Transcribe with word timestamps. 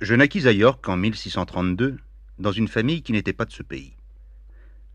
Je 0.00 0.14
naquis 0.14 0.46
à 0.46 0.52
York 0.52 0.88
en 0.88 0.96
1632, 0.96 1.98
dans 2.38 2.52
une 2.52 2.68
famille 2.68 3.02
qui 3.02 3.10
n'était 3.10 3.32
pas 3.32 3.46
de 3.46 3.50
ce 3.50 3.64
pays. 3.64 3.96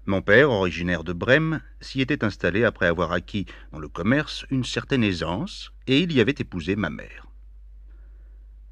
Mon 0.05 0.21
père, 0.21 0.49
originaire 0.49 1.03
de 1.03 1.11
Brême, 1.11 1.59
s'y 1.81 1.99
était 1.99 2.23
installé 2.23 2.63
après 2.63 2.85
avoir 2.85 3.11
acquis 3.11 3.45
dans 3.73 3.79
le 3.79 3.89
commerce 3.89 4.45
une 4.49 4.63
certaine 4.63 5.03
aisance, 5.03 5.73
et 5.87 5.99
il 5.99 6.13
y 6.13 6.21
avait 6.21 6.35
épousé 6.39 6.77
ma 6.77 6.89
mère. 6.89 7.27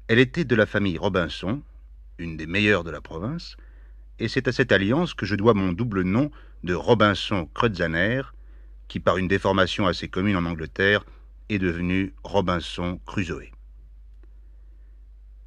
Elle 0.08 0.18
était 0.18 0.46
de 0.46 0.54
la 0.56 0.64
famille 0.64 0.96
Robinson, 0.96 1.60
une 2.16 2.38
des 2.38 2.46
meilleures 2.46 2.84
de 2.84 2.90
la 2.90 3.02
province, 3.02 3.58
et 4.18 4.28
c'est 4.28 4.48
à 4.48 4.52
cette 4.52 4.72
alliance 4.72 5.12
que 5.12 5.26
je 5.26 5.34
dois 5.34 5.52
mon 5.52 5.72
double 5.72 6.00
nom 6.00 6.30
de 6.64 6.72
Robinson 6.72 7.46
Crutzaner, 7.52 8.22
qui 8.88 9.00
par 9.00 9.18
une 9.18 9.28
déformation 9.28 9.86
assez 9.86 10.08
commune 10.08 10.36
en 10.36 10.46
Angleterre 10.46 11.04
est 11.50 11.58
devenu 11.58 12.14
Robinson 12.24 12.98
Crusoe. 13.04 13.50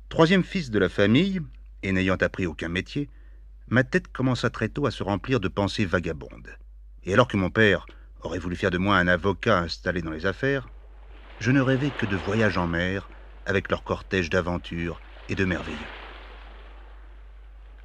Troisième 0.09 0.43
fils 0.43 0.69
de 0.69 0.79
la 0.79 0.89
famille, 0.89 1.41
et 1.83 1.91
n'ayant 1.91 2.15
appris 2.15 2.45
aucun 2.45 2.69
métier, 2.69 3.09
ma 3.67 3.83
tête 3.83 4.07
commença 4.07 4.49
très 4.49 4.69
tôt 4.69 4.85
à 4.85 4.91
se 4.91 5.03
remplir 5.03 5.39
de 5.39 5.47
pensées 5.47 5.85
vagabondes. 5.85 6.55
Et 7.03 7.13
alors 7.13 7.27
que 7.27 7.37
mon 7.37 7.49
père 7.49 7.85
aurait 8.21 8.39
voulu 8.39 8.55
faire 8.55 8.71
de 8.71 8.77
moi 8.77 8.97
un 8.97 9.07
avocat 9.07 9.59
installé 9.59 10.01
dans 10.01 10.11
les 10.11 10.25
affaires, 10.25 10.69
je 11.39 11.51
ne 11.51 11.59
rêvais 11.59 11.91
que 11.91 12.05
de 12.05 12.15
voyages 12.15 12.57
en 12.57 12.67
mer 12.67 13.09
avec 13.45 13.69
leur 13.69 13.83
cortège 13.83 14.29
d'aventures 14.29 15.01
et 15.29 15.35
de 15.35 15.45
merveilleux. 15.45 15.77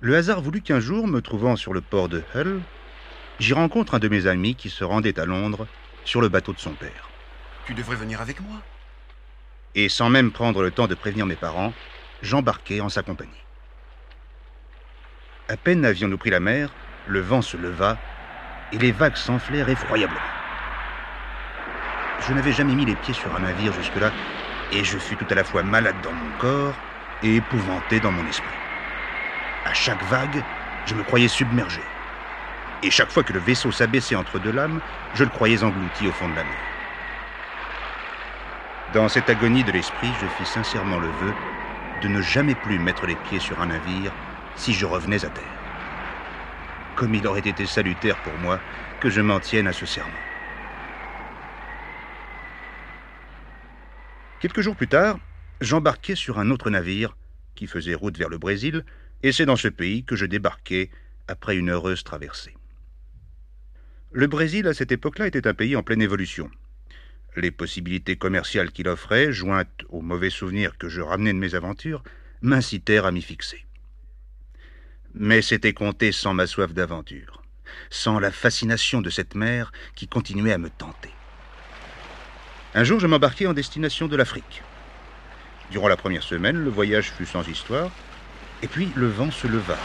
Le 0.01 0.17
hasard 0.17 0.41
voulut 0.41 0.63
qu'un 0.63 0.81
jour, 0.81 1.07
me 1.09 1.21
trouvant 1.21 1.57
sur 1.57 1.73
le 1.73 1.81
port 1.81 2.09
de 2.09 2.23
Hull, 2.35 2.61
j'y 3.39 3.53
rencontre 3.53 3.95
un 3.95 3.99
de 3.99 4.09
mes 4.09 4.27
amis 4.27 4.55
qui 4.55 4.71
se 4.71 4.85
rendait 4.85 5.19
à 5.19 5.27
Londres 5.27 5.67
sur 6.05 6.21
le 6.21 6.29
bateau 6.29 6.53
de 6.53 6.59
son 6.59 6.75
père. 6.75 7.11
Tu 7.67 7.75
devrais 7.75 7.97
venir 7.97 8.21
avec 8.21 8.41
moi. 8.41 8.63
Et 9.75 9.89
sans 9.89 10.09
même 10.09 10.33
prendre 10.33 10.63
le 10.63 10.71
temps 10.71 10.87
de 10.87 10.95
prévenir 10.95 11.27
mes 11.27 11.37
parents, 11.37 11.75
j'embarquai 12.23 12.81
en 12.81 12.89
sa 12.89 13.03
compagnie. 13.03 13.31
À 15.49 15.57
peine 15.57 15.85
avions-nous 15.85 16.19
pris 16.19 16.31
la 16.31 16.41
mer, 16.41 16.71
le 17.07 17.21
vent 17.21 17.43
se 17.43 17.57
leva 17.57 17.99
et 18.73 18.79
les 18.79 18.93
vagues 18.93 19.17
s'enflèrent 19.17 19.69
effroyablement. 19.69 20.21
Je 22.21 22.33
n'avais 22.33 22.53
jamais 22.53 22.75
mis 22.75 22.85
les 22.85 22.95
pieds 22.95 23.15
sur 23.15 23.35
un 23.35 23.41
navire 23.41 23.73
jusque-là, 23.73 24.13
et 24.73 24.85
je 24.85 24.99
fus 24.99 25.17
tout 25.17 25.27
à 25.31 25.35
la 25.35 25.43
fois 25.43 25.63
malade 25.63 25.97
dans 26.03 26.13
mon 26.13 26.39
corps 26.39 26.75
et 27.23 27.37
épouvanté 27.37 27.99
dans 27.99 28.13
mon 28.13 28.27
esprit. 28.29 28.55
À 29.65 29.75
chaque 29.75 30.03
vague, 30.05 30.43
je 30.87 30.95
me 30.95 31.03
croyais 31.03 31.29
submergé. 31.29 31.81
Et 32.83 32.91
chaque 32.91 33.11
fois 33.11 33.25
que 33.25 33.33
le 33.33 33.41
vaisseau 33.41 33.73
s'abaissait 33.73 34.15
entre 34.15 34.39
deux 34.39 34.53
lames, 34.53 34.81
je 35.15 35.25
le 35.25 35.31
croyais 35.31 35.63
englouti 35.63 36.07
au 36.07 36.13
fond 36.13 36.29
de 36.29 36.37
la 36.37 36.45
mer. 36.45 36.59
Dans 38.95 39.09
cette 39.09 39.31
agonie 39.31 39.65
de 39.65 39.73
l'esprit, 39.73 40.13
je 40.21 40.27
fis 40.27 40.47
sincèrement 40.47 40.99
le 40.99 41.09
vœu 41.09 41.35
de 42.03 42.09
ne 42.09 42.23
jamais 42.23 42.55
plus 42.55 42.79
mettre 42.79 43.07
les 43.07 43.17
pieds 43.29 43.41
sur 43.41 43.61
un 43.61 43.67
navire 43.67 44.13
si 44.57 44.73
je 44.73 44.87
revenais 44.87 45.25
à 45.25 45.29
terre. 45.29 46.95
Comme 46.97 47.15
il 47.15 47.27
aurait 47.27 47.41
été 47.41 47.67
salutaire 47.67 48.21
pour 48.23 48.37
moi 48.39 48.61
que 49.01 49.11
je 49.11 49.21
m'en 49.21 49.41
tienne 49.41 49.67
à 49.67 49.73
ce 49.73 49.87
serment. 49.87 50.11
Quelques 54.41 54.61
jours 54.61 54.77
plus 54.77 54.89
tard, 54.89 55.19
j'embarquai 55.61 56.15
sur 56.15 56.39
un 56.39 56.51
autre 56.51 56.71
navire 56.71 57.17
qui 57.55 57.67
faisait 57.67 57.95
route 57.95 58.17
vers 58.17 58.31
le 58.31 58.39
Brésil, 58.39 58.85
et 59.23 59.33
c'est 59.33 59.45
dans 59.45 59.57
ce 59.57 59.69
pays 59.69 60.05
que 60.05 60.17
je 60.17 60.25
débarquai 60.25 60.91
après 61.29 61.57
une 61.57 61.71
heureuse 61.71 62.05
traversée. 62.05 62.55
Le 64.13 64.27
Brésil, 64.27 64.67
à 64.67 64.75
cette 64.75 64.93
époque-là, 64.93 65.27
était 65.27 65.47
un 65.47 65.55
pays 65.55 65.77
en 65.77 65.83
pleine 65.83 66.01
évolution. 66.01 66.51
Les 67.37 67.51
possibilités 67.51 68.17
commerciales 68.17 68.73
qu'il 68.73 68.89
offrait, 68.89 69.33
jointes 69.33 69.85
aux 69.89 70.03
mauvais 70.03 70.31
souvenirs 70.31 70.77
que 70.79 70.89
je 70.89 71.01
ramenais 71.01 71.33
de 71.33 71.39
mes 71.39 71.55
aventures, 71.55 72.03
m'incitèrent 72.43 73.07
à 73.07 73.13
m'y 73.13 73.23
fixer. 73.23 73.65
Mais 75.15 75.43
c'était 75.43 75.73
compté 75.73 76.13
sans 76.13 76.35
ma 76.35 76.47
soif 76.47 76.73
d'aventure, 76.73 77.43
sans 77.89 78.19
la 78.19 78.33
fascination 78.33 79.01
de 79.01 79.11
cette 79.11 79.35
mer 79.35 79.73
qui 79.95 80.09
continuait 80.09 80.53
à 80.53 80.59
me 80.59 80.71
tenter. 80.71 81.11
Un 82.75 82.85
jour, 82.85 83.01
je 83.01 83.07
m'embarquai 83.07 83.47
en 83.47 83.53
destination 83.53 84.07
de 84.07 84.17
l'Afrique. 84.17 84.63
Durant 85.71 85.89
la 85.89 85.97
première 85.97 86.23
semaine, 86.23 86.57
le 86.57 86.71
voyage 86.71 87.11
fut 87.11 87.27
sans 87.27 87.47
histoire, 87.49 87.91
et 88.63 88.69
puis 88.69 88.89
le 88.97 89.09
vent 89.09 89.31
se 89.31 89.47
leva, 89.47 89.79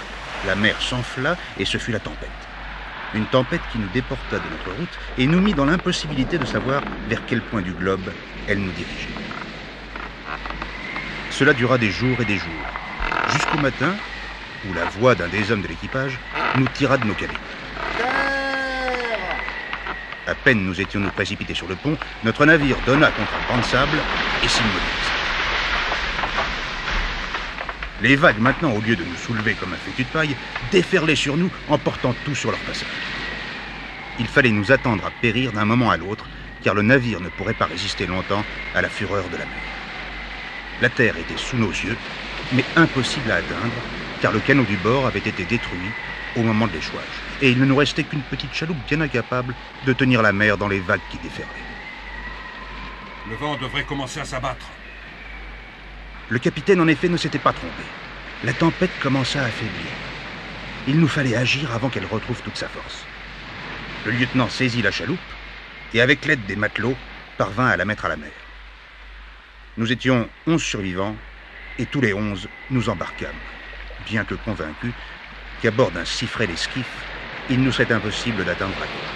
la 0.46 0.56
mer 0.56 0.80
s'enfla, 0.82 1.38
et 1.60 1.66
ce 1.66 1.78
fut 1.78 1.92
la 1.92 2.00
tempête. 2.00 2.30
Une 3.16 3.28
tempête 3.28 3.62
qui 3.72 3.80
nous 3.80 3.88
déporta 3.88 4.40
de 4.40 4.50
notre 4.50 4.72
route 4.72 5.00
et 5.18 5.26
nous 5.26 5.40
mit 5.40 5.54
dans 5.54 5.64
l'impossibilité 5.64 6.38
de 6.38 6.44
savoir 6.44 6.82
vers 7.08 7.26
quel 7.26 7.42
point 7.42 7.62
du 7.62 7.72
globe 7.72 8.12
elle 8.46 8.60
nous 8.60 8.74
dirigeait. 8.74 9.16
Cela 11.32 11.54
dura 11.54 11.78
des 11.78 11.90
jours 11.90 12.22
et 12.22 12.26
des 12.26 12.38
jours, 12.38 12.52
jusqu'au 13.32 13.58
matin 13.58 13.96
où 14.70 14.74
la 14.74 14.84
voix 14.86 15.16
d'un 15.16 15.30
des 15.30 15.50
hommes 15.50 15.62
de 15.62 15.68
l'équipage 15.68 16.20
nous 16.60 16.68
tira 16.68 16.98
de 16.98 17.06
nos 17.06 17.14
cabines. 17.14 17.38
À 20.28 20.36
peine 20.36 20.66
nous 20.66 20.82
étions-nous 20.82 21.10
précipités 21.12 21.54
sur 21.54 21.68
le 21.68 21.76
pont, 21.76 21.98
notre 22.24 22.46
navire 22.46 22.78
donna 22.86 23.12
contre 23.12 23.36
un 23.36 23.48
banc 23.48 23.60
de 23.60 23.64
sable 23.64 24.04
et 24.44 24.50
s'immobilisa. 24.50 25.05
Les 28.02 28.16
vagues, 28.16 28.40
maintenant, 28.40 28.74
au 28.74 28.82
lieu 28.82 28.96
de 28.96 29.04
nous 29.04 29.16
soulever 29.16 29.54
comme 29.54 29.74
un 29.74 29.78
fétu 29.78 30.04
de 30.04 30.10
paille, 30.10 30.36
déferlaient 30.72 31.16
sur 31.16 31.38
nous, 31.38 31.50
emportant 31.70 32.14
tout 32.26 32.36
sur 32.36 32.52
leur 32.52 32.60
passage. 32.60 32.88
Il 34.20 34.28
fallait 34.28 34.52
nous 34.52 34.72
attendre 34.72 35.06
à 35.06 35.12
périr 35.22 35.52
d'un 35.54 35.66
moment 35.66 35.92
à 35.92 35.98
l'autre, 35.98 36.26
car 36.64 36.74
le 36.74 36.82
navire 36.82 37.22
ne 37.22 37.30
pourrait 37.30 37.54
pas 37.54 37.66
résister 37.66 38.06
longtemps 38.06 38.44
à 38.74 38.82
la 38.82 38.90
fureur 38.90 39.24
de 39.30 39.38
la 39.38 39.46
mer. 39.46 39.64
La 40.82 40.90
terre 40.90 41.18
était 41.18 41.38
sous 41.38 41.58
nos 41.58 41.70
yeux, 41.70 41.98
mais 42.54 42.66
impossible 42.76 43.32
à 43.32 43.36
atteindre, 43.36 43.74
car 44.22 44.34
le 44.34 44.40
canot 44.40 44.64
du 44.64 44.78
bord 44.78 45.06
avait 45.06 45.20
été 45.20 45.46
détruit 45.46 45.92
au 46.36 46.44
moment 46.44 46.68
de 46.68 46.74
l'échouage, 46.74 47.04
et 47.42 47.50
il 47.52 47.60
ne 47.60 47.66
nous 47.66 47.78
restait 47.78 48.04
qu'une 48.04 48.22
petite 48.24 48.54
chaloupe 48.54 48.86
bien 48.88 49.00
incapable 49.00 49.54
de 49.86 49.94
tenir 49.94 50.22
la 50.22 50.34
mer 50.34 50.58
dans 50.58 50.68
les 50.68 50.80
vagues 50.80 51.00
qui 51.10 51.18
déferlaient. 51.18 51.50
Le 53.30 53.36
vent 53.38 53.56
devrait 53.56 53.86
commencer 53.86 54.20
à 54.20 54.26
s'abattre. 54.26 54.68
Le 56.30 56.40
capitaine, 56.40 56.82
en 56.82 56.88
effet, 56.88 57.08
ne 57.08 57.18
s'était 57.18 57.38
pas 57.38 57.54
trompé. 57.54 57.84
La 58.44 58.54
tempête 58.54 58.92
commença 59.02 59.42
à 59.42 59.46
affaiblir. 59.46 59.92
Il 60.88 61.00
nous 61.00 61.08
fallait 61.08 61.36
agir 61.36 61.74
avant 61.74 61.90
qu'elle 61.90 62.06
retrouve 62.06 62.42
toute 62.42 62.58
sa 62.58 62.68
force. 62.68 63.06
Le 64.06 64.12
lieutenant 64.12 64.50
saisit 64.50 64.82
la 64.82 64.92
chaloupe 64.92 65.18
et, 65.94 66.02
avec 66.02 66.26
l'aide 66.26 66.46
des 66.46 66.56
matelots, 66.56 66.96
parvint 67.38 67.68
à 67.68 67.78
la 67.78 67.86
mettre 67.86 68.06
à 68.06 68.10
la 68.10 68.18
mer. 68.18 68.32
Nous 69.78 69.92
étions 69.92 70.28
onze 70.48 70.64
survivants 70.64 71.16
et 71.78 71.86
tous 71.86 72.02
les 72.02 72.14
onze 72.14 72.48
nous 72.72 72.90
embarquâmes, 72.90 73.36
bien 74.08 74.26
que 74.26 74.36
convaincus 74.36 74.94
qu'à 75.62 75.72
bord 75.72 75.92
d'un 75.92 76.06
si 76.06 76.28
frêle 76.28 76.52
esquif, 76.52 76.88
il 77.50 77.62
nous 77.62 77.72
serait 77.72 77.92
impossible 77.92 78.46
d'atteindre 78.46 78.80
la 78.80 78.88
côte. 78.88 79.16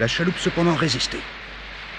La 0.00 0.06
chaloupe 0.06 0.38
cependant 0.38 0.74
résistait. 0.74 1.22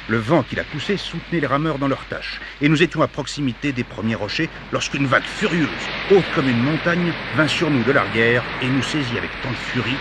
Le 0.10 0.18
vent 0.18 0.42
qui 0.42 0.56
la 0.56 0.64
poussait 0.64 0.98
soutenait 0.98 1.40
les 1.40 1.46
rameurs 1.46 1.78
dans 1.78 1.88
leurs 1.88 2.06
tâches, 2.08 2.42
et 2.62 2.68
nous 2.68 2.82
étions 2.82 3.04
à 3.04 3.08
proximité 3.08 3.72
des 3.72 3.84
premiers 3.84 4.16
rochers 4.16 4.50
lorsqu'une 4.72 5.06
vague 5.06 5.22
furieuse, 5.22 5.70
haute 6.10 6.26
comme 6.34 6.50
une 6.50 6.64
montagne, 6.64 7.14
vint 7.36 7.48
sur 7.48 7.70
nous 7.70 7.84
de 7.84 7.92
l'arrière 7.92 8.44
et 8.64 8.70
nous 8.70 8.82
saisit 8.82 9.20
avec 9.20 9.30
tant 9.44 9.52
de 9.52 9.56
furie 9.56 9.96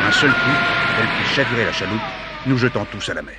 qu'un 0.00 0.12
seul 0.12 0.30
coup, 0.30 1.00
elle 1.00 1.08
fit 1.08 1.34
chavirer 1.34 1.64
la 1.64 1.72
chaloupe, 1.72 2.00
nous 2.46 2.56
jetant 2.56 2.84
tous 2.84 3.08
à 3.08 3.14
la 3.14 3.22
mer. 3.22 3.34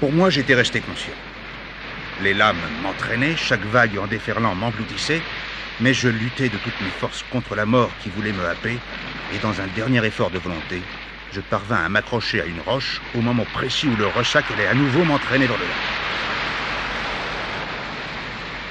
Pour 0.00 0.10
moi, 0.10 0.28
j'étais 0.28 0.56
resté 0.56 0.80
conscient. 0.80 1.14
Les 2.24 2.34
lames 2.34 2.56
m'entraînaient, 2.82 3.36
chaque 3.36 3.64
vague 3.66 3.98
en 3.98 4.08
déferlant 4.08 4.56
m'engloutissait, 4.56 5.22
mais 5.80 5.94
je 5.94 6.08
luttais 6.08 6.48
de 6.48 6.58
toutes 6.58 6.80
mes 6.80 6.90
forces 6.90 7.24
contre 7.30 7.54
la 7.54 7.66
mort 7.66 7.90
qui 8.02 8.10
voulait 8.10 8.32
me 8.32 8.44
happer, 8.44 8.78
et 9.32 9.38
dans 9.38 9.60
un 9.60 9.68
dernier 9.76 10.04
effort 10.04 10.30
de 10.30 10.40
volonté, 10.40 10.82
je 11.32 11.40
parvins 11.40 11.82
à 11.82 11.88
m'accrocher 11.88 12.40
à 12.40 12.44
une 12.44 12.60
roche 12.60 13.00
au 13.14 13.22
moment 13.22 13.46
précis 13.54 13.88
où 13.88 13.96
le 13.96 14.06
ressac 14.06 14.44
allait 14.50 14.66
à 14.66 14.74
nouveau 14.74 15.02
m'entraîner 15.04 15.46
dans 15.46 15.56
le 15.56 15.64
lac. 15.64 15.76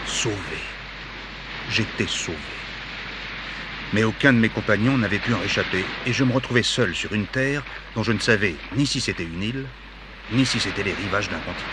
Sauvé. 0.06 0.36
J'étais 1.72 2.08
sauvé. 2.08 2.38
Mais 3.94 4.04
aucun 4.04 4.31
de 4.31 4.38
mes 4.38 4.50
compagnons 4.50 4.98
n'avait 4.98 5.19
pu 5.19 5.34
en 5.34 5.40
réchapper, 5.40 5.84
et 6.06 6.13
je 6.13 6.24
me 6.24 6.31
retrouvais 6.31 6.63
seul 6.63 6.96
sur 6.96 7.13
une 7.13 7.25
terre 7.25 7.63
dont 7.96 8.04
je 8.04 8.12
ne 8.12 8.19
savais 8.19 8.56
ni 8.78 8.86
si 8.86 9.02
c'était 9.02 9.24
une 9.24 9.44
île, 9.44 9.66
ni 10.31 10.46
si 10.46 10.60
c'était 10.60 10.84
les 10.84 10.94
rivages 10.94 11.30
d'un 11.30 11.40
continent. 11.40 11.68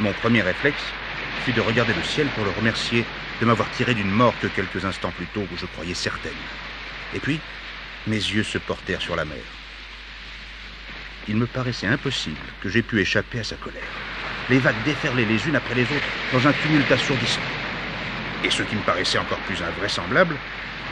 Mon 0.00 0.12
premier 0.12 0.42
réflexe 0.42 0.82
fut 1.44 1.52
de 1.52 1.60
regarder 1.60 1.94
le 1.94 2.02
ciel 2.02 2.28
pour 2.28 2.44
le 2.44 2.50
remercier 2.50 3.04
de 3.40 3.46
m'avoir 3.46 3.70
tiré 3.70 3.94
d'une 3.94 4.10
mort 4.10 4.34
que 4.40 4.46
quelques 4.48 4.84
instants 4.84 5.12
plus 5.16 5.26
tôt 5.26 5.46
où 5.52 5.56
je 5.56 5.66
croyais 5.66 5.94
certaine. 5.94 6.32
Et 7.14 7.20
puis, 7.20 7.40
mes 8.06 8.16
yeux 8.16 8.42
se 8.44 8.58
portèrent 8.58 9.00
sur 9.00 9.16
la 9.16 9.24
mer. 9.24 9.42
Il 11.28 11.36
me 11.36 11.46
paraissait 11.46 11.86
impossible 11.86 12.36
que 12.60 12.68
j'aie 12.68 12.82
pu 12.82 13.00
échapper 13.00 13.40
à 13.40 13.44
sa 13.44 13.56
colère. 13.56 13.82
Les 14.50 14.58
vagues 14.58 14.82
déferlaient 14.84 15.24
les 15.24 15.46
unes 15.48 15.56
après 15.56 15.74
les 15.74 15.84
autres 15.84 16.12
dans 16.32 16.46
un 16.46 16.52
tumulte 16.52 16.90
assourdissant. 16.92 17.40
Et 18.44 18.50
ce 18.50 18.62
qui 18.62 18.76
me 18.76 18.82
paraissait 18.82 19.18
encore 19.18 19.38
plus 19.40 19.62
invraisemblable, 19.62 20.36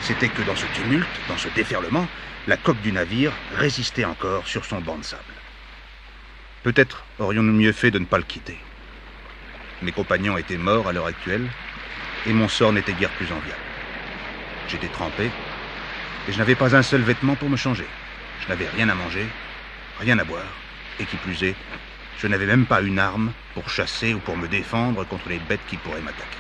c'était 0.00 0.28
que 0.28 0.42
dans 0.42 0.56
ce 0.56 0.64
tumulte, 0.74 1.06
dans 1.28 1.36
ce 1.36 1.48
déferlement, 1.54 2.08
la 2.48 2.56
coque 2.56 2.80
du 2.80 2.92
navire 2.92 3.32
résistait 3.56 4.06
encore 4.06 4.46
sur 4.46 4.64
son 4.64 4.80
banc 4.80 4.96
de 4.96 5.04
sable. 5.04 5.22
Peut-être 6.62 7.04
aurions-nous 7.18 7.52
mieux 7.52 7.72
fait 7.72 7.90
de 7.90 7.98
ne 7.98 8.06
pas 8.06 8.18
le 8.18 8.24
quitter. 8.24 8.56
Mes 9.82 9.92
compagnons 9.92 10.38
étaient 10.38 10.56
morts 10.56 10.88
à 10.88 10.92
l'heure 10.92 11.06
actuelle, 11.06 11.46
et 12.26 12.32
mon 12.32 12.48
sort 12.48 12.72
n'était 12.72 12.94
guère 12.94 13.10
plus 13.10 13.26
enviable. 13.26 13.60
J'étais 14.68 14.88
trempé, 14.88 15.30
et 16.28 16.32
je 16.32 16.38
n'avais 16.38 16.54
pas 16.54 16.76
un 16.76 16.82
seul 16.82 17.00
vêtement 17.02 17.34
pour 17.34 17.48
me 17.48 17.56
changer. 17.56 17.86
Je 18.44 18.48
n'avais 18.48 18.68
rien 18.68 18.88
à 18.88 18.94
manger, 18.94 19.26
rien 20.00 20.18
à 20.18 20.24
boire, 20.24 20.46
et 20.98 21.04
qui 21.04 21.16
plus 21.16 21.42
est, 21.44 21.54
je 22.20 22.26
n'avais 22.26 22.46
même 22.46 22.66
pas 22.66 22.80
une 22.80 22.98
arme 22.98 23.32
pour 23.54 23.68
chasser 23.68 24.14
ou 24.14 24.18
pour 24.20 24.36
me 24.36 24.48
défendre 24.48 25.04
contre 25.04 25.28
les 25.28 25.38
bêtes 25.38 25.66
qui 25.68 25.76
pourraient 25.76 26.00
m'attaquer. 26.00 26.38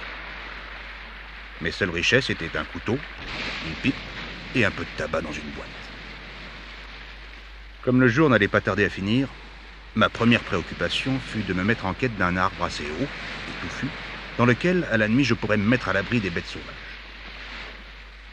Mes 1.60 1.70
seules 1.70 1.90
richesses 1.90 2.30
étaient 2.30 2.56
un 2.56 2.64
couteau, 2.64 2.98
une 3.64 3.74
pipe 3.74 3.94
et 4.54 4.64
un 4.64 4.70
peu 4.70 4.84
de 4.84 4.90
tabac 4.96 5.22
dans 5.22 5.32
une 5.32 5.50
boîte. 5.50 5.68
Comme 7.82 8.00
le 8.00 8.08
jour 8.08 8.28
n'allait 8.30 8.48
pas 8.48 8.60
tarder 8.60 8.84
à 8.84 8.90
finir, 8.90 9.28
ma 9.96 10.08
première 10.08 10.42
préoccupation 10.42 11.18
fut 11.18 11.42
de 11.42 11.54
me 11.54 11.64
mettre 11.64 11.86
en 11.86 11.94
quête 11.94 12.16
d'un 12.16 12.36
arbre 12.36 12.64
assez 12.64 12.84
haut 12.90 13.08
et 13.48 13.52
touffu, 13.60 13.86
dans 14.38 14.46
lequel, 14.46 14.86
à 14.90 14.96
la 14.96 15.08
nuit, 15.08 15.24
je 15.24 15.34
pourrais 15.34 15.56
me 15.56 15.68
mettre 15.68 15.88
à 15.88 15.92
l'abri 15.92 16.20
des 16.20 16.30
bêtes 16.30 16.46
sauvages. 16.46 16.81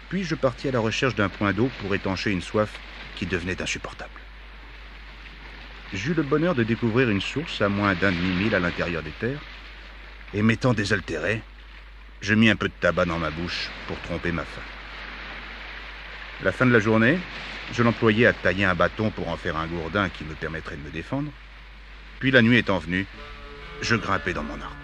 Puis 0.09 0.23
je 0.23 0.33
partis 0.33 0.67
à 0.67 0.71
la 0.71 0.79
recherche 0.79 1.13
d'un 1.13 1.29
point 1.29 1.53
d'eau 1.53 1.69
pour 1.79 1.93
étancher 1.93 2.31
une 2.31 2.41
soif 2.41 2.71
qui 3.15 3.27
devenait 3.27 3.61
insupportable? 3.61 4.21
J'eus 5.93 6.15
le 6.15 6.23
bonheur 6.23 6.55
de 6.55 6.63
découvrir 6.63 7.09
une 7.09 7.21
source 7.21 7.61
à 7.61 7.69
moins 7.69 7.93
d'un 7.95 8.11
demi-mille 8.11 8.55
à 8.55 8.59
l'intérieur 8.59 9.03
des 9.03 9.11
terres, 9.11 9.41
et 10.33 10.41
m'étant 10.41 10.73
désaltéré, 10.73 11.41
je 12.21 12.33
mis 12.33 12.49
un 12.49 12.55
peu 12.55 12.67
de 12.67 12.73
tabac 12.73 13.05
dans 13.05 13.19
ma 13.19 13.29
bouche 13.29 13.69
pour 13.87 13.99
tromper 14.01 14.31
ma 14.31 14.43
faim. 14.43 14.61
La 16.43 16.51
fin 16.51 16.65
de 16.65 16.71
la 16.71 16.79
journée, 16.79 17.17
je 17.71 17.83
l'employais 17.83 18.25
à 18.25 18.33
tailler 18.33 18.65
un 18.65 18.75
bâton 18.75 19.11
pour 19.11 19.29
en 19.29 19.37
faire 19.37 19.57
un 19.57 19.67
gourdin 19.67 20.09
qui 20.09 20.23
me 20.23 20.33
permettrait 20.33 20.77
de 20.77 20.81
me 20.81 20.91
défendre. 20.91 21.31
Puis 22.19 22.31
la 22.31 22.41
nuit 22.41 22.57
étant 22.57 22.79
venue, 22.79 23.05
je 23.81 23.95
grimpais 23.95 24.33
dans 24.33 24.43
mon 24.43 24.59
arbre. 24.59 24.78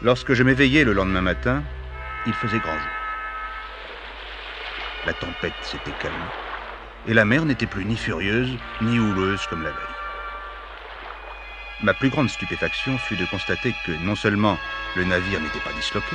Lorsque 0.00 0.32
je 0.34 0.44
m'éveillai 0.44 0.84
le 0.84 0.92
lendemain 0.92 1.22
matin, 1.22 1.60
il 2.24 2.32
faisait 2.32 2.60
grand 2.60 2.78
jour. 2.78 2.88
La 5.06 5.12
tempête 5.12 5.52
s'était 5.62 5.90
calmée, 6.00 6.18
et 7.08 7.14
la 7.14 7.24
mer 7.24 7.44
n'était 7.44 7.66
plus 7.66 7.84
ni 7.84 7.96
furieuse 7.96 8.56
ni 8.80 9.00
houleuse 9.00 9.44
comme 9.48 9.64
la 9.64 9.70
veille. 9.70 9.96
Ma 11.82 11.94
plus 11.94 12.10
grande 12.10 12.30
stupéfaction 12.30 12.96
fut 12.96 13.16
de 13.16 13.24
constater 13.24 13.74
que 13.84 13.92
non 14.04 14.14
seulement 14.14 14.56
le 14.94 15.04
navire 15.04 15.40
n'était 15.40 15.58
pas 15.58 15.72
disloqué, 15.72 16.14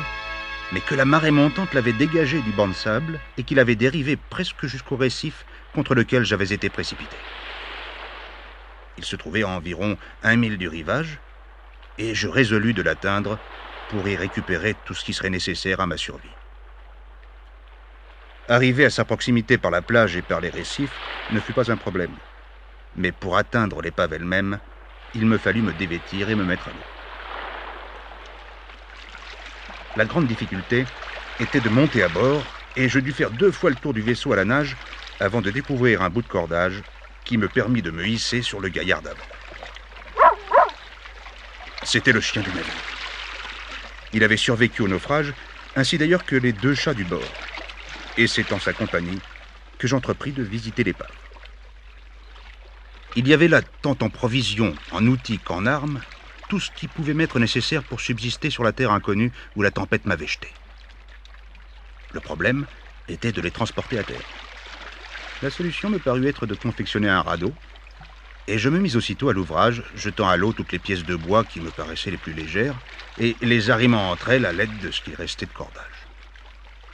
mais 0.71 0.80
que 0.80 0.95
la 0.95 1.03
marée 1.03 1.31
montante 1.31 1.74
l'avait 1.74 1.91
dégagé 1.91 2.41
du 2.41 2.51
banc 2.51 2.69
de 2.69 2.74
sable 2.74 3.19
et 3.38 3.44
qu'il 3.44 3.59
avait 3.59 3.75
dérivé 3.75 4.15
presque 4.15 4.65
jusqu'au 4.65 4.95
récif 4.95 5.45
contre 5.75 5.94
lequel 5.94 6.24
j'avais 6.24 6.53
été 6.53 6.69
précipité. 6.69 7.18
Il 8.97 9.03
se 9.03 9.18
trouvait 9.18 9.44
à 9.44 9.50
environ 9.50 9.97
un 10.24 10.38
mille 10.38 10.57
du 10.57 10.69
rivage, 10.69 11.19
et 11.97 12.15
je 12.15 12.30
résolus 12.30 12.74
de 12.74 12.81
l'atteindre 12.81 13.38
pour 13.94 14.10
y 14.10 14.16
récupérer 14.16 14.74
tout 14.86 14.95
ce 14.95 15.06
qui 15.06 15.13
serait 15.13 15.30
nécessaire 15.30 15.80
à 15.80 15.86
ma 15.86 15.98
survie. 15.98 16.36
Arriver 18.50 18.86
à 18.86 18.90
sa 18.90 19.06
proximité 19.06 19.60
par 19.60 19.69
la 19.69 19.84
plage 19.84 20.16
et 20.16 20.24
par 20.24 20.42
les 20.42 20.50
récifs 20.50 20.95
ne 21.31 21.40
fut 21.40 21.54
pas 21.54 21.72
un 21.72 21.78
problème. 21.78 22.16
Mais 22.95 23.12
pour 23.12 23.38
atteindre 23.38 23.84
l'épave 23.84 24.13
elle-même, 24.13 24.57
il 25.13 25.28
me 25.28 25.38
fallut 25.38 25.62
me 25.62 25.74
dévêtir 25.74 26.28
et 26.31 26.34
me 26.34 26.44
mettre 26.44 26.69
à 26.69 26.72
l'eau. 26.72 26.88
La 29.95 30.06
grande 30.06 30.25
difficulté 30.25 30.86
était 31.40 31.62
de 31.62 31.69
monter 31.69 32.01
à 32.01 32.10
bord, 32.10 32.44
et 32.75 32.90
je 32.90 32.98
dus 32.98 33.13
faire 33.13 33.30
deux 33.30 33.51
fois 33.51 33.69
le 33.69 33.75
tour 33.75 33.94
du 33.94 34.01
vaisseau 34.01 34.34
à 34.34 34.36
la 34.36 34.45
nage 34.45 34.75
avant 35.19 35.42
de 35.42 35.51
découvrir 35.51 36.01
un 36.01 36.10
bout 36.10 36.24
de 36.24 36.28
cordage 36.28 36.81
qui 37.25 37.38
me 37.38 37.48
permit 37.48 37.84
de 37.84 37.92
me 37.92 38.07
hisser 38.07 38.42
sur 38.42 38.60
le 38.60 38.69
gaillard 38.69 39.04
d'avant. 39.04 39.19
C'était 41.84 42.12
le 42.12 42.22
chien 42.22 42.42
du 42.42 42.50
navire. 42.50 42.93
Il 44.13 44.24
avait 44.24 44.38
survécu 44.38 44.83
au 44.83 44.88
naufrage, 44.88 45.33
ainsi 45.75 45.98
d'ailleurs 45.98 46.25
que 46.25 46.36
les 46.36 46.54
deux 46.54 46.75
chats 46.75 46.94
du 46.94 47.04
bord. 47.04 47.44
Et 48.15 48.27
c'est 48.27 48.54
en 48.54 48.60
sa 48.60 48.74
compagnie 48.74 49.24
que 49.80 49.88
j'entrepris 49.88 50.33
de 50.33 50.44
visiter 50.44 50.83
l'épave. 50.83 51.18
Il 53.15 53.27
y 53.27 53.33
avait 53.33 53.48
là, 53.48 53.62
tant 53.62 53.98
en 54.01 54.10
provisions, 54.10 54.80
en 54.92 55.06
outils 55.07 55.39
qu'en 55.39 55.65
armes, 55.65 56.04
tout 56.48 56.60
ce 56.60 56.69
qui 56.71 56.88
pouvait 56.88 57.15
m'être 57.15 57.39
nécessaire 57.39 57.83
pour 57.83 58.01
subsister 58.01 58.51
sur 58.51 58.63
la 58.63 58.71
terre 58.71 58.92
inconnue 58.92 59.31
où 59.56 59.63
la 59.63 59.71
tempête 59.71 60.06
m'avait 60.06 60.27
jeté. 60.27 60.59
Le 62.12 62.21
problème 62.21 62.68
était 63.07 63.31
de 63.31 63.42
les 63.42 63.51
transporter 63.51 63.98
à 63.98 64.04
terre. 64.04 64.38
La 65.42 65.50
solution 65.50 65.89
me 65.89 66.00
parut 66.00 66.27
être 66.27 66.45
de 66.45 66.56
confectionner 66.56 67.09
un 67.09 67.21
radeau, 67.21 67.57
et 68.48 68.57
je 68.57 68.69
me 68.69 68.80
mis 68.80 68.95
aussitôt 68.95 69.30
à 69.30 69.34
l'ouvrage, 69.34 69.84
jetant 69.94 70.28
à 70.28 70.36
l'eau 70.38 70.54
toutes 70.54 70.72
les 70.72 70.80
pièces 70.80 71.06
de 71.06 71.16
bois 71.16 71.45
qui 71.45 71.62
me 71.62 71.72
paraissaient 71.72 72.12
les 72.12 72.18
plus 72.18 72.34
légères, 72.34 72.81
et 73.18 73.38
les 73.42 73.69
arrimant 73.69 74.12
entre 74.12 74.30
elles 74.30 74.45
à 74.45 74.54
l'aide 74.54 74.78
de 74.80 74.92
ce 74.92 75.01
qui 75.01 75.16
restait 75.16 75.45
de 75.45 75.54
cordage. 75.54 76.10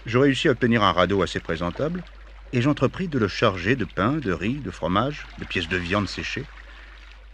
Je 0.05 0.17
réussis 0.17 0.47
à 0.47 0.51
obtenir 0.51 0.83
un 0.83 0.91
radeau 0.91 1.21
assez 1.21 1.39
présentable, 1.39 2.05
et 2.51 2.61
j'entrepris 2.61 3.07
de 3.07 3.19
le 3.19 3.27
charger 3.27 3.75
de 3.75 3.85
pain, 3.85 4.17
de 4.17 4.31
riz, 4.31 4.61
de 4.61 4.71
fromage, 4.71 5.27
de 5.37 5.45
pièces 5.45 5.67
de 5.67 5.77
viande 5.77 6.07
séchées. 6.07 6.47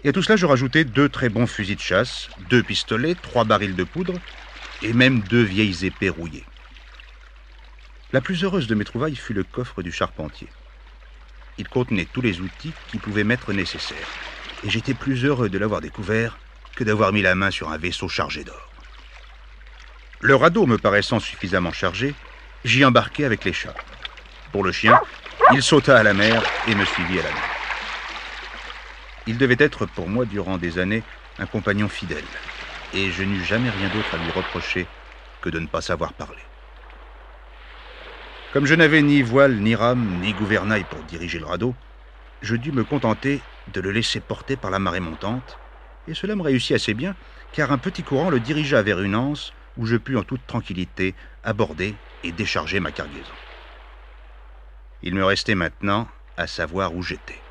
Et 0.03 0.09
à 0.09 0.11
tout 0.11 0.21
cela, 0.21 0.35
je 0.35 0.45
rajoutai 0.45 0.85
deux 0.85 1.09
très 1.09 1.29
bons 1.29 1.47
fusils 1.47 1.75
de 1.75 1.81
chasse, 1.81 2.29
deux 2.37 2.63
pistolets, 2.63 3.15
trois 3.15 3.45
barils 3.45 3.75
de 3.75 3.83
poudre, 3.83 4.21
et 4.81 4.93
même 4.93 5.21
deux 5.21 5.43
vieilles 5.43 5.85
épées 5.85 6.09
rouillées. 6.09 6.47
La 8.11 8.21
plus 8.21 8.43
heureuse 8.43 8.67
de 8.67 8.75
mes 8.75 8.83
trouvailles 8.83 9.15
fut 9.15 9.33
le 9.33 9.43
coffre 9.43 9.81
du 9.81 9.91
charpentier. 9.91 10.51
Il 11.57 11.67
contenait 11.69 12.07
tous 12.11 12.21
les 12.21 12.41
outils 12.41 12.73
qui 12.91 12.97
pouvaient 12.97 13.23
m'être 13.23 13.53
nécessaires, 13.53 14.11
et 14.63 14.69
j'étais 14.69 14.93
plus 14.93 15.23
heureux 15.23 15.49
de 15.49 15.57
l'avoir 15.57 15.81
découvert 15.81 16.37
que 16.75 16.83
d'avoir 16.83 17.13
mis 17.13 17.21
la 17.21 17.35
main 17.35 17.51
sur 17.51 17.69
un 17.69 17.77
vaisseau 17.77 18.09
chargé 18.09 18.43
d'or. 18.43 18.69
Le 20.21 20.35
radeau 20.35 20.65
me 20.65 20.77
paraissant 20.77 21.19
suffisamment 21.19 21.71
chargé, 21.71 22.13
j'y 22.65 22.83
embarquai 22.83 23.25
avec 23.25 23.45
les 23.45 23.53
chats. 23.53 23.75
Pour 24.51 24.63
le 24.63 24.71
chien, 24.71 24.99
il 25.53 25.63
sauta 25.63 25.97
à 25.97 26.03
la 26.03 26.13
mer 26.13 26.43
et 26.67 26.75
me 26.75 26.83
suivit 26.83 27.19
à 27.19 27.23
la 27.23 27.29
mer. 27.29 27.49
Il 29.27 29.37
devait 29.37 29.55
être 29.59 29.85
pour 29.85 30.09
moi 30.09 30.25
durant 30.25 30.57
des 30.57 30.77
années 30.77 31.03
un 31.39 31.45
compagnon 31.45 31.87
fidèle, 31.87 32.23
et 32.93 33.11
je 33.11 33.23
n'eus 33.23 33.43
jamais 33.43 33.69
rien 33.69 33.89
d'autre 33.89 34.13
à 34.13 34.17
lui 34.17 34.31
reprocher 34.31 34.87
que 35.41 35.49
de 35.49 35.59
ne 35.59 35.67
pas 35.67 35.81
savoir 35.81 36.13
parler. 36.13 36.41
Comme 38.51 38.65
je 38.65 38.75
n'avais 38.75 39.01
ni 39.01 39.21
voile, 39.21 39.59
ni 39.59 39.75
rame, 39.75 40.19
ni 40.19 40.33
gouvernail 40.33 40.85
pour 40.85 41.03
diriger 41.03 41.39
le 41.39 41.45
radeau, 41.45 41.75
je 42.41 42.55
dus 42.55 42.71
me 42.71 42.85
contenter 42.85 43.43
de 43.67 43.81
le 43.81 43.91
laisser 43.91 44.21
porter 44.21 44.55
par 44.55 44.71
la 44.71 44.79
marée 44.79 44.99
montante, 44.99 45.59
et 46.07 46.13
cela 46.13 46.35
me 46.35 46.41
réussit 46.41 46.75
assez 46.75 46.93
bien, 46.93 47.15
car 47.51 47.71
un 47.71 47.77
petit 47.77 48.03
courant 48.03 48.29
le 48.29 48.39
dirigea 48.39 48.81
vers 48.81 49.01
une 49.01 49.15
anse 49.15 49.51
où 49.75 49.85
je 49.85 49.97
pus 49.97 50.17
en 50.17 50.23
toute 50.23 50.45
tranquillité 50.45 51.15
aborder 51.43 51.99
et 52.23 52.31
décharger 52.31 52.79
ma 52.79 52.91
cargaison. 52.91 53.35
Il 55.01 55.15
me 55.15 55.25
restait 55.25 55.55
maintenant 55.55 56.07
à 56.37 56.47
savoir 56.47 56.95
où 56.95 57.01
j'étais. 57.01 57.43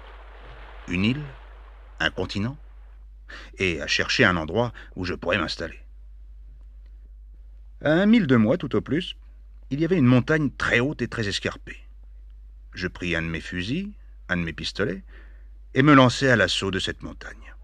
Une 0.87 1.05
île 1.05 1.37
Un 2.01 2.11
continent 2.11 2.59
Et 3.59 3.81
à 3.81 3.87
chercher 3.87 4.25
un 4.25 4.37
endroit 4.37 4.73
où 4.97 5.05
je 5.05 5.15
pourrais 5.15 5.39
m'installer. 5.39 5.81
À 7.83 7.93
un 7.93 8.07
mille 8.07 8.27
de 8.27 8.37
moi, 8.37 8.57
tout 8.57 8.75
au 8.77 8.81
plus, 8.81 9.17
il 9.75 9.81
y 9.81 9.85
avait 9.85 9.99
une 9.99 10.07
montagne 10.07 10.51
très 10.57 10.79
haute 10.79 11.03
et 11.03 11.09
très 11.09 11.27
escarpée. 11.27 11.81
Je 12.75 12.87
pris 12.87 13.17
un 13.17 13.23
de 13.23 13.27
mes 13.27 13.41
fusils, 13.41 13.91
un 14.29 14.37
de 14.37 14.43
mes 14.43 14.53
pistolets, 14.53 15.03
et 15.75 15.83
me 15.83 15.95
lançai 15.95 16.31
à 16.31 16.37
l'assaut 16.37 16.71
de 16.71 16.79
cette 16.79 17.03
montagne. 17.03 17.57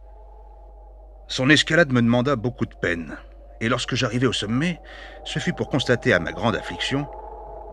Son 1.28 1.48
escalade 1.50 1.92
me 1.92 2.02
demanda 2.02 2.34
beaucoup 2.34 2.66
de 2.66 2.74
peine, 2.74 3.16
et 3.60 3.68
lorsque 3.68 3.94
j'arrivai 3.94 4.26
au 4.26 4.32
sommet, 4.32 4.80
ce 5.24 5.38
fut 5.38 5.52
pour 5.52 5.68
constater 5.68 6.12
à 6.12 6.18
ma 6.18 6.32
grande 6.32 6.56
affliction 6.56 7.06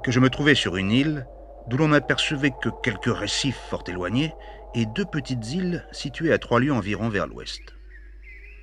que 0.03 0.11
je 0.11 0.19
me 0.19 0.29
trouvais 0.29 0.53
sur 0.53 0.77
une 0.77 0.91
île 0.91 1.25
d'où 1.67 1.77
l'on 1.77 1.87
n'apercevait 1.87 2.53
que 2.61 2.69
quelques 2.83 3.17
récifs 3.17 3.59
fort 3.71 3.85
éloignés 3.87 4.35
et 4.75 4.85
deux 4.85 5.05
petites 5.05 5.51
îles 5.51 5.83
situées 5.91 6.31
à 6.31 6.37
trois 6.37 6.59
lieues 6.59 6.73
environ 6.73 7.09
vers 7.09 7.25
l'ouest. 7.25 7.73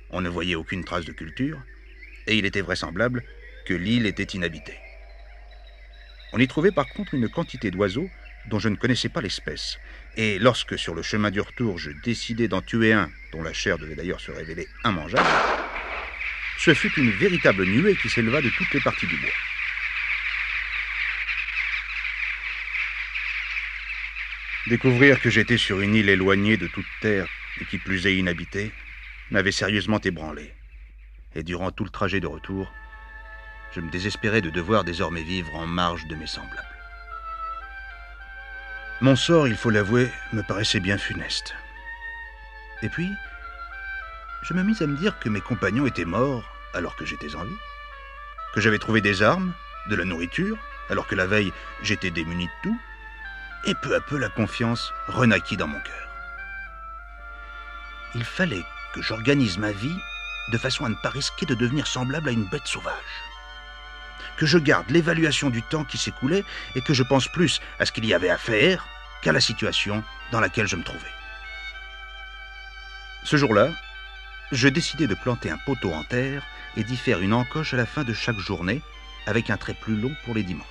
On 0.09 0.21
ne 0.21 0.29
voyait 0.29 0.55
aucune 0.55 0.85
trace 0.85 1.03
de 1.03 1.11
culture, 1.11 1.59
et 2.27 2.37
il 2.37 2.45
était 2.45 2.61
vraisemblable 2.61 3.23
que 3.65 3.73
l'île 3.73 4.05
était 4.05 4.23
inhabitée. 4.23 4.79
On 6.33 6.39
y 6.39 6.47
trouvait 6.47 6.71
par 6.71 6.87
contre 6.87 7.13
une 7.13 7.29
quantité 7.29 7.71
d'oiseaux 7.71 8.09
dont 8.45 8.59
je 8.59 8.69
ne 8.69 8.75
connaissais 8.75 9.09
pas 9.09 9.21
l'espèce, 9.21 9.79
et 10.15 10.37
lorsque 10.37 10.77
sur 10.77 10.93
le 10.93 11.01
chemin 11.01 11.31
du 11.31 11.41
retour 11.41 11.79
je 11.79 11.91
décidai 12.03 12.47
d'en 12.47 12.61
tuer 12.61 12.93
un, 12.93 13.11
dont 13.31 13.41
la 13.41 13.53
chair 13.53 13.77
devait 13.77 13.95
d'ailleurs 13.95 14.19
se 14.19 14.31
révéler 14.31 14.67
immangeable, 14.83 15.27
ce 16.57 16.73
fut 16.73 16.91
une 16.99 17.11
véritable 17.11 17.65
nuée 17.65 17.95
qui 17.95 18.09
s'éleva 18.09 18.41
de 18.41 18.49
toutes 18.49 18.73
les 18.73 18.79
parties 18.81 19.07
du 19.07 19.17
bois. 19.17 19.29
Découvrir 24.67 25.21
que 25.21 25.29
j'étais 25.29 25.57
sur 25.57 25.81
une 25.81 25.93
île 25.93 26.09
éloignée 26.09 26.57
de 26.57 26.67
toute 26.67 26.87
terre 26.99 27.27
et 27.61 27.65
qui 27.65 27.77
plus 27.77 28.07
est 28.07 28.15
inhabitée 28.15 28.71
m'avait 29.29 29.51
sérieusement 29.51 30.01
ébranlé. 30.01 30.53
Et 31.35 31.43
durant 31.43 31.71
tout 31.71 31.83
le 31.83 31.91
trajet 31.91 32.19
de 32.19 32.27
retour, 32.27 32.71
je 33.75 33.81
me 33.81 33.89
désespérais 33.89 34.41
de 34.41 34.49
devoir 34.49 34.85
désormais 34.85 35.23
vivre 35.23 35.53
en 35.55 35.67
marge 35.67 36.07
de 36.07 36.15
mes 36.15 36.27
semblables. 36.27 36.63
Mon 39.01 39.17
sort, 39.17 39.49
il 39.49 39.57
faut 39.57 39.69
l'avouer, 39.69 40.09
me 40.31 40.43
paraissait 40.43 40.79
bien 40.79 40.97
funeste. 40.97 41.53
Et 42.81 42.87
puis, 42.87 43.11
je 44.43 44.53
me 44.53 44.63
mis 44.63 44.81
à 44.81 44.87
me 44.87 44.95
dire 44.95 45.19
que 45.19 45.27
mes 45.27 45.41
compagnons 45.41 45.85
étaient 45.85 46.05
morts 46.05 46.49
alors 46.73 46.95
que 46.95 47.05
j'étais 47.05 47.35
en 47.35 47.43
vie, 47.43 47.57
que 48.53 48.61
j'avais 48.61 48.79
trouvé 48.79 49.01
des 49.01 49.21
armes, 49.21 49.53
de 49.89 49.95
la 49.95 50.05
nourriture, 50.05 50.57
alors 50.89 51.07
que 51.07 51.15
la 51.15 51.27
veille 51.27 51.51
j'étais 51.81 52.11
démuni 52.11 52.45
de 52.45 52.51
tout, 52.63 52.79
et 53.65 53.75
peu 53.75 53.93
à 53.93 53.99
peu 53.99 54.17
la 54.17 54.29
confiance 54.29 54.93
renaquit 55.07 55.57
dans 55.57 55.67
mon 55.67 55.81
cœur. 55.81 56.07
Il 58.13 58.23
fallait 58.23 58.65
que 58.93 59.01
j'organise 59.01 59.57
ma 59.57 59.73
vie 59.73 59.99
de 60.53 60.57
façon 60.57 60.85
à 60.85 60.89
ne 60.89 60.95
pas 60.95 61.09
risquer 61.09 61.45
de 61.45 61.55
devenir 61.55 61.87
semblable 61.87 62.29
à 62.29 62.31
une 62.31 62.47
bête 62.47 62.67
sauvage. 62.67 63.25
Que 64.37 64.45
je 64.45 64.57
garde 64.57 64.89
l'évaluation 64.89 65.49
du 65.49 65.61
temps 65.63 65.85
qui 65.85 65.97
s'écoulait 65.97 66.43
et 66.75 66.81
que 66.81 66.93
je 66.93 67.03
pense 67.03 67.27
plus 67.27 67.61
à 67.79 67.85
ce 67.85 67.91
qu'il 67.91 68.05
y 68.05 68.13
avait 68.13 68.29
à 68.29 68.37
faire 68.37 68.87
qu'à 69.21 69.31
la 69.31 69.39
situation 69.39 70.03
dans 70.31 70.39
laquelle 70.39 70.67
je 70.67 70.75
me 70.75 70.83
trouvais. 70.83 70.99
Ce 73.23 73.37
jour-là, 73.37 73.69
je 74.51 74.67
décidai 74.67 75.07
de 75.07 75.15
planter 75.15 75.49
un 75.49 75.57
poteau 75.57 75.91
en 75.93 76.03
terre 76.03 76.43
et 76.77 76.83
d'y 76.83 76.97
faire 76.97 77.21
une 77.21 77.33
encoche 77.33 77.73
à 77.73 77.77
la 77.77 77.85
fin 77.85 78.03
de 78.03 78.13
chaque 78.13 78.37
journée 78.37 78.81
avec 79.25 79.49
un 79.49 79.57
trait 79.57 79.73
plus 79.73 79.95
long 79.95 80.15
pour 80.25 80.35
les 80.35 80.43
dimanches. 80.43 80.67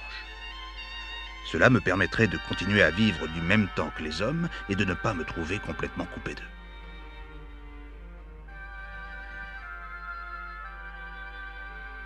Cela 1.50 1.70
me 1.70 1.80
permettrait 1.80 2.26
de 2.26 2.38
continuer 2.48 2.82
à 2.82 2.90
vivre 2.90 3.26
du 3.28 3.40
même 3.40 3.68
temps 3.74 3.92
que 3.96 4.02
les 4.02 4.22
hommes 4.22 4.48
et 4.68 4.76
de 4.76 4.84
ne 4.84 4.94
pas 4.94 5.14
me 5.14 5.24
trouver 5.24 5.58
complètement 5.58 6.06
coupé 6.06 6.34
d'eux. 6.34 6.42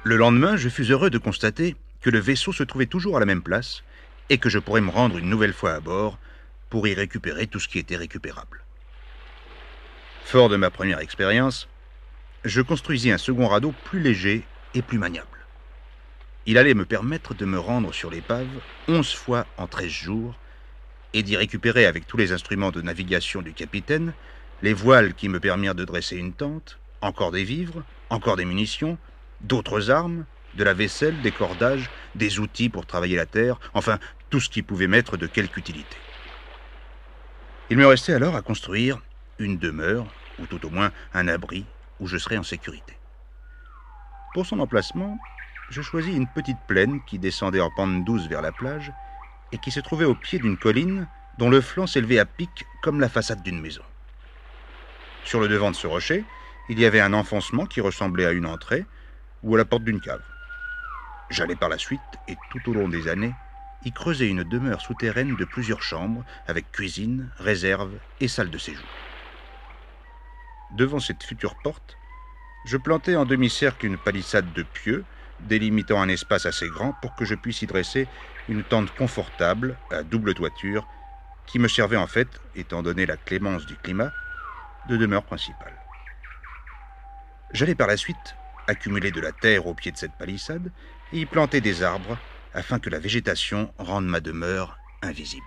Le 0.05 0.17
lendemain, 0.17 0.57
je 0.57 0.69
fus 0.69 0.91
heureux 0.91 1.11
de 1.11 1.19
constater 1.19 1.77
que 2.01 2.11
le 2.11 2.21
vaisseau 2.21 2.53
se 2.53 2.63
trouvait 2.63 2.87
toujours 2.87 3.17
à 3.17 3.21
la 3.21 3.27
même 3.27 3.43
place 3.43 3.83
et 4.31 4.39
que 4.39 4.49
je 4.49 4.59
pourrais 4.59 4.81
me 4.81 4.91
rendre 4.91 5.19
une 5.19 5.29
nouvelle 5.29 5.53
fois 5.53 5.73
à 5.73 5.81
bord 5.81 6.19
pour 6.71 6.87
y 6.87 6.95
récupérer 6.95 7.47
tout 7.47 7.59
ce 7.59 7.69
qui 7.69 7.79
était 7.79 7.97
récupérable. 7.97 8.63
Fort 10.25 10.49
de 10.49 10.57
ma 10.57 10.71
première 10.71 11.01
expérience, 11.01 11.69
je 12.45 12.61
construisis 12.61 13.11
un 13.11 13.19
second 13.19 13.49
radeau 13.49 13.75
plus 13.85 14.01
léger 14.01 14.45
et 14.75 14.83
plus 14.83 14.99
maniable. 14.99 15.27
Il 16.47 16.59
allait 16.59 16.75
me 16.75 16.85
permettre 16.85 17.35
de 17.35 17.45
me 17.45 17.59
rendre 17.59 17.93
sur 17.93 18.11
l'épave 18.11 18.47
onze 18.87 19.13
fois 19.13 19.47
en 19.57 19.67
treize 19.67 19.91
jours 19.91 20.37
et 21.13 21.23
d'y 21.23 21.37
récupérer 21.37 21.87
avec 21.87 22.07
tous 22.07 22.17
les 22.17 22.33
instruments 22.33 22.71
de 22.71 22.83
navigation 22.83 23.43
du 23.43 23.53
capitaine, 23.53 24.13
les 24.63 24.75
voiles 24.75 25.15
qui 25.15 25.29
me 25.29 25.41
permirent 25.41 25.75
de 25.75 25.85
dresser 25.85 26.17
une 26.17 26.35
tente, 26.35 26.79
encore 27.01 27.33
des 27.33 27.45
vivres, 27.45 27.83
encore 28.11 28.37
des 28.37 28.45
munitions, 28.45 28.99
d'autres 29.41 29.91
armes, 29.91 30.27
de 30.55 30.65
la 30.65 30.75
vaisselle, 30.75 31.21
des 31.21 31.33
cordages, 31.33 31.91
des 32.15 32.41
outils 32.41 32.69
pour 32.69 32.87
travailler 32.87 33.17
la 33.17 33.27
terre, 33.27 33.59
enfin 33.75 33.99
tout 34.31 34.41
ce 34.41 34.49
qui 34.49 34.63
pouvait 34.63 34.87
m'être 34.87 35.17
de 35.17 35.27
quelque 35.27 35.59
utilité. 35.59 35.99
Il 37.71 37.77
me 37.77 37.87
restait 37.87 38.15
alors 38.15 38.35
à 38.35 38.43
construire 38.43 39.01
une 39.39 39.59
demeure, 39.59 40.15
ou 40.39 40.47
tout 40.47 40.65
au 40.67 40.71
moins 40.71 40.91
un 41.13 41.29
abri 41.29 41.67
où 42.01 42.07
je 42.07 42.17
serais 42.17 42.39
en 42.39 42.43
sécurité. 42.43 42.99
Pour 44.33 44.47
son 44.47 44.61
emplacement, 44.61 45.19
je 45.69 45.83
choisis 45.83 46.15
une 46.15 46.29
petite 46.29 46.61
plaine 46.67 47.03
qui 47.05 47.19
descendait 47.19 47.61
en 47.61 47.71
pente 47.71 48.05
douce 48.05 48.27
vers 48.27 48.41
la 48.41 48.53
plage 48.53 48.93
et 49.53 49.59
qui 49.59 49.71
se 49.71 49.81
trouvait 49.81 50.05
au 50.05 50.15
pied 50.15 50.39
d'une 50.39 50.57
colline 50.57 51.09
dont 51.37 51.51
le 51.51 51.61
flanc 51.61 51.87
s'élevait 51.87 52.19
à 52.19 52.27
pic 52.27 52.67
comme 52.83 53.01
la 53.01 53.09
façade 53.09 53.43
d'une 53.43 53.61
maison. 53.61 53.85
Sur 55.25 55.41
le 55.41 55.49
devant 55.49 55.71
de 55.71 55.77
ce 55.77 55.87
rocher, 55.87 56.25
il 56.69 56.79
y 56.79 56.85
avait 56.85 57.01
un 57.01 57.13
enfoncement 57.13 57.67
qui 57.67 57.81
ressemblait 57.81 58.27
à 58.27 58.33
une 58.33 58.47
entrée 58.47 58.87
ou 59.43 59.55
à 59.55 59.59
la 59.59 59.65
porte 59.65 59.85
d'une 59.85 60.01
cave. 60.01 60.23
J'allais 61.31 61.57
par 61.57 61.69
la 61.69 61.79
suite, 61.79 62.19
et 62.27 62.37
tout 62.49 62.71
au 62.71 62.75
long 62.75 62.89
des 62.89 63.09
années, 63.09 63.35
y 63.83 63.93
creuser 63.93 64.29
une 64.29 64.45
demeure 64.45 64.81
souterraine 64.81 65.37
de 65.37 65.45
plusieurs 65.45 65.83
chambres, 65.83 66.25
avec 66.47 66.73
cuisine, 66.73 67.31
réserve 67.37 68.01
et 68.21 68.29
salle 68.29 68.51
de 68.51 68.59
séjour. 68.59 68.89
Devant 70.71 71.01
cette 71.01 71.23
future 71.23 71.55
porte, 71.55 71.99
je 72.65 72.77
plantai 72.77 73.17
en 73.17 73.25
demi-cercle 73.25 73.87
une 73.87 73.99
palissade 73.99 74.53
de 74.53 74.63
pieux, 74.63 75.05
délimitant 75.41 76.03
un 76.03 76.09
espace 76.09 76.47
assez 76.47 76.69
grand 76.69 76.93
pour 76.93 77.15
que 77.15 77.25
je 77.25 77.35
puisse 77.35 77.63
y 77.63 77.67
dresser 77.67 78.09
une 78.49 78.65
tente 78.65 78.91
confortable 78.91 79.79
à 79.91 80.03
double 80.03 80.35
toiture, 80.35 80.87
qui 81.47 81.59
me 81.59 81.69
servait 81.69 81.97
en 81.97 82.07
fait, 82.07 82.41
étant 82.55 82.83
donné 82.83 83.07
la 83.07 83.17
clémence 83.17 83.65
du 83.65 83.77
climat, 83.77 84.13
de 84.87 84.97
demeure 84.97 85.25
principale. 85.25 85.75
J'allais 87.53 87.75
par 87.75 87.87
la 87.87 87.97
suite 87.97 88.37
accumuler 88.69 89.11
de 89.11 89.21
la 89.21 89.33
terre 89.33 89.67
au 89.67 89.75
pied 89.75 89.91
de 89.91 89.97
cette 89.97 90.17
palissade 90.19 90.71
et 91.13 91.21
y 91.21 91.27
planter 91.27 91.61
des 91.61 91.83
arbres 91.83 92.19
afin 92.55 92.79
que 92.79 92.91
la 92.91 92.99
végétation 92.99 93.73
rende 93.79 94.07
ma 94.07 94.21
demeure 94.21 94.79
invisible. 95.03 95.45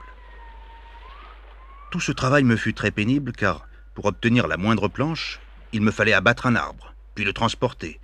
Tout 1.92 2.00
ce 2.00 2.12
travail 2.12 2.44
me 2.44 2.56
fut 2.56 2.74
très 2.74 2.92
pénible 2.92 3.32
car 3.32 3.68
pour 3.94 4.06
obtenir 4.06 4.48
la 4.48 4.58
moindre 4.58 4.88
planche, 4.88 5.40
il 5.74 5.82
me 5.82 5.92
fallait 5.92 6.14
abattre 6.14 6.46
un 6.46 6.56
arbre, 6.56 6.94
puis 7.16 7.26
le 7.26 7.34
transporter, 7.34 8.00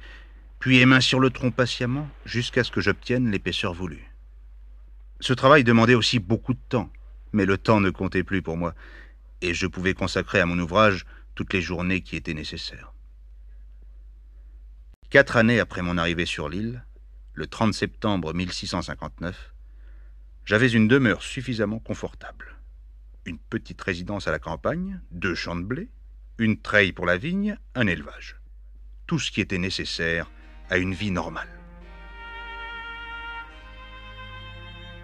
puis 0.60 0.80
émincir 0.80 1.20
le 1.20 1.30
tronc 1.30 1.52
patiemment 1.52 2.10
jusqu'à 2.26 2.64
ce 2.64 2.72
que 2.72 2.82
j'obtienne 2.82 3.32
l'épaisseur 3.32 3.74
voulue. 3.74 4.12
Ce 5.20 5.34
travail 5.34 5.64
demandait 5.64 5.96
aussi 5.96 6.20
beaucoup 6.20 6.54
de 6.54 6.60
temps, 6.70 6.92
mais 7.34 7.46
le 7.46 7.58
temps 7.58 7.80
ne 7.80 7.90
comptait 7.90 8.24
plus 8.24 8.42
pour 8.42 8.58
moi, 8.58 8.76
et 9.42 9.54
je 9.54 9.68
pouvais 9.68 9.94
consacrer 9.94 10.40
à 10.40 10.46
mon 10.46 10.60
ouvrage 10.60 11.06
toutes 11.36 11.54
les 11.54 11.62
journées 11.62 12.02
qui 12.02 12.16
étaient 12.16 12.34
nécessaires. 12.34 12.92
Quatre 15.10 15.38
années 15.38 15.60
après 15.60 15.82
mon 15.82 15.98
arrivée 15.98 16.26
sur 16.26 16.50
l'île, 16.50 16.84
le 17.34 17.48
30 17.48 17.74
septembre 17.74 18.34
1659, 18.34 19.54
j'avais 20.46 20.70
une 20.70 20.88
demeure 20.88 21.22
suffisamment 21.22 21.80
confortable 21.80 22.58
une 23.28 23.38
petite 23.38 23.82
résidence 23.82 24.28
à 24.28 24.32
la 24.32 24.40
campagne, 24.40 25.02
deux 25.12 25.36
champs 25.36 25.56
de 25.56 25.64
blé, 25.64 25.90
une 26.38 26.60
treille 26.60 26.94
pour 26.94 27.06
la 27.06 27.18
vigne, 27.18 27.58
un 27.76 27.86
élevage. 27.86 28.38
Tout 29.06 29.20
ce 29.20 29.32
qui 29.32 29.42
était 29.42 29.58
nécessaire 29.58 30.32
à 30.70 30.78
une 30.78 30.94
vie 30.94 31.12
normale. 31.12 31.50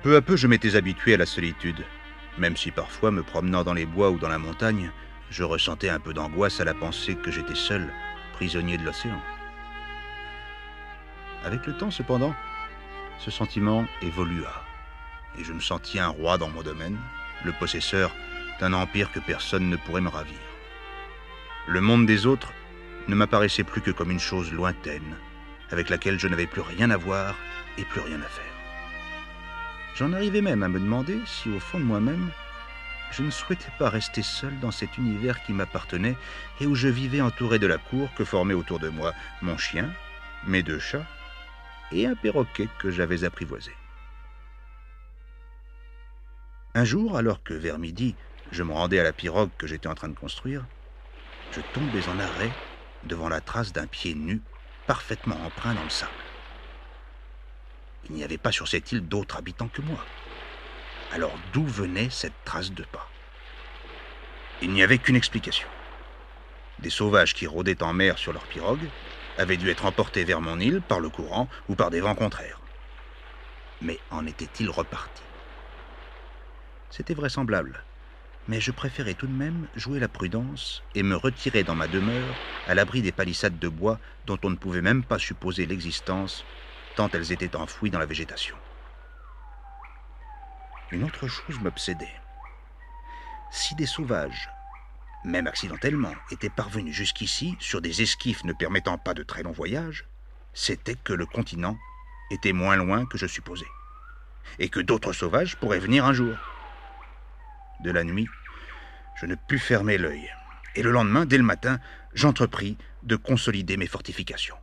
Peu 0.02 0.16
à 0.16 0.22
peu, 0.22 0.36
je 0.36 0.48
m'étais 0.48 0.76
habitué 0.76 1.14
à 1.14 1.18
la 1.18 1.26
solitude, 1.26 1.86
même 2.38 2.58
si 2.58 2.72
parfois, 2.72 3.12
me 3.12 3.24
promenant 3.24 3.64
dans 3.64 3.74
les 3.74 3.86
bois 3.86 4.10
ou 4.10 4.20
dans 4.20 4.30
la 4.30 4.40
montagne, 4.40 4.92
je 5.30 5.44
ressentais 5.44 5.90
un 5.90 6.00
peu 6.00 6.14
d'angoisse 6.14 6.60
à 6.60 6.66
la 6.66 6.74
pensée 6.74 7.16
que 7.16 7.32
j'étais 7.32 7.56
seul, 7.56 7.94
prisonnier 8.34 8.78
de 8.78 8.84
l'océan. 8.84 9.22
Avec 11.44 11.66
le 11.68 11.74
temps, 11.74 11.92
cependant, 11.92 12.34
ce 13.20 13.30
sentiment 13.30 13.86
évolua, 14.02 14.64
et 15.38 15.44
je 15.44 15.52
me 15.52 15.60
sentis 15.60 16.00
un 16.00 16.08
roi 16.08 16.38
dans 16.38 16.50
mon 16.50 16.62
domaine, 16.62 16.98
le 17.44 17.52
possesseur 17.52 18.16
d'un 18.60 18.72
empire 18.72 19.12
que 19.12 19.20
personne 19.20 19.70
ne 19.70 19.76
pourrait 19.76 20.02
me 20.02 20.10
ravir. 20.10 20.40
Le 21.68 21.82
monde 21.82 22.06
des 22.06 22.26
autres 22.26 22.54
ne 23.08 23.16
m'apparaissait 23.16 23.64
plus 23.66 23.82
que 23.82 23.92
comme 23.92 24.12
une 24.12 24.20
chose 24.20 24.54
lointaine, 24.54 25.18
avec 25.70 25.90
laquelle 25.90 26.20
je 26.20 26.28
n'avais 26.28 26.48
plus 26.48 26.62
rien 26.62 26.90
à 26.92 26.98
voir 26.98 27.36
et 27.78 27.84
plus 27.84 28.02
rien 28.02 28.22
à 28.22 28.28
faire. 28.28 28.46
J'en 29.96 30.14
arrivais 30.14 30.42
même 30.42 30.64
à 30.64 30.70
me 30.70 30.80
demander 30.80 31.20
si 31.26 31.50
au 31.50 31.60
fond 31.60 31.80
de 31.80 31.84
moi-même, 31.84 32.30
je 33.12 33.22
ne 33.22 33.30
souhaitais 33.30 33.72
pas 33.78 33.90
rester 33.90 34.24
seul 34.24 34.58
dans 34.60 34.72
cet 34.72 34.98
univers 34.98 35.44
qui 35.44 35.52
m'appartenait 35.52 36.16
et 36.62 36.66
où 36.66 36.74
je 36.74 36.88
vivais 36.88 37.22
entouré 37.22 37.60
de 37.60 37.68
la 37.68 37.78
cour 37.78 38.10
que 38.16 38.24
formait 38.24 38.54
autour 38.54 38.80
de 38.80 38.90
moi 38.90 39.14
mon 39.42 39.58
chien, 39.58 39.92
mes 40.48 40.64
deux 40.64 40.80
chats 40.80 41.06
et 41.94 42.08
un 42.08 42.16
perroquet 42.16 42.68
que 42.80 42.92
j'avais 42.92 43.24
apprivoisé. 43.24 43.72
Un 46.76 46.86
jour, 46.86 47.18
alors 47.18 47.44
que 47.44 47.54
vers 47.54 47.78
midi, 47.78 48.16
je 48.52 48.64
me 48.64 48.74
rendais 48.74 49.00
à 49.00 49.04
la 49.04 49.14
pirogue 49.14 49.52
que 49.58 49.68
j'étais 49.68 49.88
en 49.88 49.96
train 49.96 50.10
de 50.10 50.18
construire, 50.18 50.66
je 51.52 51.62
tombais 51.62 52.08
en 52.10 52.20
arrêt 52.20 52.52
devant 53.04 53.30
la 53.30 53.42
trace 53.42 53.74
d'un 53.74 53.86
pied 53.86 54.16
nu, 54.16 54.42
parfaitement 54.88 55.36
empreint 55.46 55.76
dans 55.76 55.84
le 55.84 55.90
sable. 55.90 56.12
Il 58.10 58.16
n'y 58.16 58.24
avait 58.24 58.38
pas 58.38 58.52
sur 58.52 58.68
cette 58.68 58.92
île 58.92 59.08
d'autres 59.08 59.38
habitants 59.38 59.70
que 59.70 59.82
moi. 59.82 60.04
Alors 61.12 61.38
d'où 61.54 61.66
venait 61.66 62.10
cette 62.10 62.44
trace 62.44 62.72
de 62.72 62.84
pas? 62.84 63.08
Il 64.62 64.72
n'y 64.72 64.82
avait 64.82 64.98
qu'une 64.98 65.16
explication. 65.16 65.68
Des 66.80 66.90
sauvages 66.90 67.34
qui 67.34 67.46
rôdaient 67.46 67.84
en 67.84 67.94
mer 67.94 68.18
sur 68.18 68.34
leur 68.34 68.48
pirogue 68.48 68.90
avaient 69.38 69.58
dû 69.58 69.70
être 69.70 69.86
emportés 69.86 70.24
vers 70.24 70.42
mon 70.42 70.60
île 70.60 70.82
par 70.82 71.00
le 71.00 71.10
courant 71.10 71.50
ou 71.68 71.76
par 71.76 71.90
des 71.90 72.02
vents 72.02 72.16
contraires. 72.16 72.62
Mais 73.82 74.00
en 74.10 74.26
étaient-ils 74.26 74.70
repartis 74.70 75.34
c'était 76.94 77.16
vraisemblable. 77.16 77.88
Mais 78.46 78.62
je 78.62 78.70
préférais 78.70 79.16
tout 79.16 79.26
de 79.26 79.34
même 79.34 79.68
jouer 79.74 80.00
la 80.00 80.08
prudence 80.08 80.84
et 80.94 81.02
me 81.02 81.16
retirer 81.16 81.64
dans 81.64 81.74
ma 81.74 81.88
demeure 81.88 82.44
à 82.68 82.76
l'abri 82.76 83.02
des 83.02 83.12
palissades 83.12 83.58
de 83.58 83.68
bois 83.68 84.00
dont 84.26 84.38
on 84.44 84.52
ne 84.52 84.58
pouvait 84.58 84.84
même 84.84 85.04
pas 85.04 85.18
supposer 85.18 85.66
l'existence 85.66 86.46
tant 86.94 87.10
elles 87.10 87.32
étaient 87.32 87.56
enfouies 87.56 87.90
dans 87.90 87.98
la 87.98 88.06
végétation. 88.06 88.56
Une 90.92 91.04
autre 91.04 91.28
chose 91.28 91.60
m'obsédait. 91.60 92.22
Si 93.50 93.74
des 93.74 93.88
sauvages, 93.88 94.54
même 95.24 95.48
accidentellement, 95.48 96.14
étaient 96.32 96.50
parvenus 96.50 96.96
jusqu'ici 96.96 97.56
sur 97.60 97.82
des 97.82 98.02
esquifs 98.02 98.44
ne 98.44 98.54
permettant 98.54 98.98
pas 98.98 99.14
de 99.14 99.24
très 99.24 99.44
longs 99.44 99.52
voyages, 99.52 100.06
c'était 100.54 100.96
que 100.96 101.14
le 101.14 101.26
continent 101.26 101.78
était 102.32 102.54
moins 102.54 102.76
loin 102.76 103.06
que 103.06 103.18
je 103.18 103.28
supposais, 103.28 103.68
et 104.60 104.70
que 104.70 104.80
d'autres 104.80 105.14
sauvages 105.14 105.56
pourraient 105.58 105.80
venir 105.80 106.06
un 106.06 106.14
jour 106.14 106.36
de 107.82 107.92
la 107.92 108.04
nuit, 108.04 108.28
je 109.16 109.26
ne 109.26 109.36
pus 109.36 109.60
fermer 109.60 109.98
l'œil, 109.98 110.30
et 110.76 110.84
le 110.84 110.92
lendemain, 110.92 111.26
dès 111.26 111.38
le 111.38 111.44
matin, 111.44 111.80
j'entrepris 112.14 112.78
de 113.04 113.16
consolider 113.16 113.78
mes 113.78 113.88
fortifications. 113.88 114.58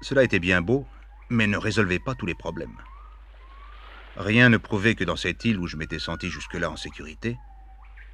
Cela 0.00 0.24
était 0.24 0.40
bien 0.40 0.60
beau, 0.60 0.86
mais 1.30 1.46
ne 1.46 1.56
résolvait 1.56 1.98
pas 1.98 2.14
tous 2.14 2.26
les 2.26 2.34
problèmes. 2.34 2.76
Rien 4.16 4.48
ne 4.48 4.58
prouvait 4.58 4.94
que 4.94 5.04
dans 5.04 5.16
cette 5.16 5.44
île 5.44 5.58
où 5.58 5.66
je 5.66 5.76
m'étais 5.76 5.98
senti 5.98 6.28
jusque-là 6.28 6.70
en 6.70 6.76
sécurité, 6.76 7.38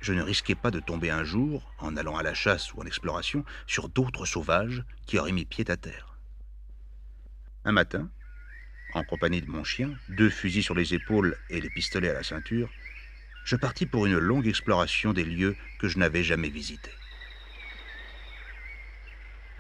je 0.01 0.13
ne 0.13 0.23
risquais 0.23 0.55
pas 0.55 0.71
de 0.71 0.81
tomber 0.81 1.11
un 1.11 1.25
jour, 1.25 1.75
en 1.79 1.97
allant 1.97 2.17
à 2.17 2.23
la 2.23 2.35
chasse 2.35 2.73
ou 2.73 2.81
en 2.81 2.87
exploration, 2.87 3.45
sur 3.67 3.89
d'autres 3.89 4.27
sauvages 4.27 4.85
qui 5.07 5.19
auraient 5.19 5.33
mis 5.33 5.45
pied 5.45 5.71
à 5.71 5.77
terre. 5.77 6.19
Un 7.65 7.73
matin, 7.73 8.09
en 8.95 9.05
compagnie 9.05 9.43
de 9.43 9.51
mon 9.51 9.65
chien, 9.65 9.91
deux 10.09 10.31
fusils 10.31 10.63
sur 10.63 10.75
les 10.75 10.95
épaules 10.95 11.37
et 11.51 11.61
les 11.61 11.71
pistolets 11.71 12.11
à 12.11 12.15
la 12.15 12.23
ceinture, 12.23 12.71
je 13.45 13.57
partis 13.57 13.87
pour 13.87 14.07
une 14.07 14.19
longue 14.19 14.47
exploration 14.47 15.13
des 15.13 15.25
lieux 15.25 15.57
que 15.79 15.89
je 15.89 15.99
n'avais 15.99 16.23
jamais 16.23 16.49
visités. 16.49 16.93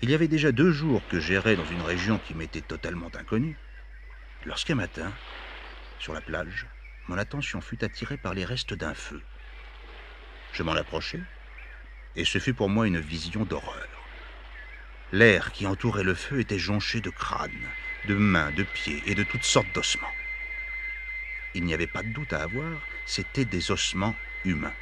Il 0.00 0.10
y 0.10 0.14
avait 0.14 0.28
déjà 0.28 0.52
deux 0.52 0.70
jours 0.70 1.02
que 1.10 1.18
j'errais 1.18 1.56
dans 1.56 1.64
une 1.64 1.82
région 1.82 2.18
qui 2.18 2.34
m'était 2.34 2.60
totalement 2.60 3.10
inconnue, 3.18 3.56
lorsqu'un 4.46 4.76
matin, 4.76 5.12
sur 5.98 6.14
la 6.14 6.20
plage, 6.20 6.66
mon 7.08 7.18
attention 7.18 7.60
fut 7.60 7.82
attirée 7.82 8.16
par 8.16 8.34
les 8.34 8.44
restes 8.44 8.74
d'un 8.74 8.94
feu. 8.94 9.20
Je 10.52 10.62
m'en 10.62 10.72
approchai, 10.72 11.20
et 12.16 12.24
ce 12.24 12.38
fut 12.38 12.54
pour 12.54 12.68
moi 12.68 12.86
une 12.86 13.00
vision 13.00 13.44
d'horreur. 13.44 14.10
L'air 15.12 15.52
qui 15.52 15.66
entourait 15.66 16.04
le 16.04 16.14
feu 16.14 16.40
était 16.40 16.58
jonché 16.58 17.00
de 17.00 17.10
crânes, 17.10 17.74
de 18.04 18.14
mains, 18.14 18.50
de 18.52 18.62
pieds 18.62 19.02
et 19.10 19.14
de 19.14 19.22
toutes 19.22 19.44
sortes 19.44 19.72
d'ossements. 19.72 20.14
Il 21.54 21.64
n'y 21.64 21.74
avait 21.74 21.86
pas 21.86 22.02
de 22.02 22.08
doute 22.08 22.32
à 22.32 22.42
avoir, 22.42 22.86
c'étaient 23.06 23.44
des 23.44 23.70
ossements 23.70 24.16
humains. 24.44 24.76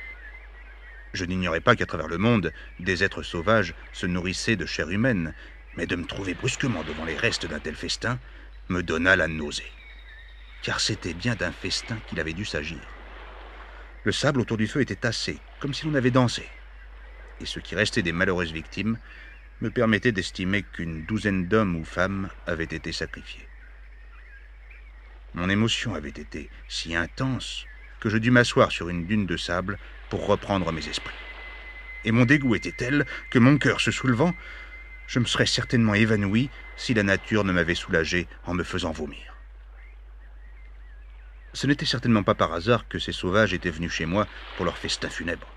Je 1.15 1.25
n'ignorais 1.25 1.61
pas 1.61 1.77
qu'à 1.77 1.87
travers 1.87 2.09
le 2.09 2.19
monde, 2.19 2.53
des 2.79 3.05
êtres 3.05 3.23
sauvages 3.23 3.75
se 3.93 4.07
nourrissaient 4.07 4.57
de 4.57 4.67
chair 4.67 4.91
humaine, 4.91 5.35
mais 5.77 5.87
de 5.87 5.97
me 5.97 6.07
trouver 6.07 6.35
brusquement 6.35 6.85
devant 6.85 7.05
les 7.05 7.17
restes 7.17 7.47
d'un 7.47 7.61
tel 7.61 7.77
festin 7.77 8.19
me 8.69 8.83
donna 8.83 9.17
la 9.17 9.29
nausée. 9.29 9.73
Car 10.61 10.81
c'était 10.81 11.15
bien 11.15 11.37
d'un 11.37 11.53
festin 11.53 12.01
qu'il 12.07 12.19
avait 12.19 12.35
dû 12.35 12.45
s'agir. 12.45 12.96
Le 14.07 14.13
sable 14.13 14.41
autour 14.41 14.57
du 14.57 14.69
feu 14.69 14.83
était 14.83 14.95
tassé, 14.95 15.41
comme 15.59 15.75
si 15.75 15.85
l'on 15.85 15.97
avait 15.97 16.13
dansé. 16.13 16.45
Et 17.41 17.45
ce 17.45 17.59
qui 17.59 17.75
restait 17.75 18.03
des 18.03 18.13
malheureuses 18.13 18.53
victimes 18.53 18.99
me 19.61 19.69
permettait 19.69 20.13
d'estimer 20.13 20.63
qu'une 20.63 21.05
douzaine 21.05 21.49
d'hommes 21.49 21.75
ou 21.75 21.85
femmes 21.85 22.31
avaient 22.47 22.63
été 22.63 22.93
sacrifiés. 22.93 23.49
Mon 25.35 25.51
émotion 25.51 25.97
avait 25.97 26.11
été 26.11 26.51
si 26.69 26.95
intense 26.95 27.67
que 27.99 28.09
je 28.09 28.19
dus 28.19 28.31
m'asseoir 28.31 28.71
sur 28.71 28.89
une 28.91 29.09
dune 29.09 29.27
de 29.27 29.37
sable 29.37 29.77
pour 30.09 30.25
reprendre 30.25 30.71
mes 30.71 30.87
esprits. 30.87 31.13
Et 32.05 32.13
mon 32.13 32.27
dégoût 32.27 32.55
était 32.55 32.71
tel 32.71 33.07
que 33.31 33.41
mon 33.41 33.59
cœur 33.59 33.81
se 33.81 33.91
soulevant, 33.91 34.37
je 35.09 35.19
me 35.19 35.25
serais 35.25 35.47
certainement 35.47 35.95
évanoui 35.95 36.49
si 36.77 36.95
la 36.95 37.03
nature 37.03 37.43
ne 37.43 37.51
m'avait 37.51 37.75
soulagé 37.75 38.29
en 38.45 38.55
me 38.55 38.63
faisant 38.63 38.93
vomir. 38.93 39.36
Ce 41.57 41.67
n'était 41.67 41.87
certainement 41.87 42.23
pas 42.23 42.35
par 42.35 42.53
hasard 42.53 42.87
que 42.87 42.99
ces 42.99 43.13
sauvages 43.13 43.55
étaient 43.55 43.71
venus 43.71 43.91
chez 43.91 44.05
moi 44.05 44.29
pour 44.55 44.67
leur 44.67 44.77
festin 44.77 45.09
funèbre. 45.09 45.57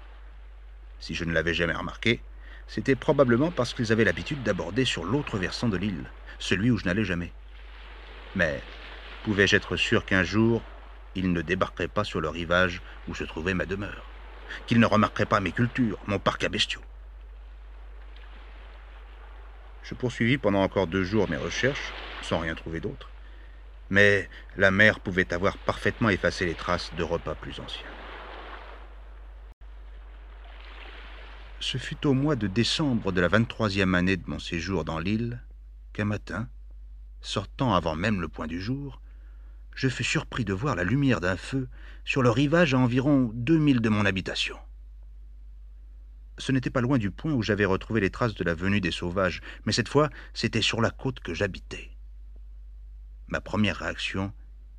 Si 0.98 1.14
je 1.14 1.26
ne 1.26 1.34
l'avais 1.34 1.54
jamais 1.54 1.74
remarqué, 1.76 2.24
c'était 2.68 2.96
probablement 2.96 3.52
parce 3.52 3.74
qu'ils 3.74 3.92
avaient 3.92 4.06
l'habitude 4.06 4.42
d'aborder 4.42 4.86
sur 4.86 5.04
l'autre 5.04 5.38
versant 5.38 5.68
de 5.68 5.76
l'île, 5.76 6.14
celui 6.38 6.72
où 6.72 6.78
je 6.78 6.86
n'allais 6.86 7.04
jamais. 7.04 7.34
Mais 8.34 8.64
pouvais-je 9.24 9.58
être 9.58 9.76
sûr 9.76 10.06
qu'un 10.06 10.24
jour, 10.24 10.72
ils 11.16 11.34
ne 11.34 11.42
débarqueraient 11.42 11.90
pas 11.90 12.06
sur 12.06 12.22
le 12.22 12.30
rivage 12.30 12.82
où 13.06 13.14
se 13.14 13.26
trouvait 13.26 13.54
ma 13.54 13.66
demeure, 13.66 14.16
qu'ils 14.68 14.80
ne 14.80 14.86
remarqueraient 14.86 15.26
pas 15.26 15.42
mes 15.42 15.52
cultures, 15.52 16.02
mon 16.08 16.18
parc 16.18 16.46
à 16.46 16.50
bestiaux? 16.50 16.86
Je 19.82 19.96
poursuivis 19.96 20.38
pendant 20.38 20.64
encore 20.64 20.88
deux 20.88 21.04
jours 21.04 21.28
mes 21.30 21.36
recherches, 21.36 21.98
sans 22.22 22.40
rien 22.40 22.56
trouver 22.56 22.80
d'autre, 22.80 23.12
mais 23.90 24.30
la 24.58 24.72
mer 24.72 25.00
pouvait 25.00 25.34
avoir 25.34 25.58
parfaitement 25.58 26.10
effacé 26.10 26.46
les 26.46 26.56
traces 26.56 26.92
de 26.96 27.04
repas 27.04 27.36
plus 27.36 27.60
anciens. 27.60 27.86
Ce 31.60 31.78
fut 31.78 32.08
au 32.08 32.14
mois 32.14 32.36
de 32.36 32.48
décembre 32.48 33.12
de 33.12 33.20
la 33.20 33.28
23e 33.28 33.94
année 33.94 34.16
de 34.16 34.30
mon 34.30 34.40
séjour 34.40 34.86
dans 34.86 35.00
l'île 35.00 35.42
qu'un 35.92 36.06
matin, 36.06 36.48
sortant 37.22 37.74
avant 37.74 37.96
même 37.96 38.22
le 38.22 38.30
point 38.30 38.48
du 38.48 38.62
jour, 38.62 39.02
je 39.76 39.90
fus 39.90 40.04
surpris 40.04 40.46
de 40.46 40.54
voir 40.54 40.76
la 40.76 40.84
lumière 40.84 41.20
d'un 41.20 41.38
feu 41.38 41.68
sur 42.06 42.22
le 42.22 42.30
rivage 42.30 42.74
à 42.74 42.78
environ 42.78 43.32
deux 43.34 43.58
milles 43.58 43.82
de 43.82 43.90
mon 43.90 44.06
habitation. 44.06 44.58
Ce 46.38 46.54
n'était 46.54 46.70
pas 46.70 46.82
loin 46.82 46.98
du 46.98 47.12
point 47.12 47.34
où 47.34 47.44
j'avais 47.44 47.66
retrouvé 47.66 48.00
les 48.00 48.10
traces 48.10 48.36
de 48.36 48.44
la 48.46 48.54
venue 48.54 48.80
des 48.80 48.92
sauvages, 48.92 49.42
mais 49.66 49.74
cette 49.74 49.90
fois 49.90 50.10
c'était 50.34 50.62
sur 50.62 50.80
la 50.80 50.92
côte 50.92 51.20
que 51.20 51.34
j'habitais. 51.34 51.92
Ma 53.30 53.42
première 53.42 53.78
réaction 53.78 54.34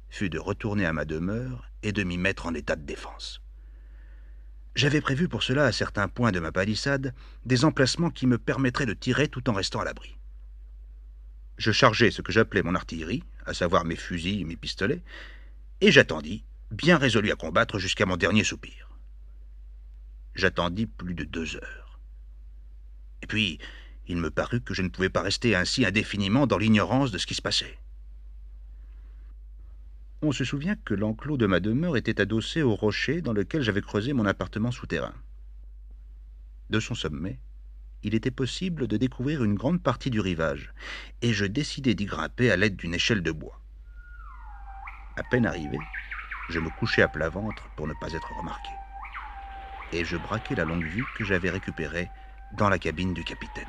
fut 0.09 0.29
de 0.29 0.39
retourner 0.39 0.85
à 0.85 0.93
ma 0.93 1.05
demeure 1.05 1.71
et 1.83 1.93
de 1.93 2.03
m'y 2.03 2.19
mettre 2.19 2.47
en 2.47 2.55
état 2.55 2.75
de 2.77 2.85
défense. 2.85 3.41
J'avais 4.75 5.01
prévu 5.01 5.29
pour 5.29 5.43
cela, 5.43 5.67
à 5.67 5.73
certains 5.73 6.09
points 6.09 6.33
de 6.33 6.41
ma 6.41 6.53
palissade, 6.53 7.15
des 7.45 7.65
emplacements 7.65 8.11
qui 8.11 8.27
me 8.27 8.39
permettraient 8.39 8.87
de 8.87 8.95
tirer 8.95 9.29
tout 9.29 9.49
en 9.49 9.53
restant 9.53 9.81
à 9.81 9.85
l'abri. 9.85 10.17
Je 11.59 11.73
chargeai 11.73 12.11
ce 12.11 12.23
que 12.23 12.33
j'appelais 12.33 12.63
mon 12.63 12.75
artillerie, 12.75 13.23
à 13.47 13.55
savoir 13.55 13.85
mes 13.85 13.97
fusils 13.97 14.41
et 14.41 14.45
mes 14.45 14.57
pistolets, 14.57 15.03
et 15.81 15.93
j'attendis, 15.93 16.45
bien 16.71 16.99
résolu 16.99 17.31
à 17.31 17.37
combattre 17.37 17.79
jusqu'à 17.79 18.07
mon 18.07 18.17
dernier 18.17 18.45
soupir. 18.45 18.91
J'attendis 20.35 20.87
plus 20.87 21.15
de 21.15 21.25
deux 21.25 21.57
heures. 21.57 22.01
Et 23.23 23.27
puis, 23.27 23.59
il 24.07 24.17
me 24.17 24.31
parut 24.31 24.61
que 24.61 24.75
je 24.75 24.83
ne 24.83 24.89
pouvais 24.89 25.11
pas 25.11 25.23
rester 25.23 25.55
ainsi 25.55 25.85
indéfiniment 25.85 26.47
dans 26.47 26.59
l'ignorance 26.59 27.11
de 27.11 27.19
ce 27.19 27.27
qui 27.27 27.35
se 27.35 27.43
passait. 27.43 27.79
On 30.23 30.33
se 30.33 30.45
souvient 30.45 30.77
que 30.85 30.93
l'enclos 30.93 31.39
de 31.39 31.47
ma 31.47 31.61
demeure 31.61 31.97
était 31.97 32.21
adossé 32.21 32.61
au 32.61 32.75
rocher 32.75 33.23
dans 33.23 33.33
lequel 33.33 33.63
j'avais 33.63 33.81
creusé 33.81 34.13
mon 34.13 34.27
appartement 34.27 34.71
souterrain. 34.71 35.15
De 36.69 36.79
son 36.79 36.95
sommet, 36.95 37.39
il 38.03 38.15
était 38.15 38.31
possible 38.31 38.87
de 38.87 38.99
découvrir 38.99 39.43
une 39.43 39.55
grande 39.55 39.83
partie 39.83 40.11
du 40.11 40.21
rivage, 40.21 40.75
et 41.23 41.33
je 41.33 41.47
décidai 41.47 41.95
d'y 41.95 42.05
grimper 42.05 42.51
à 42.51 42.57
l'aide 42.57 42.77
d'une 42.77 42.95
échelle 42.95 43.23
de 43.23 43.33
bois. 43.33 43.63
À 45.17 45.23
peine 45.23 45.47
arrivé, 45.47 45.79
je 46.51 46.61
me 46.61 46.69
couchai 46.79 47.01
à 47.01 47.09
plat 47.09 47.31
ventre 47.31 47.71
pour 47.77 47.87
ne 47.87 47.95
pas 47.95 48.13
être 48.13 48.37
remarqué, 48.37 48.71
et 49.93 50.05
je 50.05 50.19
braquai 50.19 50.55
la 50.55 50.67
longue 50.67 50.85
vue 50.85 51.07
que 51.17 51.25
j'avais 51.25 51.51
récupérée 51.51 52.11
dans 52.59 52.69
la 52.69 52.79
cabine 52.79 53.15
du 53.15 53.25
capitaine. 53.25 53.65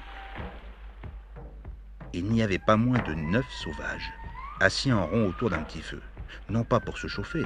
Il 2.11 2.25
n'y 2.25 2.43
avait 2.43 2.59
pas 2.59 2.75
moins 2.75 3.01
de 3.03 3.13
neuf 3.13 3.49
sauvages, 3.49 4.11
assis 4.59 4.91
en 4.91 5.07
rond 5.07 5.29
autour 5.29 5.49
d'un 5.49 5.63
petit 5.63 5.81
feu 5.81 6.01
non 6.49 6.63
pas 6.63 6.79
pour 6.79 6.97
se 6.97 7.07
chauffer, 7.07 7.45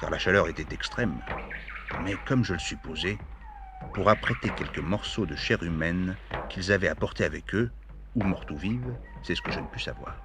car 0.00 0.10
la 0.10 0.18
chaleur 0.18 0.48
était 0.48 0.74
extrême, 0.74 1.20
mais 2.04 2.14
comme 2.26 2.44
je 2.44 2.54
le 2.54 2.58
supposais, 2.58 3.18
pour 3.94 4.08
apprêter 4.08 4.50
quelques 4.50 4.78
morceaux 4.78 5.26
de 5.26 5.36
chair 5.36 5.62
humaine 5.62 6.16
qu'ils 6.48 6.72
avaient 6.72 6.88
apportés 6.88 7.24
avec 7.24 7.54
eux, 7.54 7.70
ou 8.14 8.22
mortes 8.22 8.50
ou 8.50 8.56
vives, 8.56 8.94
c'est 9.22 9.34
ce 9.34 9.42
que 9.42 9.52
je 9.52 9.60
ne 9.60 9.66
pus 9.66 9.80
savoir. 9.80 10.16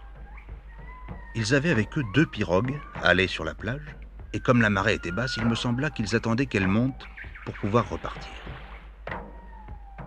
Ils 1.35 1.55
avaient 1.55 1.71
avec 1.71 1.97
eux 1.97 2.03
deux 2.13 2.25
pirogues, 2.25 2.79
allées 3.01 3.27
sur 3.27 3.45
la 3.45 3.53
plage, 3.53 3.95
et 4.33 4.39
comme 4.39 4.61
la 4.61 4.69
marée 4.69 4.95
était 4.95 5.11
basse, 5.11 5.37
il 5.37 5.45
me 5.45 5.55
sembla 5.55 5.89
qu'ils 5.89 6.15
attendaient 6.15 6.45
qu'elle 6.45 6.67
monte 6.67 7.07
pour 7.45 7.55
pouvoir 7.55 7.89
repartir. 7.89 8.31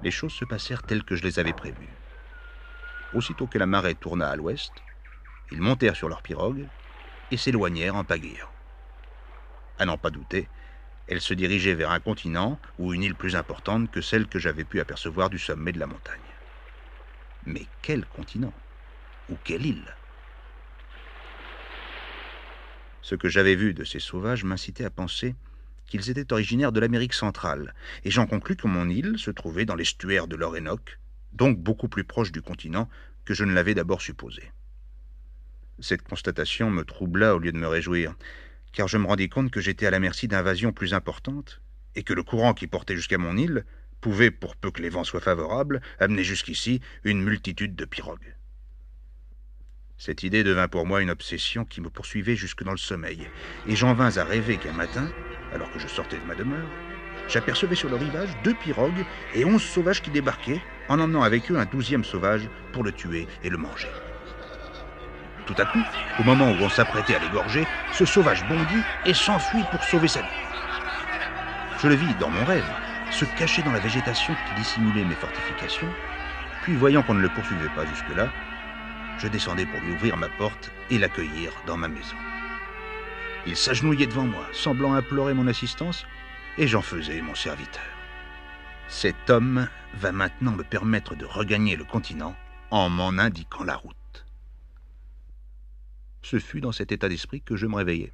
Les 0.02 0.10
choses 0.10 0.32
se 0.32 0.44
passèrent 0.44 0.82
telles 0.82 1.04
que 1.04 1.16
je 1.16 1.22
les 1.22 1.38
avais 1.38 1.52
prévues. 1.52 1.88
Aussitôt 3.14 3.46
que 3.46 3.58
la 3.58 3.66
marée 3.66 3.94
tourna 3.94 4.28
à 4.28 4.36
l'ouest, 4.36 4.72
ils 5.50 5.62
montèrent 5.62 5.96
sur 5.96 6.08
leur 6.08 6.22
pirogue 6.22 6.66
et 7.30 7.36
s'éloignèrent 7.36 7.96
en 7.96 8.04
pagayant. 8.04 8.48
À 9.78 9.86
n'en 9.86 9.98
pas 9.98 10.10
douter, 10.10 10.48
elle 11.06 11.20
se 11.20 11.34
dirigeait 11.34 11.74
vers 11.74 11.90
un 11.90 12.00
continent 12.00 12.58
ou 12.78 12.94
une 12.94 13.02
île 13.02 13.14
plus 13.14 13.36
importante 13.36 13.90
que 13.90 14.00
celle 14.00 14.26
que 14.26 14.38
j'avais 14.38 14.64
pu 14.64 14.80
apercevoir 14.80 15.30
du 15.30 15.38
sommet 15.38 15.72
de 15.72 15.78
la 15.78 15.86
montagne. 15.86 16.20
Mais 17.46 17.66
quel 17.82 18.06
continent 18.06 18.54
Ou 19.30 19.36
quelle 19.44 19.66
île? 19.66 19.94
Ce 23.02 23.14
que 23.14 23.28
j'avais 23.28 23.54
vu 23.54 23.74
de 23.74 23.84
ces 23.84 24.00
sauvages 24.00 24.44
m'incitait 24.44 24.84
à 24.84 24.90
penser 24.90 25.34
qu'ils 25.86 26.08
étaient 26.08 26.32
originaires 26.32 26.72
de 26.72 26.80
l'Amérique 26.80 27.12
centrale, 27.12 27.74
et 28.04 28.10
j'en 28.10 28.26
conclus 28.26 28.56
que 28.56 28.66
mon 28.66 28.88
île 28.88 29.18
se 29.18 29.30
trouvait 29.30 29.66
dans 29.66 29.74
l'estuaire 29.74 30.26
de 30.26 30.36
l'Orénoque, 30.36 30.98
donc 31.32 31.58
beaucoup 31.58 31.88
plus 31.88 32.04
proche 32.04 32.32
du 32.32 32.40
continent 32.40 32.88
que 33.26 33.34
je 33.34 33.44
ne 33.44 33.52
l'avais 33.52 33.74
d'abord 33.74 34.00
supposé. 34.00 34.50
Cette 35.80 36.02
constatation 36.02 36.70
me 36.70 36.84
troubla 36.84 37.34
au 37.34 37.38
lieu 37.38 37.52
de 37.52 37.58
me 37.58 37.66
réjouir, 37.66 38.14
car 38.72 38.88
je 38.88 38.98
me 38.98 39.06
rendis 39.06 39.28
compte 39.28 39.50
que 39.50 39.60
j'étais 39.60 39.86
à 39.86 39.90
la 39.90 40.00
merci 40.00 40.28
d'invasions 40.28 40.72
plus 40.72 40.94
importantes, 40.94 41.60
et 41.94 42.02
que 42.02 42.12
le 42.12 42.22
courant 42.22 42.54
qui 42.54 42.66
portait 42.66 42.96
jusqu'à 42.96 43.18
mon 43.18 43.36
île 43.36 43.64
pouvait, 44.00 44.30
pour 44.30 44.56
peu 44.56 44.70
que 44.70 44.82
les 44.82 44.88
vents 44.88 45.04
soient 45.04 45.20
favorables, 45.20 45.80
amener 45.98 46.24
jusqu'ici 46.24 46.80
une 47.04 47.22
multitude 47.22 47.74
de 47.74 47.84
pirogues. 47.84 48.34
Cette 49.96 50.22
idée 50.22 50.44
devint 50.44 50.68
pour 50.68 50.86
moi 50.86 51.02
une 51.02 51.10
obsession 51.10 51.64
qui 51.64 51.80
me 51.80 51.88
poursuivait 51.88 52.36
jusque 52.36 52.64
dans 52.64 52.72
le 52.72 52.76
sommeil, 52.76 53.28
et 53.66 53.76
j'en 53.76 53.94
vins 53.94 54.16
à 54.16 54.24
rêver 54.24 54.58
qu'un 54.58 54.72
matin, 54.72 55.08
alors 55.52 55.70
que 55.72 55.78
je 55.78 55.88
sortais 55.88 56.18
de 56.18 56.24
ma 56.24 56.34
demeure, 56.34 56.68
j'apercevais 57.28 57.76
sur 57.76 57.88
le 57.88 57.96
rivage 57.96 58.30
deux 58.42 58.54
pirogues 58.54 59.04
et 59.34 59.44
onze 59.44 59.62
sauvages 59.62 60.02
qui 60.02 60.10
débarquaient, 60.10 60.60
en 60.88 60.98
emmenant 60.98 61.22
avec 61.22 61.50
eux 61.50 61.56
un 61.56 61.64
douzième 61.64 62.04
sauvage 62.04 62.48
pour 62.72 62.84
le 62.84 62.92
tuer 62.92 63.26
et 63.42 63.48
le 63.48 63.56
manger. 63.56 63.88
Tout 65.46 65.54
à 65.58 65.64
coup, 65.64 65.82
au 66.18 66.24
moment 66.24 66.50
où 66.50 66.62
on 66.62 66.68
s'apprêtait 66.68 67.14
à 67.14 67.18
l'égorger, 67.18 67.66
ce 67.92 68.04
sauvage 68.04 68.44
bondit 68.44 68.82
et 69.04 69.14
s'enfuit 69.14 69.64
pour 69.70 69.82
sauver 69.84 70.08
sa 70.08 70.20
vie. 70.20 70.28
Je 71.78 71.88
le 71.88 71.94
vis 71.94 72.14
dans 72.14 72.30
mon 72.30 72.44
rêve, 72.44 72.64
se 73.10 73.24
cacher 73.24 73.62
dans 73.62 73.72
la 73.72 73.78
végétation 73.78 74.34
qui 74.34 74.54
dissimulait 74.54 75.04
mes 75.04 75.14
fortifications, 75.14 75.92
puis 76.62 76.74
voyant 76.74 77.02
qu'on 77.02 77.14
ne 77.14 77.20
le 77.20 77.28
poursuivait 77.28 77.68
pas 77.76 77.84
jusque-là, 77.84 78.30
je 79.18 79.28
descendais 79.28 79.66
pour 79.66 79.80
lui 79.80 79.92
ouvrir 79.92 80.16
ma 80.16 80.28
porte 80.28 80.70
et 80.90 80.98
l'accueillir 80.98 81.52
dans 81.66 81.76
ma 81.76 81.88
maison. 81.88 82.16
Il 83.46 83.56
s'agenouillait 83.56 84.06
devant 84.06 84.24
moi, 84.24 84.46
semblant 84.52 84.94
implorer 84.94 85.34
mon 85.34 85.46
assistance, 85.46 86.06
et 86.56 86.66
j'en 86.66 86.82
faisais 86.82 87.20
mon 87.20 87.34
serviteur. 87.34 87.82
Cet 88.88 89.28
homme 89.28 89.68
va 89.94 90.12
maintenant 90.12 90.52
me 90.52 90.64
permettre 90.64 91.14
de 91.14 91.24
regagner 91.24 91.76
le 91.76 91.84
continent 91.84 92.34
en 92.70 92.88
m'en 92.88 93.18
indiquant 93.18 93.64
la 93.64 93.76
route. 93.76 93.96
Ce 96.24 96.38
fut 96.38 96.62
dans 96.62 96.72
cet 96.72 96.90
état 96.90 97.10
d'esprit 97.10 97.42
que 97.42 97.54
je 97.54 97.66
me 97.66 97.76
réveillai. 97.76 98.10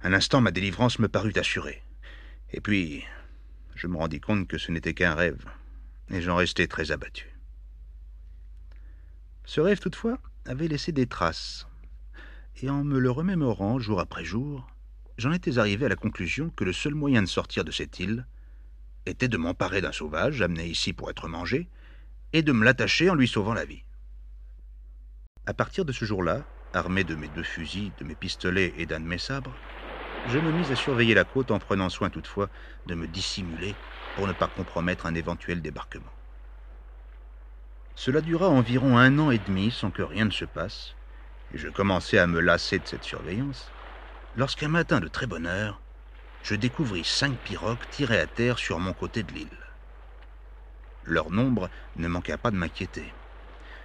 Un 0.00 0.14
instant, 0.14 0.40
ma 0.40 0.50
délivrance 0.50 0.98
me 0.98 1.06
parut 1.06 1.34
assurée. 1.36 1.82
Et 2.50 2.62
puis, 2.62 3.04
je 3.74 3.86
me 3.86 3.98
rendis 3.98 4.20
compte 4.20 4.48
que 4.48 4.56
ce 4.56 4.72
n'était 4.72 4.94
qu'un 4.94 5.14
rêve, 5.14 5.44
et 6.08 6.22
j'en 6.22 6.34
restai 6.34 6.68
très 6.68 6.90
abattu. 6.90 7.28
Ce 9.44 9.60
rêve, 9.60 9.80
toutefois, 9.80 10.18
avait 10.46 10.66
laissé 10.66 10.92
des 10.92 11.06
traces, 11.06 11.66
et 12.62 12.70
en 12.70 12.84
me 12.84 12.98
le 12.98 13.10
remémorant 13.10 13.78
jour 13.78 14.00
après 14.00 14.24
jour, 14.24 14.66
j'en 15.18 15.32
étais 15.32 15.58
arrivé 15.58 15.84
à 15.84 15.90
la 15.90 15.96
conclusion 15.96 16.48
que 16.48 16.64
le 16.64 16.72
seul 16.72 16.94
moyen 16.94 17.22
de 17.22 17.28
sortir 17.28 17.64
de 17.64 17.70
cette 17.70 18.00
île 18.00 18.26
était 19.04 19.28
de 19.28 19.36
m'emparer 19.36 19.82
d'un 19.82 19.92
sauvage 19.92 20.40
amené 20.40 20.68
ici 20.68 20.94
pour 20.94 21.10
être 21.10 21.28
mangé, 21.28 21.68
et 22.32 22.40
de 22.40 22.52
me 22.52 22.64
l'attacher 22.64 23.10
en 23.10 23.14
lui 23.14 23.28
sauvant 23.28 23.52
la 23.52 23.66
vie. 23.66 23.84
À 25.44 25.52
partir 25.52 25.84
de 25.84 25.92
ce 25.92 26.06
jour-là, 26.06 26.46
armé 26.72 27.04
de 27.04 27.14
mes 27.14 27.28
deux 27.28 27.42
fusils, 27.42 27.94
de 27.96 28.04
mes 28.04 28.16
pistolets 28.16 28.74
et 28.76 28.86
d'un 28.86 29.00
de 29.00 29.06
mes 29.06 29.18
sabres, 29.18 29.60
je 30.24 30.38
me 30.38 30.52
mis 30.52 30.70
à 30.72 30.76
surveiller 30.76 31.14
la 31.14 31.24
côte 31.24 31.50
en 31.50 31.58
prenant 31.58 31.90
soin 31.90 32.10
toutefois 32.10 32.48
de 32.86 32.94
me 32.94 33.08
dissimuler 33.08 33.78
pour 34.14 34.26
ne 34.26 34.32
pas 34.32 34.48
compromettre 34.48 35.06
un 35.06 35.14
éventuel 35.14 35.62
débarquement. 35.62 36.12
Cela 37.94 38.20
dura 38.20 38.48
environ 38.48 38.96
un 38.96 39.18
an 39.18 39.30
et 39.30 39.38
demi 39.38 39.70
sans 39.70 39.90
que 39.90 40.02
rien 40.02 40.24
ne 40.24 40.30
se 40.30 40.44
passe, 40.44 40.96
et 41.50 41.58
je 41.58 41.68
commençais 41.68 42.18
à 42.18 42.26
me 42.26 42.40
lasser 42.40 42.78
de 42.78 42.88
cette 42.88 43.04
surveillance, 43.04 43.74
lorsqu'un 44.34 44.68
matin 44.68 45.00
de 45.00 45.08
très 45.08 45.26
bonne 45.26 45.46
heure, 45.46 45.82
je 46.40 46.54
découvris 46.54 47.04
cinq 47.04 47.38
pirogues 47.40 47.88
tirées 47.90 48.18
à 48.18 48.26
terre 48.26 48.58
sur 48.58 48.78
mon 48.78 48.94
côté 48.94 49.22
de 49.22 49.32
l'île. 49.32 49.58
Leur 51.02 51.30
nombre 51.30 51.68
ne 51.96 52.08
manqua 52.08 52.38
pas 52.38 52.50
de 52.50 52.56
m'inquiéter, 52.56 53.14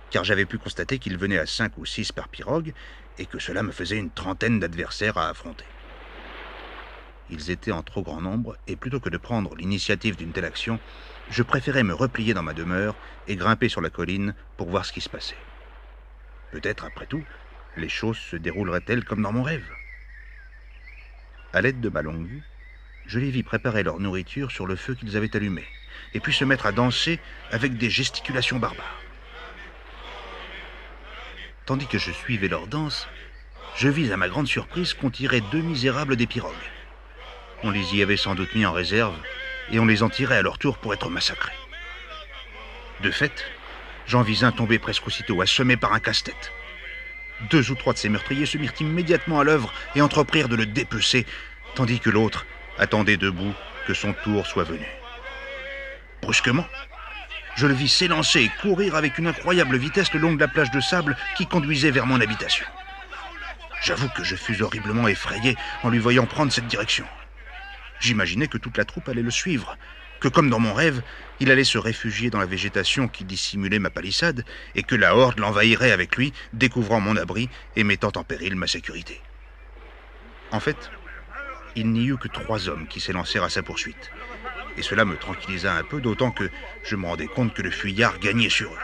car 0.09 0.23
j'avais 0.23 0.45
pu 0.45 0.57
constater 0.57 0.99
qu'ils 0.99 1.17
venaient 1.17 1.37
à 1.37 1.45
cinq 1.45 1.77
ou 1.77 1.85
six 1.85 2.11
par 2.11 2.27
pirogue, 2.27 2.73
et 3.17 3.25
que 3.25 3.39
cela 3.39 3.63
me 3.63 3.71
faisait 3.71 3.97
une 3.97 4.11
trentaine 4.11 4.59
d'adversaires 4.59 5.17
à 5.17 5.29
affronter. 5.29 5.65
Ils 7.29 7.51
étaient 7.51 7.71
en 7.71 7.83
trop 7.83 8.03
grand 8.03 8.21
nombre, 8.21 8.57
et 8.67 8.75
plutôt 8.75 8.99
que 8.99 9.09
de 9.09 9.17
prendre 9.17 9.55
l'initiative 9.55 10.15
d'une 10.15 10.31
telle 10.31 10.45
action, 10.45 10.79
je 11.29 11.43
préférais 11.43 11.83
me 11.83 11.93
replier 11.93 12.33
dans 12.33 12.43
ma 12.43 12.53
demeure 12.53 12.95
et 13.27 13.35
grimper 13.35 13.67
sur 13.67 13.81
la 13.81 13.89
colline 13.89 14.33
pour 14.55 14.69
voir 14.69 14.85
ce 14.85 14.93
qui 14.93 15.01
se 15.01 15.09
passait. 15.09 15.35
Peut-être, 16.51 16.85
après 16.85 17.05
tout, 17.05 17.23
les 17.75 17.89
choses 17.89 18.17
se 18.17 18.37
dérouleraient-elles 18.37 19.03
comme 19.03 19.21
dans 19.21 19.33
mon 19.33 19.43
rêve? 19.43 19.69
À 21.51 21.61
l'aide 21.61 21.81
de 21.81 21.89
ma 21.89 22.01
longue 22.01 22.25
vue, 22.25 22.43
je 23.05 23.19
les 23.19 23.29
vis 23.29 23.43
préparer 23.43 23.83
leur 23.83 23.99
nourriture 23.99 24.51
sur 24.51 24.67
le 24.67 24.75
feu 24.75 24.95
qu'ils 24.95 25.17
avaient 25.17 25.35
allumé, 25.35 25.65
et 26.13 26.21
puis 26.21 26.33
se 26.33 26.45
mettre 26.45 26.65
à 26.65 26.71
danser 26.71 27.19
avec 27.51 27.77
des 27.77 27.89
gesticulations 27.89 28.59
barbares. 28.59 29.01
Tandis 31.67 31.85
que 31.87 31.99
je 31.99 32.11
suivais 32.11 32.47
leur 32.47 32.65
danse, 32.65 33.09
je 33.75 33.89
vis 33.89 34.13
à 34.13 34.17
ma 34.17 34.29
grande 34.29 34.47
surprise 34.47 34.93
qu'on 34.93 35.09
tirait 35.09 35.41
deux 35.51 35.61
misérables 35.61 36.15
des 36.15 36.25
pirogues. 36.25 36.53
On 37.61 37.71
les 37.71 37.93
y 37.93 38.01
avait 38.01 38.15
sans 38.15 38.35
doute 38.35 38.55
mis 38.55 38.65
en 38.65 38.71
réserve, 38.71 39.17
et 39.69 39.77
on 39.77 39.85
les 39.85 40.01
en 40.01 40.07
tirait 40.09 40.37
à 40.37 40.41
leur 40.41 40.59
tour 40.59 40.77
pour 40.77 40.93
être 40.93 41.09
massacrés. 41.09 41.51
De 43.01 43.11
fait, 43.11 43.45
j'en 44.07 44.21
vis 44.21 44.45
un 44.45 44.53
tomber 44.53 44.79
presque 44.79 45.05
aussitôt, 45.07 45.41
assommé 45.41 45.75
par 45.75 45.91
un 45.91 45.99
casse-tête. 45.99 46.53
Deux 47.49 47.69
ou 47.69 47.75
trois 47.75 47.91
de 47.91 47.97
ces 47.97 48.07
meurtriers 48.07 48.45
se 48.45 48.57
mirent 48.57 48.79
immédiatement 48.79 49.41
à 49.41 49.43
l'œuvre 49.43 49.73
et 49.93 50.01
entreprirent 50.01 50.47
de 50.47 50.55
le 50.55 50.65
dépecer, 50.65 51.25
tandis 51.75 51.99
que 51.99 52.09
l'autre 52.09 52.45
attendait 52.77 53.17
debout 53.17 53.53
que 53.87 53.93
son 53.93 54.13
tour 54.13 54.47
soit 54.47 54.63
venu. 54.63 54.87
Brusquement, 56.21 56.65
je 57.57 57.65
le 57.65 57.73
vis 57.73 57.89
s'élancer 57.89 58.41
et 58.43 58.51
courir 58.61 58.95
avec 58.95 59.17
une 59.17 59.27
incroyable 59.27 59.77
vitesse 59.77 60.13
le 60.13 60.19
long 60.19 60.33
de 60.33 60.39
la 60.39 60.47
plage 60.47 60.69
de 60.69 60.79
sable 60.79 61.17
qui 61.35 61.47
conduisait 61.47 61.91
vers 61.91 62.05
mon 62.05 62.21
habitation. 62.21 62.65
J'avoue 63.83 64.09
que 64.09 64.23
je 64.23 64.35
fus 64.35 64.61
horriblement 64.61 65.07
effrayé 65.07 65.55
en 65.81 65.89
lui 65.89 65.97
voyant 65.97 66.27
prendre 66.27 66.51
cette 66.51 66.67
direction. 66.67 67.05
J'imaginais 67.99 68.47
que 68.47 68.59
toute 68.59 68.77
la 68.77 68.85
troupe 68.85 69.09
allait 69.09 69.23
le 69.23 69.31
suivre, 69.31 69.75
que 70.19 70.27
comme 70.27 70.51
dans 70.51 70.59
mon 70.59 70.73
rêve, 70.73 71.01
il 71.39 71.49
allait 71.49 71.63
se 71.63 71.79
réfugier 71.79 72.29
dans 72.29 72.39
la 72.39 72.45
végétation 72.45 73.07
qui 73.07 73.23
dissimulait 73.23 73.79
ma 73.79 73.89
palissade, 73.89 74.45
et 74.75 74.83
que 74.83 74.95
la 74.95 75.15
horde 75.15 75.39
l'envahirait 75.39 75.91
avec 75.91 76.15
lui, 76.15 76.33
découvrant 76.53 76.99
mon 76.99 77.17
abri 77.17 77.49
et 77.75 77.83
mettant 77.83 78.11
en 78.15 78.23
péril 78.23 78.55
ma 78.55 78.67
sécurité. 78.67 79.19
En 80.51 80.59
fait, 80.59 80.91
il 81.75 81.91
n'y 81.91 82.05
eut 82.05 82.17
que 82.17 82.27
trois 82.27 82.69
hommes 82.69 82.87
qui 82.87 82.99
s'élancèrent 82.99 83.43
à 83.43 83.49
sa 83.49 83.63
poursuite, 83.63 84.11
et 84.77 84.83
cela 84.83 85.05
me 85.05 85.17
tranquillisa 85.17 85.73
un 85.75 85.83
peu, 85.83 86.01
d'autant 86.01 86.31
que 86.31 86.49
je 86.83 86.95
me 86.95 87.05
rendais 87.05 87.27
compte 87.27 87.53
que 87.53 87.61
le 87.61 87.71
fuyard 87.71 88.19
gagnait 88.19 88.49
sur 88.49 88.71
eux. 88.71 88.79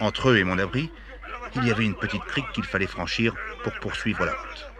Entre 0.00 0.30
eux 0.30 0.38
et 0.38 0.44
mon 0.44 0.58
abri, 0.58 0.90
il 1.56 1.64
y 1.64 1.70
avait 1.70 1.84
une 1.84 1.94
petite 1.94 2.24
crique 2.24 2.50
qu'il 2.52 2.64
fallait 2.64 2.86
franchir 2.86 3.34
pour 3.62 3.72
poursuivre 3.74 4.24
la 4.24 4.32
route. 4.32 4.70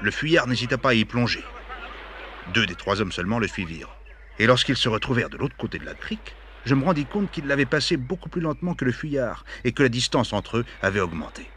Le 0.00 0.10
fuyard 0.10 0.46
n'hésita 0.46 0.78
pas 0.78 0.90
à 0.90 0.94
y 0.94 1.04
plonger. 1.04 1.42
Deux 2.52 2.66
des 2.66 2.74
trois 2.74 3.00
hommes 3.00 3.12
seulement 3.12 3.38
le 3.38 3.48
suivirent. 3.48 3.96
Et 4.38 4.46
lorsqu'ils 4.46 4.76
se 4.76 4.88
retrouvèrent 4.88 5.30
de 5.30 5.38
l'autre 5.38 5.56
côté 5.56 5.78
de 5.78 5.86
la 5.86 5.94
crique, 5.94 6.36
je 6.66 6.74
me 6.74 6.84
rendis 6.84 7.06
compte 7.06 7.30
qu'ils 7.30 7.46
l'avaient 7.46 7.64
passé 7.64 7.96
beaucoup 7.96 8.28
plus 8.28 8.42
lentement 8.42 8.74
que 8.74 8.84
le 8.84 8.92
fuyard 8.92 9.44
et 9.64 9.72
que 9.72 9.82
la 9.82 9.88
distance 9.88 10.32
entre 10.32 10.58
eux 10.58 10.64
avait 10.82 11.00
augmenté. 11.00 11.48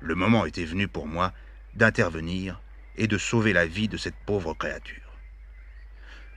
Le 0.00 0.14
moment 0.14 0.44
était 0.44 0.64
venu 0.64 0.88
pour 0.88 1.06
moi 1.06 1.32
d'intervenir 1.74 2.60
et 2.96 3.06
de 3.06 3.16
sauver 3.16 3.52
la 3.52 3.64
vie 3.64 3.88
de 3.88 3.96
cette 3.96 4.16
pauvre 4.26 4.54
créature. 4.54 5.11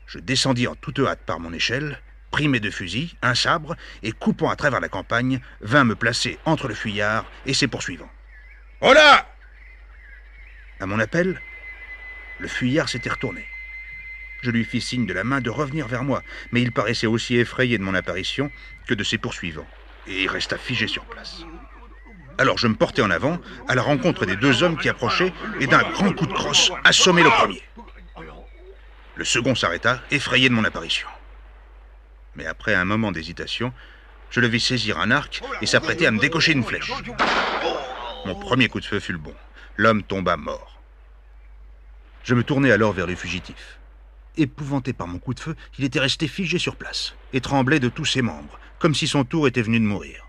Je 0.07 0.19
descendis 0.19 0.67
en 0.67 0.75
toute 0.75 0.99
hâte 0.99 1.21
par 1.25 1.39
mon 1.39 1.53
échelle, 1.53 1.99
pris 2.31 2.47
mes 2.47 2.59
deux 2.59 2.71
fusils, 2.71 3.15
un 3.21 3.35
sabre, 3.35 3.75
et 4.03 4.11
coupant 4.11 4.49
à 4.49 4.55
travers 4.55 4.79
la 4.79 4.89
campagne, 4.89 5.39
vint 5.61 5.83
me 5.83 5.95
placer 5.95 6.37
entre 6.45 6.67
le 6.67 6.75
fuyard 6.75 7.25
et 7.45 7.53
ses 7.53 7.67
poursuivants. 7.67 8.11
Hola 8.81 9.27
À 10.79 10.85
mon 10.85 10.99
appel, 10.99 11.41
le 12.39 12.47
fuyard 12.47 12.89
s'était 12.89 13.09
retourné. 13.09 13.45
Je 14.41 14.51
lui 14.51 14.63
fis 14.63 14.81
signe 14.81 15.07
de 15.07 15.13
la 15.13 15.23
main 15.23 15.41
de 15.41 15.49
revenir 15.49 15.87
vers 15.87 16.03
moi, 16.03 16.21
mais 16.51 16.61
il 16.61 16.71
paraissait 16.71 17.07
aussi 17.07 17.37
effrayé 17.37 17.77
de 17.77 17.83
mon 17.83 17.95
apparition 17.95 18.51
que 18.87 18.93
de 18.93 19.03
ses 19.03 19.17
poursuivants, 19.17 19.67
et 20.07 20.23
il 20.23 20.29
resta 20.29 20.57
figé 20.57 20.87
sur 20.87 21.05
place. 21.05 21.43
Alors 22.37 22.57
je 22.57 22.67
me 22.67 22.75
portai 22.75 23.01
en 23.01 23.09
avant, 23.09 23.39
à 23.67 23.75
la 23.75 23.81
rencontre 23.81 24.25
des 24.25 24.35
deux 24.35 24.61
hommes 24.61 24.77
qui 24.77 24.89
approchaient, 24.89 25.33
et 25.59 25.67
d'un 25.67 25.89
grand 25.91 26.11
coup 26.11 26.25
de 26.25 26.33
crosse 26.33 26.71
assommai 26.83 27.23
le 27.23 27.29
premier. 27.29 27.63
Le 29.15 29.23
second 29.23 29.55
s'arrêta, 29.55 30.01
effrayé 30.11 30.49
de 30.49 30.53
mon 30.53 30.65
apparition. 30.65 31.07
Mais 32.35 32.45
après 32.45 32.75
un 32.75 32.83
moment 32.83 33.13
d'hésitation, 33.13 33.73
je 34.29 34.41
le 34.41 34.47
vis 34.47 34.59
saisir 34.59 34.99
un 34.99 35.11
arc 35.11 35.41
et 35.61 35.65
s'apprêter 35.65 36.05
à 36.05 36.11
me 36.11 36.19
décocher 36.19 36.51
une 36.51 36.63
flèche. 36.63 36.91
Mon 38.25 38.35
premier 38.35 38.67
coup 38.67 38.81
de 38.81 38.85
feu 38.85 38.99
fut 38.99 39.13
le 39.13 39.17
bon. 39.17 39.33
L'homme 39.77 40.03
tomba 40.03 40.35
mort. 40.35 40.81
Je 42.23 42.35
me 42.35 42.43
tournai 42.43 42.71
alors 42.71 42.91
vers 42.91 43.07
le 43.07 43.15
fugitif. 43.15 43.79
Épouvanté 44.35 44.91
par 44.91 45.07
mon 45.07 45.19
coup 45.19 45.33
de 45.33 45.39
feu, 45.39 45.55
il 45.77 45.85
était 45.85 45.99
resté 45.99 46.27
figé 46.27 46.57
sur 46.57 46.75
place 46.75 47.15
et 47.31 47.39
tremblait 47.39 47.79
de 47.79 47.87
tous 47.87 48.05
ses 48.05 48.21
membres, 48.21 48.59
comme 48.79 48.95
si 48.95 49.07
son 49.07 49.23
tour 49.23 49.47
était 49.47 49.61
venu 49.61 49.79
de 49.79 49.85
mourir. 49.85 50.27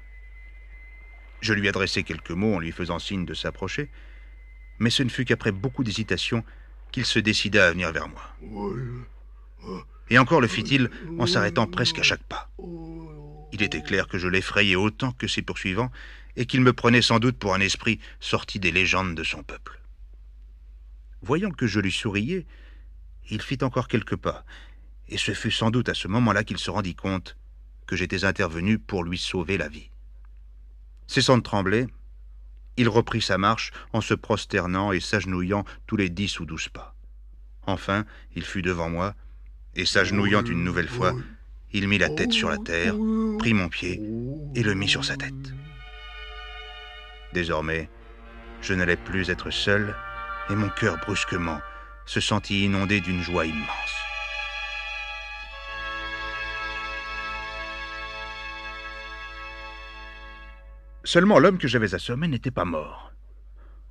Je 1.40 1.54
lui 1.54 1.68
adressai 1.68 2.04
quelques 2.04 2.30
mots 2.30 2.54
en 2.54 2.58
lui 2.60 2.70
faisant 2.70 3.00
signe 3.00 3.24
de 3.24 3.34
s'approcher, 3.34 3.88
mais 4.78 4.90
ce 4.90 5.02
ne 5.02 5.08
fut 5.08 5.24
qu'après 5.24 5.52
beaucoup 5.52 5.82
d'hésitation 5.82 6.44
qu'il 6.96 7.04
se 7.04 7.18
décida 7.18 7.66
à 7.66 7.72
venir 7.72 7.92
vers 7.92 8.08
moi. 8.08 8.22
Et 10.08 10.18
encore 10.18 10.40
le 10.40 10.46
fit-il 10.46 10.90
en 11.18 11.26
s'arrêtant 11.26 11.66
presque 11.66 11.98
à 11.98 12.02
chaque 12.02 12.22
pas. 12.22 12.50
Il 13.52 13.62
était 13.62 13.82
clair 13.82 14.08
que 14.08 14.16
je 14.16 14.28
l'effrayais 14.28 14.76
autant 14.76 15.12
que 15.12 15.28
ses 15.28 15.42
poursuivants 15.42 15.90
et 16.36 16.46
qu'il 16.46 16.62
me 16.62 16.72
prenait 16.72 17.02
sans 17.02 17.18
doute 17.18 17.36
pour 17.36 17.52
un 17.54 17.60
esprit 17.60 18.00
sorti 18.18 18.58
des 18.60 18.72
légendes 18.72 19.14
de 19.14 19.24
son 19.24 19.42
peuple. 19.42 19.78
Voyant 21.20 21.50
que 21.50 21.66
je 21.66 21.80
lui 21.80 21.92
souriais, 21.92 22.46
il 23.28 23.42
fit 23.42 23.58
encore 23.60 23.88
quelques 23.88 24.16
pas, 24.16 24.46
et 25.08 25.18
ce 25.18 25.34
fut 25.34 25.50
sans 25.50 25.70
doute 25.70 25.90
à 25.90 25.94
ce 25.94 26.08
moment-là 26.08 26.44
qu'il 26.44 26.56
se 26.56 26.70
rendit 26.70 26.94
compte 26.94 27.36
que 27.86 27.94
j'étais 27.94 28.24
intervenu 28.24 28.78
pour 28.78 29.04
lui 29.04 29.18
sauver 29.18 29.58
la 29.58 29.68
vie. 29.68 29.90
Cessant 31.08 31.36
de 31.36 31.42
trembler, 31.42 31.88
il 32.76 32.88
reprit 32.88 33.22
sa 33.22 33.38
marche 33.38 33.72
en 33.92 34.00
se 34.00 34.14
prosternant 34.14 34.92
et 34.92 35.00
s'agenouillant 35.00 35.64
tous 35.86 35.96
les 35.96 36.10
dix 36.10 36.40
ou 36.40 36.44
douze 36.44 36.68
pas. 36.68 36.94
Enfin, 37.66 38.04
il 38.34 38.44
fut 38.44 38.62
devant 38.62 38.88
moi, 38.88 39.14
et 39.74 39.84
s'agenouillant 39.84 40.44
une 40.44 40.64
nouvelle 40.64 40.88
fois, 40.88 41.14
il 41.72 41.88
mit 41.88 41.98
la 41.98 42.08
tête 42.08 42.32
sur 42.32 42.48
la 42.48 42.58
terre, 42.58 42.94
prit 43.38 43.54
mon 43.54 43.68
pied 43.68 44.00
et 44.54 44.62
le 44.62 44.74
mit 44.74 44.88
sur 44.88 45.04
sa 45.04 45.16
tête. 45.16 45.34
Désormais, 47.32 47.90
je 48.62 48.72
n'allais 48.74 48.96
plus 48.96 49.28
être 49.30 49.50
seul, 49.50 49.94
et 50.48 50.54
mon 50.54 50.68
cœur 50.68 50.96
brusquement 50.98 51.60
se 52.06 52.20
sentit 52.20 52.64
inondé 52.64 53.00
d'une 53.00 53.22
joie 53.22 53.46
immense. 53.46 53.85
Seulement 61.06 61.38
l'homme 61.38 61.58
que 61.58 61.68
j'avais 61.68 61.94
assommé 61.94 62.26
n'était 62.26 62.50
pas 62.50 62.64
mort. 62.64 63.12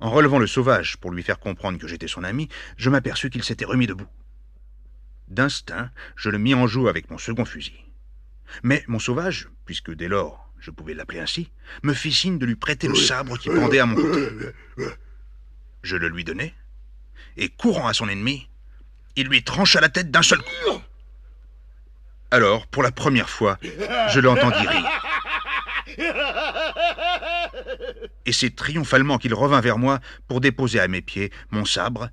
En 0.00 0.10
relevant 0.10 0.38
le 0.38 0.46
sauvage 0.46 0.98
pour 0.98 1.10
lui 1.10 1.22
faire 1.22 1.38
comprendre 1.38 1.78
que 1.78 1.88
j'étais 1.88 2.08
son 2.08 2.24
ami, 2.24 2.50
je 2.76 2.90
m'aperçus 2.90 3.30
qu'il 3.30 3.42
s'était 3.42 3.64
remis 3.64 3.86
debout. 3.86 4.06
D'instinct, 5.28 5.90
je 6.14 6.28
le 6.28 6.36
mis 6.36 6.52
en 6.52 6.66
joue 6.66 6.88
avec 6.88 7.10
mon 7.10 7.16
second 7.16 7.46
fusil. 7.46 7.86
Mais 8.62 8.84
mon 8.86 8.98
sauvage, 8.98 9.48
puisque 9.64 9.94
dès 9.94 10.08
lors 10.08 10.52
je 10.58 10.70
pouvais 10.70 10.92
l'appeler 10.92 11.20
ainsi, 11.20 11.50
me 11.82 11.94
fit 11.94 12.12
signe 12.12 12.38
de 12.38 12.44
lui 12.44 12.54
prêter 12.54 12.86
le 12.86 12.94
sabre 12.94 13.38
qui 13.38 13.48
pendait 13.48 13.78
à 13.78 13.86
mon 13.86 13.96
côté. 13.96 14.28
Je 15.82 15.96
le 15.96 16.08
lui 16.08 16.22
donnai, 16.22 16.54
et 17.38 17.48
courant 17.48 17.88
à 17.88 17.94
son 17.94 18.10
ennemi, 18.10 18.50
il 19.16 19.28
lui 19.28 19.42
trancha 19.42 19.80
la 19.80 19.88
tête 19.88 20.10
d'un 20.10 20.22
seul 20.22 20.40
coup. 20.40 20.82
Alors, 22.30 22.66
pour 22.66 22.82
la 22.82 22.92
première 22.92 23.30
fois, 23.30 23.58
je 23.62 24.20
l'entendis 24.20 24.66
rire. 24.66 25.05
Et 28.26 28.32
c'est 28.32 28.54
triomphalement 28.56 29.18
qu'il 29.18 29.34
revint 29.34 29.60
vers 29.60 29.78
moi 29.78 30.00
pour 30.28 30.40
déposer 30.40 30.80
à 30.80 30.88
mes 30.88 31.02
pieds 31.02 31.30
mon 31.50 31.64
sabre 31.64 32.10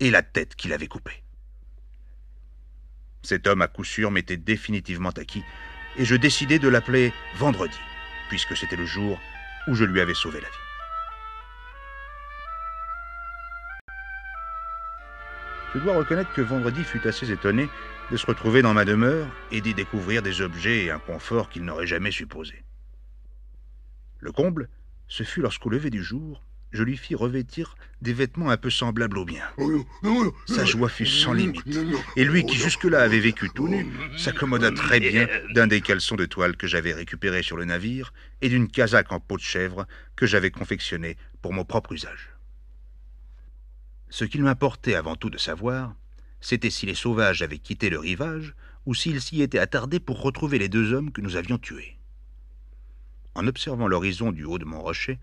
et 0.00 0.10
la 0.10 0.22
tête 0.22 0.56
qu'il 0.56 0.72
avait 0.72 0.88
coupée. 0.88 1.22
Cet 3.22 3.46
homme 3.46 3.62
à 3.62 3.68
coup 3.68 3.84
sûr 3.84 4.10
m'était 4.10 4.36
définitivement 4.36 5.10
acquis, 5.10 5.44
et 5.96 6.04
je 6.04 6.16
décidai 6.16 6.58
de 6.58 6.68
l'appeler 6.68 7.12
vendredi, 7.36 7.78
puisque 8.28 8.56
c'était 8.56 8.76
le 8.76 8.86
jour 8.86 9.20
où 9.68 9.74
je 9.74 9.84
lui 9.84 10.00
avais 10.00 10.14
sauvé 10.14 10.40
la 10.40 10.48
vie. 10.48 10.54
Je 15.74 15.78
dois 15.78 15.96
reconnaître 15.96 16.32
que 16.34 16.42
vendredi 16.42 16.82
fut 16.84 17.06
assez 17.06 17.30
étonné 17.30 17.68
de 18.10 18.16
se 18.16 18.26
retrouver 18.26 18.60
dans 18.60 18.74
ma 18.74 18.84
demeure 18.84 19.26
et 19.50 19.60
d'y 19.60 19.72
découvrir 19.72 20.20
des 20.20 20.42
objets 20.42 20.84
et 20.84 20.90
un 20.90 20.98
confort 20.98 21.48
qu'il 21.48 21.64
n'aurait 21.64 21.86
jamais 21.86 22.10
supposé. 22.10 22.62
Le 24.22 24.30
comble, 24.30 24.68
ce 25.08 25.24
fut 25.24 25.40
lorsqu'au 25.40 25.68
lever 25.68 25.90
du 25.90 26.00
jour, 26.00 26.44
je 26.70 26.84
lui 26.84 26.96
fis 26.96 27.16
revêtir 27.16 27.74
des 28.02 28.12
vêtements 28.12 28.50
un 28.50 28.56
peu 28.56 28.70
semblables 28.70 29.18
aux 29.18 29.26
miens. 29.26 29.50
Sa 30.46 30.64
joie 30.64 30.88
fut 30.88 31.06
sans 31.06 31.32
limite, 31.32 31.66
et 32.14 32.24
lui 32.24 32.46
qui 32.46 32.56
jusque-là 32.56 33.02
avait 33.02 33.18
vécu 33.18 33.50
tout 33.50 33.66
nu, 33.66 33.84
s'accommoda 34.16 34.70
très 34.70 35.00
bien 35.00 35.26
d'un 35.54 35.66
des 35.66 35.80
caleçons 35.80 36.14
de 36.14 36.24
toile 36.24 36.56
que 36.56 36.68
j'avais 36.68 36.92
récupéré 36.92 37.42
sur 37.42 37.56
le 37.56 37.64
navire 37.64 38.12
et 38.40 38.48
d'une 38.48 38.68
casaque 38.68 39.10
en 39.10 39.18
peau 39.18 39.36
de 39.36 39.42
chèvre 39.42 39.88
que 40.14 40.24
j'avais 40.24 40.52
confectionnée 40.52 41.16
pour 41.42 41.52
mon 41.52 41.64
propre 41.64 41.90
usage. 41.90 42.30
Ce 44.08 44.24
qu'il 44.24 44.44
m'importait 44.44 44.94
avant 44.94 45.16
tout 45.16 45.30
de 45.30 45.38
savoir, 45.38 45.96
c'était 46.40 46.70
si 46.70 46.86
les 46.86 46.94
sauvages 46.94 47.42
avaient 47.42 47.58
quitté 47.58 47.90
le 47.90 47.98
rivage 47.98 48.54
ou 48.86 48.94
s'ils 48.94 49.20
s'y 49.20 49.42
étaient 49.42 49.58
attardés 49.58 49.98
pour 49.98 50.22
retrouver 50.22 50.60
les 50.60 50.68
deux 50.68 50.92
hommes 50.92 51.10
que 51.10 51.20
nous 51.20 51.34
avions 51.34 51.58
tués. 51.58 51.98
En 53.34 53.46
observant 53.46 53.88
l'horizon 53.88 54.30
du 54.30 54.44
haut 54.44 54.58
de 54.58 54.64
mon 54.64 54.82
rocher, 54.82 55.18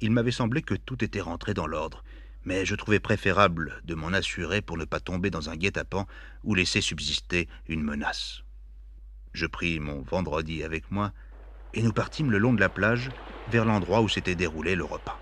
il 0.00 0.10
m'avait 0.10 0.30
semblé 0.30 0.62
que 0.62 0.74
tout 0.74 1.04
était 1.04 1.20
rentré 1.20 1.54
dans 1.54 1.66
l'ordre, 1.66 2.02
mais 2.44 2.64
je 2.64 2.74
trouvais 2.74 3.00
préférable 3.00 3.80
de 3.84 3.94
m'en 3.94 4.08
assurer 4.08 4.62
pour 4.62 4.78
ne 4.78 4.84
pas 4.84 5.00
tomber 5.00 5.30
dans 5.30 5.50
un 5.50 5.56
guet-apens 5.56 6.06
ou 6.44 6.54
laisser 6.54 6.80
subsister 6.80 7.48
une 7.66 7.82
menace. 7.82 8.42
Je 9.32 9.46
pris 9.46 9.80
mon 9.80 10.00
vendredi 10.02 10.62
avec 10.62 10.90
moi 10.90 11.12
et 11.74 11.82
nous 11.82 11.92
partîmes 11.92 12.30
le 12.30 12.38
long 12.38 12.54
de 12.54 12.60
la 12.60 12.70
plage 12.70 13.10
vers 13.50 13.64
l'endroit 13.64 14.00
où 14.00 14.08
s'était 14.08 14.34
déroulé 14.34 14.74
le 14.74 14.84
repas. 14.84 15.20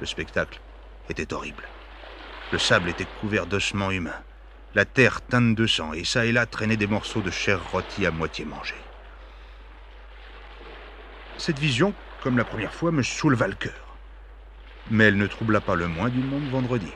Le 0.00 0.06
spectacle 0.06 0.60
était 1.08 1.32
horrible. 1.32 1.62
Le 2.52 2.58
sable 2.58 2.88
était 2.88 3.06
couvert 3.20 3.46
d'ossements 3.46 3.90
humains, 3.90 4.22
la 4.74 4.84
terre 4.84 5.20
teinte 5.22 5.54
de 5.54 5.66
sang, 5.66 5.92
et 5.92 6.04
ça 6.04 6.26
et 6.26 6.32
là 6.32 6.46
traînaient 6.46 6.76
des 6.76 6.86
morceaux 6.86 7.22
de 7.22 7.30
chair 7.30 7.70
rôtie 7.70 8.06
à 8.06 8.10
moitié 8.10 8.44
mangée. 8.44 8.83
Cette 11.36 11.58
vision, 11.58 11.94
comme 12.22 12.36
la 12.36 12.44
première 12.44 12.74
fois, 12.74 12.92
me 12.92 13.02
souleva 13.02 13.48
le 13.48 13.54
cœur. 13.54 13.98
Mais 14.90 15.04
elle 15.04 15.16
ne 15.16 15.26
troubla 15.26 15.60
pas 15.60 15.74
le 15.74 15.88
moins 15.88 16.08
du 16.08 16.18
monde 16.18 16.48
vendredi. 16.50 16.90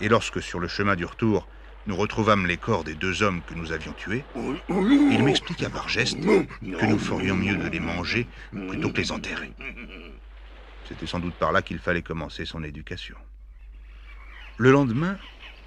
Et 0.00 0.08
lorsque, 0.08 0.42
sur 0.42 0.58
le 0.58 0.68
chemin 0.68 0.96
du 0.96 1.04
retour, 1.04 1.46
nous 1.86 1.96
retrouvâmes 1.96 2.46
les 2.46 2.56
corps 2.56 2.84
des 2.84 2.94
deux 2.94 3.22
hommes 3.22 3.42
que 3.42 3.54
nous 3.54 3.72
avions 3.72 3.92
tués, 3.92 4.24
il 4.68 5.22
m'expliqua 5.22 5.68
par 5.68 5.88
geste 5.88 6.20
que 6.20 6.86
nous 6.86 6.98
ferions 6.98 7.36
mieux 7.36 7.56
de 7.56 7.68
les 7.68 7.80
manger 7.80 8.26
plutôt 8.50 8.90
que 8.90 8.98
les 8.98 9.12
enterrer. 9.12 9.52
C'était 10.84 11.06
sans 11.06 11.20
doute 11.20 11.34
par 11.34 11.52
là 11.52 11.62
qu'il 11.62 11.78
fallait 11.78 12.02
commencer 12.02 12.44
son 12.44 12.62
éducation. 12.62 13.16
Le 14.58 14.70
lendemain, 14.70 15.18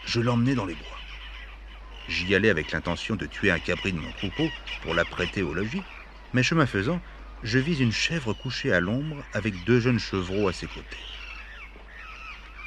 je 0.06 0.22
l'emmenai 0.22 0.56
dans 0.56 0.66
les 0.66 0.76
bois. 0.76 1.00
J'y 2.08 2.36
allais 2.36 2.50
avec 2.50 2.72
l'intention 2.72 3.16
de 3.16 3.26
tuer 3.26 3.52
un 3.52 3.60
cabri 3.60 3.92
de 3.92 4.00
mon 4.00 4.12
troupeau 4.12 4.48
pour 4.82 4.94
l'apprêter 4.94 5.42
au 5.42 5.54
logis, 5.54 5.82
mais 6.34 6.44
chemin 6.44 6.66
faisant, 6.66 7.02
je 7.43 7.60
vis 7.60 7.80
une 7.80 7.91
chèvre 7.91 8.34
couchée 8.34 8.71
à 8.71 8.80
l'ombre 8.80 9.24
avec 9.34 9.63
deux 9.65 9.80
jeunes 9.80 10.00
chevreaux 10.00 10.48
à 10.48 10.54
ses 10.54 10.67
côtés. 10.67 10.98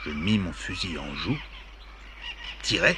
Je 0.04 0.10
mis 0.10 0.38
mon 0.38 0.52
fusil 0.52 0.98
en 0.98 1.14
joue, 1.16 1.38
tirai 2.62 2.96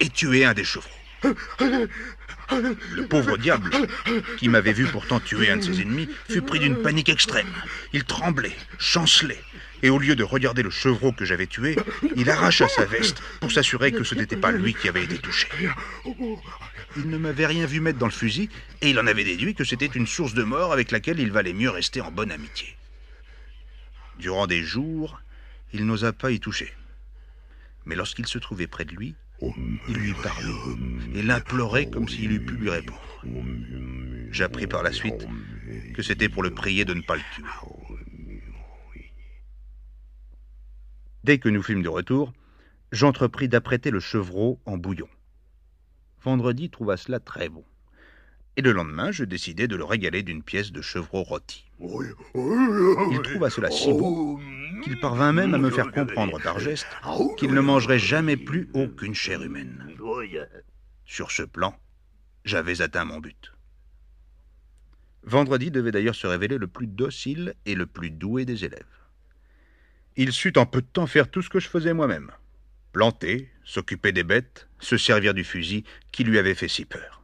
et 0.00 0.08
tuai 0.08 0.44
un 0.44 0.54
des 0.54 0.64
chevreaux. 0.64 0.88
Le 1.22 3.06
pauvre 3.06 3.36
diable, 3.36 3.70
qui 4.38 4.48
m'avait 4.48 4.72
vu 4.72 4.86
pourtant 4.86 5.20
tuer 5.20 5.50
un 5.50 5.58
de 5.58 5.62
ses 5.62 5.82
ennemis, 5.82 6.08
fut 6.28 6.42
pris 6.42 6.58
d'une 6.58 6.80
panique 6.82 7.10
extrême. 7.10 7.52
Il 7.92 8.04
tremblait, 8.04 8.56
chancelait, 8.78 9.42
et 9.82 9.90
au 9.90 9.98
lieu 9.98 10.16
de 10.16 10.24
regarder 10.24 10.62
le 10.62 10.70
chevreau 10.70 11.12
que 11.12 11.24
j'avais 11.24 11.46
tué, 11.46 11.76
il 12.16 12.30
arracha 12.30 12.68
sa 12.68 12.84
veste 12.84 13.22
pour 13.40 13.52
s'assurer 13.52 13.92
que 13.92 14.04
ce 14.04 14.14
n'était 14.14 14.36
pas 14.36 14.50
lui 14.50 14.74
qui 14.74 14.88
avait 14.88 15.04
été 15.04 15.18
touché. 15.18 15.48
Il 16.96 17.08
ne 17.08 17.18
m'avait 17.18 17.46
rien 17.46 17.66
vu 17.66 17.80
mettre 17.80 17.98
dans 17.98 18.06
le 18.06 18.12
fusil, 18.12 18.48
et 18.82 18.90
il 18.90 18.98
en 18.98 19.06
avait 19.06 19.24
déduit 19.24 19.54
que 19.54 19.64
c'était 19.64 19.86
une 19.86 20.06
source 20.06 20.34
de 20.34 20.42
mort 20.42 20.72
avec 20.72 20.90
laquelle 20.90 21.20
il 21.20 21.30
valait 21.30 21.52
mieux 21.52 21.70
rester 21.70 22.00
en 22.00 22.10
bonne 22.10 22.32
amitié. 22.32 22.76
Durant 24.18 24.46
des 24.46 24.62
jours, 24.62 25.20
il 25.72 25.86
n'osa 25.86 26.12
pas 26.12 26.30
y 26.30 26.40
toucher. 26.40 26.72
Mais 27.86 27.94
lorsqu'il 27.94 28.26
se 28.26 28.38
trouvait 28.38 28.66
près 28.66 28.84
de 28.84 28.94
lui, 28.94 29.14
il 29.88 29.94
lui 29.94 30.12
parlait 30.14 30.50
et 31.14 31.22
l'implorait 31.22 31.88
comme 31.88 32.08
s'il 32.08 32.32
eût 32.32 32.44
pu 32.44 32.54
lui 32.54 32.70
répondre. 32.70 33.00
J'appris 34.30 34.66
par 34.66 34.82
la 34.82 34.92
suite 34.92 35.26
que 35.94 36.02
c'était 36.02 36.28
pour 36.28 36.42
le 36.42 36.50
prier 36.50 36.84
de 36.84 36.94
ne 36.94 37.00
pas 37.00 37.16
le 37.16 37.22
tuer. 37.34 37.44
Dès 41.24 41.38
que 41.38 41.48
nous 41.48 41.62
fûmes 41.62 41.82
de 41.82 41.88
retour, 41.88 42.32
j'entrepris 42.92 43.48
d'apprêter 43.48 43.90
le 43.90 44.00
chevreau 44.00 44.60
en 44.66 44.76
bouillon. 44.76 45.08
Vendredi 46.22 46.68
trouva 46.68 46.96
cela 46.96 47.18
très 47.18 47.48
bon. 47.48 47.64
Et 48.56 48.62
le 48.62 48.72
lendemain, 48.72 49.10
je 49.10 49.24
décidai 49.24 49.68
de 49.68 49.76
le 49.76 49.84
régaler 49.84 50.22
d'une 50.22 50.42
pièce 50.42 50.72
de 50.72 50.82
chevreau 50.82 51.22
rôti. 51.22 51.64
Il 51.80 53.20
trouva 53.22 53.48
cela 53.48 53.70
si 53.70 53.92
bon 53.92 54.38
qu'il 54.82 54.98
parvint 55.00 55.32
même 55.32 55.54
à 55.54 55.58
me 55.58 55.70
faire 55.70 55.92
comprendre 55.92 56.40
par 56.42 56.58
geste 56.58 56.86
qu'il 57.38 57.52
ne 57.52 57.60
mangerait 57.60 57.98
jamais 57.98 58.36
plus 58.36 58.68
aucune 58.74 59.14
chair 59.14 59.42
humaine. 59.42 59.94
Sur 61.06 61.30
ce 61.30 61.42
plan, 61.42 61.74
j'avais 62.44 62.82
atteint 62.82 63.04
mon 63.04 63.20
but. 63.20 63.52
Vendredi 65.22 65.70
devait 65.70 65.92
d'ailleurs 65.92 66.14
se 66.14 66.26
révéler 66.26 66.58
le 66.58 66.66
plus 66.66 66.86
docile 66.86 67.54
et 67.66 67.74
le 67.74 67.86
plus 67.86 68.10
doué 68.10 68.44
des 68.44 68.64
élèves. 68.64 68.84
Il 70.16 70.32
sut 70.32 70.58
en 70.58 70.66
peu 70.66 70.80
de 70.82 70.86
temps 70.86 71.06
faire 71.06 71.30
tout 71.30 71.42
ce 71.42 71.50
que 71.50 71.60
je 71.60 71.68
faisais 71.68 71.94
moi-même 71.94 72.30
planter, 72.92 73.50
s'occuper 73.64 74.12
des 74.12 74.24
bêtes, 74.24 74.68
se 74.80 74.96
servir 74.96 75.34
du 75.34 75.44
fusil 75.44 75.84
qui 76.12 76.24
lui 76.24 76.38
avait 76.38 76.54
fait 76.54 76.68
si 76.68 76.84
peur. 76.84 77.22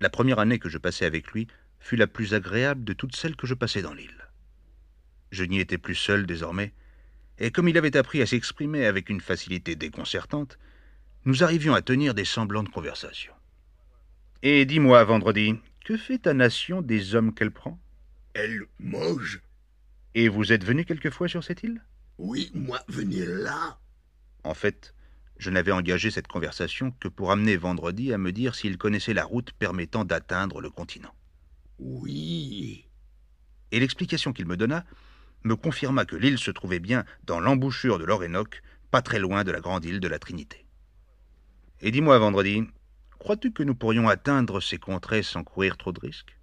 La 0.00 0.10
première 0.10 0.38
année 0.38 0.58
que 0.58 0.68
je 0.68 0.78
passai 0.78 1.04
avec 1.04 1.30
lui 1.32 1.46
fut 1.78 1.96
la 1.96 2.06
plus 2.06 2.34
agréable 2.34 2.84
de 2.84 2.92
toutes 2.92 3.16
celles 3.16 3.36
que 3.36 3.46
je 3.46 3.54
passai 3.54 3.82
dans 3.82 3.94
l'île. 3.94 4.28
Je 5.30 5.44
n'y 5.44 5.60
étais 5.60 5.78
plus 5.78 5.94
seul 5.94 6.26
désormais, 6.26 6.72
et 7.38 7.50
comme 7.50 7.68
il 7.68 7.78
avait 7.78 7.96
appris 7.96 8.20
à 8.20 8.26
s'exprimer 8.26 8.86
avec 8.86 9.08
une 9.08 9.20
facilité 9.20 9.76
déconcertante, 9.76 10.58
nous 11.24 11.42
arrivions 11.42 11.74
à 11.74 11.82
tenir 11.82 12.14
des 12.14 12.24
semblants 12.24 12.62
de 12.62 12.68
conversation. 12.68 13.32
Et 14.42 14.64
dis-moi, 14.64 15.04
vendredi, 15.04 15.54
que 15.84 15.96
fait 15.96 16.18
ta 16.18 16.34
nation 16.34 16.82
des 16.82 17.14
hommes 17.14 17.34
qu'elle 17.34 17.50
prend? 17.50 17.78
Elle 18.34 18.62
mange. 18.78 19.42
Et 20.14 20.28
vous 20.28 20.52
êtes 20.52 20.64
venu 20.64 20.84
quelquefois 20.84 21.28
sur 21.28 21.44
cette 21.44 21.62
île? 21.62 21.82
Oui, 22.18 22.50
moi, 22.54 22.80
venir 22.88 23.26
là. 23.28 23.79
En 24.44 24.54
fait, 24.54 24.94
je 25.36 25.50
n'avais 25.50 25.72
engagé 25.72 26.10
cette 26.10 26.28
conversation 26.28 26.92
que 27.00 27.08
pour 27.08 27.30
amener 27.30 27.56
vendredi 27.56 28.12
à 28.12 28.18
me 28.18 28.32
dire 28.32 28.54
s'il 28.54 28.78
connaissait 28.78 29.14
la 29.14 29.24
route 29.24 29.52
permettant 29.52 30.04
d'atteindre 30.04 30.60
le 30.60 30.70
continent. 30.70 31.14
Oui. 31.78 32.86
Et 33.72 33.80
l'explication 33.80 34.32
qu'il 34.32 34.46
me 34.46 34.56
donna 34.56 34.84
me 35.44 35.56
confirma 35.56 36.04
que 36.04 36.16
l'île 36.16 36.38
se 36.38 36.50
trouvait 36.50 36.80
bien 36.80 37.04
dans 37.24 37.40
l'embouchure 37.40 37.98
de 37.98 38.04
l'Orénoque, 38.04 38.62
pas 38.90 39.02
très 39.02 39.18
loin 39.18 39.44
de 39.44 39.50
la 39.50 39.60
grande 39.60 39.84
île 39.84 40.00
de 40.00 40.08
la 40.08 40.18
Trinité. 40.18 40.66
Et 41.80 41.90
dis-moi, 41.90 42.18
vendredi, 42.18 42.64
crois-tu 43.18 43.52
que 43.52 43.62
nous 43.62 43.74
pourrions 43.74 44.08
atteindre 44.08 44.60
ces 44.60 44.76
contrées 44.76 45.22
sans 45.22 45.44
courir 45.44 45.78
trop 45.78 45.92
de 45.92 46.00
risques? 46.00 46.36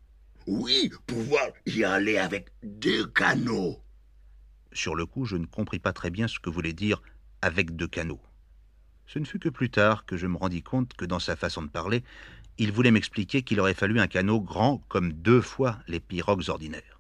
Oui, 0.48 0.90
pouvoir 1.06 1.50
y 1.66 1.84
aller 1.84 2.18
avec 2.18 2.50
deux 2.64 3.06
canots. 3.06 3.84
Sur 4.72 4.96
le 4.96 5.06
coup, 5.06 5.26
je 5.26 5.36
ne 5.36 5.46
compris 5.46 5.80
pas 5.80 5.94
très 5.94 6.10
bien 6.10 6.28
ce 6.28 6.40
que 6.40 6.50
voulait 6.50 6.74
dire 6.74 7.02
avec 7.41 7.76
deux 7.76 7.88
canots. 7.88 8.21
Ce 9.06 9.19
ne 9.19 9.26
fut 9.26 9.39
que 9.39 9.50
plus 9.50 9.69
tard 9.69 10.06
que 10.06 10.17
je 10.17 10.28
me 10.28 10.38
rendis 10.38 10.63
compte 10.63 10.93
que 10.93 11.06
dans 11.06 11.19
sa 11.19 11.36
façon 11.36 11.62
de 11.62 11.69
parler, 11.69 12.04
il 12.58 12.71
voulait 12.71 12.91
m'expliquer 12.91 13.41
qu'il 13.41 13.60
aurait 13.60 13.73
fallu 13.73 14.00
un 14.00 14.08
canot 14.08 14.41
grand 14.41 14.84
comme 14.89 15.13
deux 15.13 15.41
fois 15.41 15.80
les 15.88 16.00
pirogues 16.00 16.50
ordinaires. 16.50 17.00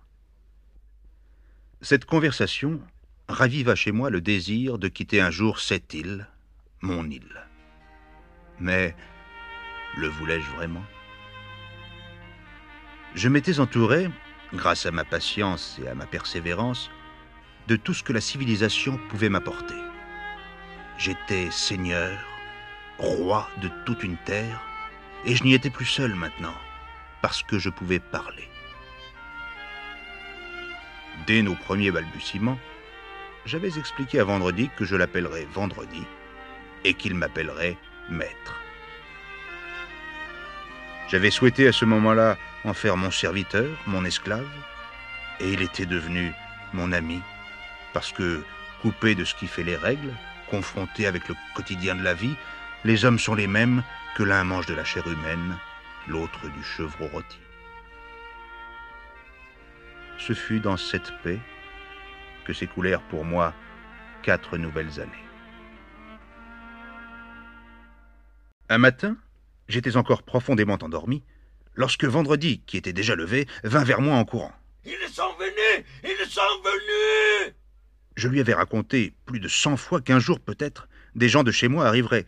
Cette 1.81 2.05
conversation 2.05 2.79
raviva 3.27 3.75
chez 3.75 3.91
moi 3.91 4.09
le 4.09 4.21
désir 4.21 4.77
de 4.77 4.87
quitter 4.87 5.19
un 5.21 5.31
jour 5.31 5.59
cette 5.59 5.93
île, 5.93 6.27
mon 6.81 7.09
île. 7.09 7.45
Mais 8.59 8.95
le 9.97 10.07
voulais-je 10.07 10.49
vraiment? 10.51 10.83
Je 13.15 13.29
m'étais 13.29 13.59
entouré, 13.59 14.09
grâce 14.53 14.85
à 14.85 14.91
ma 14.91 15.03
patience 15.03 15.79
et 15.83 15.87
à 15.87 15.95
ma 15.95 16.05
persévérance, 16.05 16.89
de 17.67 17.75
tout 17.75 17.93
ce 17.93 18.03
que 18.03 18.13
la 18.13 18.21
civilisation 18.21 18.99
pouvait 19.09 19.29
m'apporter. 19.29 19.86
J'étais 20.97 21.51
seigneur, 21.51 22.17
roi 22.97 23.47
de 23.61 23.69
toute 23.85 24.03
une 24.03 24.17
terre, 24.17 24.59
et 25.25 25.35
je 25.35 25.43
n'y 25.43 25.53
étais 25.53 25.69
plus 25.69 25.85
seul 25.85 26.15
maintenant, 26.15 26.55
parce 27.21 27.43
que 27.43 27.59
je 27.59 27.69
pouvais 27.69 27.99
parler. 27.99 28.49
Dès 31.27 31.43
nos 31.43 31.53
premiers 31.53 31.91
balbutiements, 31.91 32.57
j'avais 33.45 33.77
expliqué 33.77 34.19
à 34.19 34.23
Vendredi 34.23 34.71
que 34.75 34.85
je 34.85 34.95
l'appellerais 34.95 35.45
Vendredi 35.53 36.03
et 36.83 36.95
qu'il 36.95 37.13
m'appellerait 37.13 37.77
Maître. 38.09 38.59
J'avais 41.09 41.31
souhaité 41.31 41.67
à 41.67 41.71
ce 41.71 41.85
moment-là 41.85 42.37
en 42.65 42.73
faire 42.73 42.97
mon 42.97 43.11
serviteur, 43.11 43.69
mon 43.85 44.03
esclave, 44.03 44.49
et 45.39 45.53
il 45.53 45.61
était 45.61 45.85
devenu 45.85 46.33
mon 46.73 46.91
ami, 46.91 47.21
parce 47.93 48.11
que, 48.11 48.43
coupé 48.81 49.13
de 49.13 49.23
ce 49.23 49.35
qui 49.35 49.47
fait 49.47 49.63
les 49.63 49.75
règles, 49.75 50.13
confronté 50.49 51.07
avec 51.07 51.27
le 51.27 51.35
quotidien 51.55 51.95
de 51.95 52.03
la 52.03 52.13
vie, 52.13 52.35
les 52.83 53.05
hommes 53.05 53.19
sont 53.19 53.35
les 53.35 53.47
mêmes 53.47 53.83
que 54.15 54.23
l'un 54.23 54.43
mange 54.43 54.65
de 54.65 54.73
la 54.73 54.83
chair 54.83 55.07
humaine, 55.07 55.57
l'autre 56.07 56.47
du 56.49 56.63
chevreau 56.63 57.07
rôti. 57.07 57.37
Ce 60.17 60.33
fut 60.33 60.59
dans 60.59 60.77
cette 60.77 61.11
paix 61.21 61.39
que 62.45 62.53
s'écoulèrent 62.53 63.03
pour 63.03 63.25
moi 63.25 63.53
quatre 64.23 64.57
nouvelles 64.57 64.99
années. 64.99 65.11
Un 68.69 68.77
matin, 68.77 69.15
j'étais 69.69 69.95
encore 69.95 70.23
profondément 70.23 70.77
endormi, 70.81 71.23
lorsque 71.75 72.05
Vendredi, 72.05 72.61
qui 72.65 72.77
était 72.77 72.93
déjà 72.93 73.15
levé, 73.15 73.47
vint 73.63 73.83
vers 73.83 74.01
moi 74.01 74.15
en 74.15 74.25
courant. 74.25 74.53
Ils 74.83 75.09
sont 75.09 75.33
venus 75.39 75.85
Ils 76.03 76.29
sont 76.29 76.41
venus 76.63 77.53
Je 78.17 78.27
lui 78.27 78.39
avais 78.39 78.55
raconté 78.55 79.13
plus 79.27 79.39
de 79.39 79.47
cent 79.47 79.77
fois 79.77 80.01
qu'un 80.01 80.17
jour 80.17 80.39
peut-être 80.39 80.89
des 81.13 81.29
gens 81.29 81.43
de 81.43 81.51
chez 81.51 81.67
moi 81.67 81.85
arriveraient, 81.85 82.25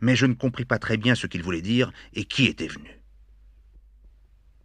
mais 0.00 0.16
je 0.16 0.26
ne 0.26 0.34
compris 0.34 0.64
pas 0.64 0.80
très 0.80 0.96
bien 0.96 1.14
ce 1.14 1.28
qu'il 1.28 1.44
voulait 1.44 1.62
dire 1.62 1.92
et 2.12 2.24
qui 2.24 2.46
était 2.46 2.66
venu. 2.66 2.90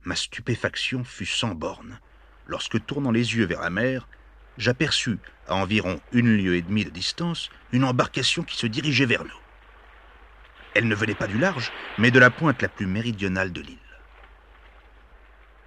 Ma 0.04 0.16
stupéfaction 0.16 1.04
fut 1.04 1.28
sans 1.28 1.54
borne 1.54 2.00
lorsque, 2.48 2.84
tournant 2.88 3.12
les 3.12 3.36
yeux 3.36 3.46
vers 3.46 3.62
la 3.62 3.70
mer, 3.70 4.10
j'aperçus, 4.58 5.20
à 5.48 5.54
environ 5.56 6.02
une 6.12 6.36
lieue 6.36 6.56
et 6.56 6.64
demie 6.64 6.86
de 6.86 6.90
distance, 6.90 7.52
une 7.72 7.84
embarcation 7.84 8.42
qui 8.42 8.58
se 8.58 8.66
dirigeait 8.66 9.06
vers 9.06 9.24
nous. 9.24 9.40
Elle 10.74 10.88
ne 10.88 10.96
venait 10.96 11.14
pas 11.14 11.28
du 11.28 11.38
large, 11.38 11.72
mais 12.00 12.10
de 12.10 12.18
la 12.18 12.32
pointe 12.32 12.64
la 12.64 12.68
plus 12.68 12.88
méridionale 12.88 13.54
de 13.54 13.62
l'île. 13.62 13.83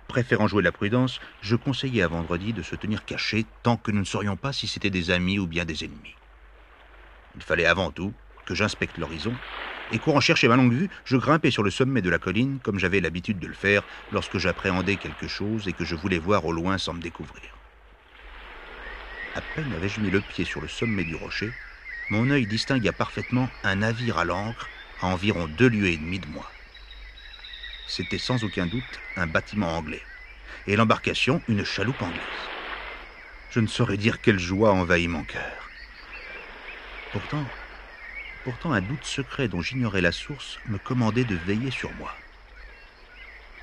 Préférant 0.09 0.47
jouer 0.47 0.63
la 0.63 0.73
prudence, 0.73 1.19
je 1.41 1.57
conseillai 1.57 2.03
à 2.03 2.09
Vendredi 2.09 2.53
de 2.53 2.63
se 2.63 2.77
tenir 2.77 3.05
caché 3.05 3.51
tant 3.63 3.77
que 3.77 3.91
nous 3.91 4.01
ne 4.01 4.05
saurions 4.05 4.37
pas 4.37 4.53
si 4.53 4.67
c'était 4.69 4.91
des 4.91 5.11
amis 5.11 5.39
ou 5.39 5.47
bien 5.47 5.65
des 5.65 5.85
ennemis. 5.85 6.19
Il 7.35 7.43
fallait 7.43 7.67
avant 7.67 7.93
tout 7.93 8.17
que 8.45 8.55
j'inspecte 8.55 8.99
l'horizon, 8.99 9.41
et 9.91 9.99
courant 9.99 10.21
chercher 10.21 10.49
ma 10.49 10.57
longue 10.57 10.73
vue, 10.73 10.89
je 11.05 11.17
grimpai 11.17 11.51
sur 11.51 11.63
le 11.63 11.71
sommet 11.71 12.03
de 12.03 12.11
la 12.11 12.19
colline 12.19 12.61
comme 12.61 12.79
j'avais 12.79 13.01
l'habitude 13.01 13.39
de 13.39 13.47
le 13.47 13.55
faire 13.55 13.85
lorsque 14.11 14.39
j'appréhendais 14.39 14.99
quelque 14.99 15.29
chose 15.29 15.69
et 15.69 15.75
que 15.75 15.85
je 15.85 15.95
voulais 15.95 16.19
voir 16.19 16.45
au 16.45 16.53
loin 16.53 16.79
sans 16.79 16.95
me 16.95 17.01
découvrir. 17.01 17.63
À 19.35 19.43
peine 19.43 19.73
avais-je 19.73 20.01
mis 20.01 20.11
le 20.11 20.21
pied 20.23 20.45
sur 20.45 20.61
le 20.61 20.67
sommet 20.69 21.05
du 21.05 21.15
rocher, 21.15 21.59
mon 22.09 22.31
œil 22.31 22.47
distingua 22.47 22.93
parfaitement 22.93 23.53
un 23.63 23.77
navire 23.77 24.19
à 24.19 24.25
l'ancre 24.25 24.71
à 24.97 25.07
environ 25.07 25.47
deux 25.47 25.69
lieues 25.69 25.89
et 25.91 25.99
demie 25.99 26.21
de 26.21 26.29
moi. 26.29 26.56
C'était 27.87 28.19
sans 28.19 28.45
aucun 28.45 28.67
doute 28.67 29.01
un 29.17 29.27
bâtiment 29.27 29.77
anglais, 29.77 30.03
et 30.67 30.77
l'embarcation 30.77 31.43
une 31.49 31.65
chaloupe 31.65 32.03
anglaise. 32.03 32.21
Je 33.51 33.61
ne 33.61 33.67
saurais 33.67 33.97
dire 33.97 34.21
quelle 34.21 34.39
joie 34.39 34.73
envahit 34.73 35.09
mon 35.09 35.23
cœur. 35.25 35.71
Pourtant, 37.13 37.45
Pourtant, 38.47 38.71
un 38.71 38.81
doute 38.81 39.05
secret 39.05 39.49
dont 39.49 39.61
j'ignorais 39.61 40.01
la 40.01 40.13
source 40.13 40.61
me 40.69 40.79
commandait 40.79 41.25
de 41.25 41.35
veiller 41.35 41.73
sur 41.73 41.93
moi. 41.95 42.15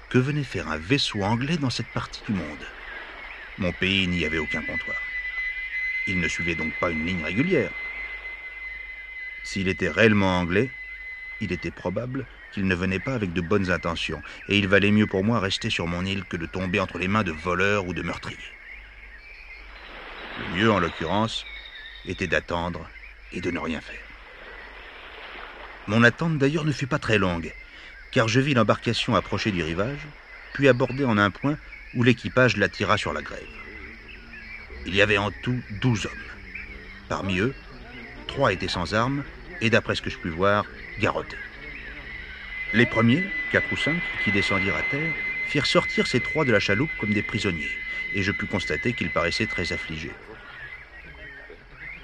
Que 0.09 0.17
venait 0.17 0.43
faire 0.43 0.67
un 0.67 0.77
vaisseau 0.77 1.23
anglais 1.23 1.55
dans 1.55 1.69
cette 1.69 1.87
partie 1.87 2.19
du 2.27 2.33
monde? 2.33 2.67
Mon 3.59 3.71
pays 3.71 4.07
n'y 4.07 4.25
avait 4.25 4.39
aucun 4.39 4.61
comptoir. 4.61 4.97
Il 6.05 6.19
ne 6.19 6.27
suivait 6.27 6.55
donc 6.55 6.73
pas 6.81 6.89
une 6.89 7.05
ligne 7.05 7.23
régulière. 7.23 7.71
S'il 9.45 9.69
était 9.69 9.87
réellement 9.87 10.37
anglais, 10.37 10.69
il 11.39 11.53
était 11.53 11.71
probable 11.71 12.25
qu'il 12.53 12.67
ne 12.67 12.75
venait 12.75 12.99
pas 12.99 13.15
avec 13.15 13.33
de 13.33 13.41
bonnes 13.41 13.71
intentions, 13.71 14.21
et 14.47 14.57
il 14.57 14.67
valait 14.67 14.91
mieux 14.91 15.07
pour 15.07 15.23
moi 15.23 15.39
rester 15.39 15.69
sur 15.69 15.87
mon 15.87 16.05
île 16.05 16.23
que 16.25 16.37
de 16.37 16.45
tomber 16.45 16.79
entre 16.79 16.99
les 16.99 17.07
mains 17.07 17.23
de 17.23 17.31
voleurs 17.31 17.87
ou 17.87 17.93
de 17.93 18.01
meurtriers. 18.01 18.37
Le 20.39 20.57
mieux, 20.57 20.71
en 20.71 20.79
l'occurrence, 20.79 21.45
était 22.05 22.27
d'attendre 22.27 22.87
et 23.31 23.41
de 23.41 23.51
ne 23.51 23.59
rien 23.59 23.81
faire. 23.81 23.95
Mon 25.87 26.03
attente 26.03 26.37
d'ailleurs 26.37 26.65
ne 26.65 26.71
fut 26.71 26.87
pas 26.87 26.99
très 26.99 27.17
longue, 27.17 27.51
car 28.11 28.27
je 28.27 28.39
vis 28.39 28.53
l'embarcation 28.53 29.15
approcher 29.15 29.51
du 29.51 29.63
rivage, 29.63 30.07
puis 30.53 30.67
aborder 30.67 31.03
en 31.03 31.17
un 31.17 31.31
point 31.31 31.57
où 31.95 32.03
l'équipage 32.03 32.57
l'attira 32.57 32.97
sur 32.97 33.13
la 33.13 33.21
grève. 33.21 33.41
Il 34.85 34.95
y 34.95 35.01
avait 35.01 35.17
en 35.17 35.31
tout 35.31 35.59
douze 35.81 36.05
hommes. 36.05 36.11
Parmi 37.09 37.39
eux, 37.39 37.53
trois 38.27 38.53
étaient 38.53 38.67
sans 38.67 38.93
armes 38.93 39.23
et, 39.61 39.69
d'après 39.69 39.95
ce 39.95 40.01
que 40.01 40.09
je 40.09 40.17
pus 40.17 40.29
voir, 40.29 40.65
garrottés. 40.99 41.37
Les 42.73 42.87
premiers, 42.87 43.23
quatre 43.51 43.71
ou 43.71 43.77
cinq, 43.77 44.01
qui 44.23 44.31
descendirent 44.31 44.75
à 44.75 44.81
terre, 44.81 45.13
firent 45.47 45.67
sortir 45.67 46.07
ces 46.07 46.19
trois 46.19 46.43
de 46.43 46.51
la 46.51 46.59
chaloupe 46.59 46.89
comme 46.99 47.13
des 47.13 47.21
prisonniers, 47.21 47.69
et 48.15 48.23
je 48.23 48.31
pus 48.31 48.47
constater 48.47 48.93
qu'ils 48.93 49.11
paraissaient 49.11 49.45
très 49.45 49.73
affligés. 49.73 50.11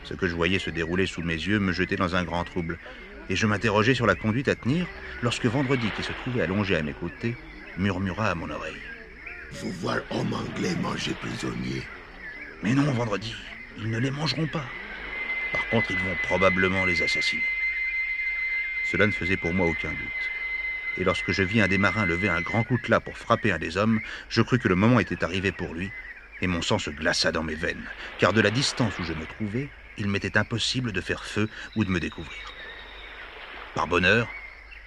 Ce 0.04 0.14
que 0.14 0.28
je 0.28 0.36
voyais 0.36 0.60
se 0.60 0.70
dérouler 0.70 1.08
sous 1.08 1.24
mes 1.24 1.34
yeux 1.34 1.58
me 1.58 1.74
jetait 1.74 1.96
dans 1.96 2.16
un 2.16 2.24
grand 2.24 2.44
trouble, 2.44 2.78
et 3.32 3.36
je 3.36 3.48
m'interrogeais 3.48 3.96
sur 3.96 4.06
la 4.06 4.14
conduite 4.14 4.48
à 4.48 4.54
tenir 4.54 4.86
lorsque 5.24 5.48
Vendredi, 5.48 5.90
qui 5.96 6.04
se 6.04 6.12
trouvait 6.12 6.44
allongé 6.44 6.76
à 6.76 6.84
mes 6.84 6.94
côtés, 6.94 7.36
murmura 7.78 8.30
à 8.30 8.36
mon 8.36 8.52
oreille. 8.52 8.82
Vous 9.54 9.72
voir 9.72 9.98
homme 10.12 10.34
anglais 10.34 10.76
manger 10.76 11.16
prisonnier. 11.16 11.82
Mais 12.62 12.76
non, 12.76 12.92
Vendredi, 12.92 13.34
ils 13.80 13.90
ne 13.90 13.98
les 13.98 14.12
mangeront 14.12 14.48
pas. 14.48 14.66
Par 15.52 15.68
contre, 15.70 15.90
ils 15.90 15.98
vont 15.98 16.18
probablement 16.22 16.86
les 16.86 17.02
assassiner. 17.02 17.42
Cela 18.86 19.08
ne 19.08 19.12
faisait 19.12 19.38
pour 19.38 19.54
moi 19.54 19.66
aucun 19.66 19.90
doute. 19.90 20.39
Et 20.98 21.04
lorsque 21.04 21.32
je 21.32 21.44
vis 21.44 21.62
un 21.62 21.68
des 21.68 21.78
marins 21.78 22.06
lever 22.06 22.30
un 22.30 22.42
grand 22.42 22.64
coutelas 22.64 23.00
pour 23.00 23.18
frapper 23.18 23.52
un 23.52 23.58
des 23.58 23.78
hommes, 23.78 24.00
je 24.30 24.42
crus 24.42 24.60
que 24.60 24.68
le 24.68 24.76
moment 24.76 25.00
était 25.00 25.24
arrivé 25.24 25.52
pour 25.52 25.74
lui, 25.74 25.92
et 26.42 26.48
mon 26.48 26.62
sang 26.62 26.80
se 26.80 26.90
glaça 26.90 27.32
dans 27.32 27.44
mes 27.44 27.56
veines, 27.56 27.90
car 28.18 28.34
de 28.34 28.42
la 28.42 28.52
distance 28.52 28.98
où 29.00 29.04
je 29.04 29.14
me 29.14 29.26
trouvais, 29.26 29.70
il 29.98 30.08
m'était 30.08 30.38
impossible 30.38 30.92
de 30.92 31.02
faire 31.02 31.26
feu 31.26 31.50
ou 31.76 31.84
de 31.84 31.90
me 31.90 32.00
découvrir. 32.00 32.54
Par 33.76 33.88
bonheur, 33.88 34.28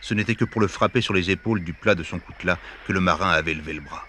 ce 0.00 0.14
n'était 0.14 0.34
que 0.34 0.44
pour 0.44 0.61
le 0.61 0.68
frapper 0.68 1.00
sur 1.00 1.14
les 1.14 1.30
épaules 1.30 1.62
du 1.62 1.72
plat 1.72 1.94
de 1.94 2.03
son 2.03 2.18
coutelas 2.18 2.59
que 2.86 2.92
le 2.92 3.00
marin 3.00 3.30
avait 3.30 3.55
levé 3.55 3.72
le 3.72 3.80
bras. 3.80 4.07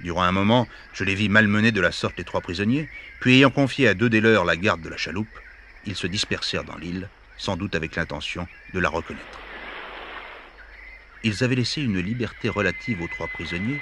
Durant 0.00 0.22
un 0.22 0.32
moment, 0.32 0.68
je 0.92 1.04
les 1.04 1.14
vis 1.14 1.28
malmener 1.28 1.72
de 1.72 1.80
la 1.80 1.92
sorte 1.92 2.18
les 2.18 2.24
trois 2.24 2.40
prisonniers, 2.40 2.88
puis 3.20 3.36
ayant 3.36 3.50
confié 3.50 3.88
à 3.88 3.94
deux 3.94 4.08
des 4.08 4.20
leurs 4.20 4.44
la 4.44 4.56
garde 4.56 4.80
de 4.80 4.88
la 4.88 4.96
chaloupe, 4.96 5.38
ils 5.84 5.96
se 5.96 6.06
dispersèrent 6.06 6.64
dans 6.64 6.76
l'île, 6.76 7.08
sans 7.36 7.56
doute 7.56 7.74
avec 7.74 7.96
l'intention 7.96 8.46
de 8.72 8.80
la 8.80 8.88
reconnaître. 8.88 9.51
Ils 11.24 11.44
avaient 11.44 11.54
laissé 11.54 11.82
une 11.82 12.00
liberté 12.00 12.48
relative 12.48 13.00
aux 13.00 13.08
trois 13.08 13.28
prisonniers, 13.28 13.80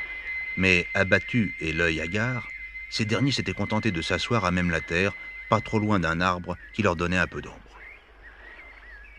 mais 0.57 0.87
abattus 0.95 1.53
et 1.61 1.73
l'œil 1.73 2.01
hagard, 2.01 2.51
ces 2.91 3.05
derniers 3.05 3.33
s'étaient 3.33 3.53
contentés 3.53 3.93
de 3.93 4.03
s'asseoir 4.03 4.45
à 4.45 4.51
même 4.51 4.71
la 4.71 4.81
terre, 4.81 5.13
pas 5.49 5.61
trop 5.61 5.79
loin 5.79 5.99
d'un 5.99 6.21
arbre 6.21 6.59
qui 6.75 6.83
leur 6.83 6.97
donnait 6.97 7.19
un 7.19 7.27
peu 7.27 7.41
d'ombre. 7.41 7.57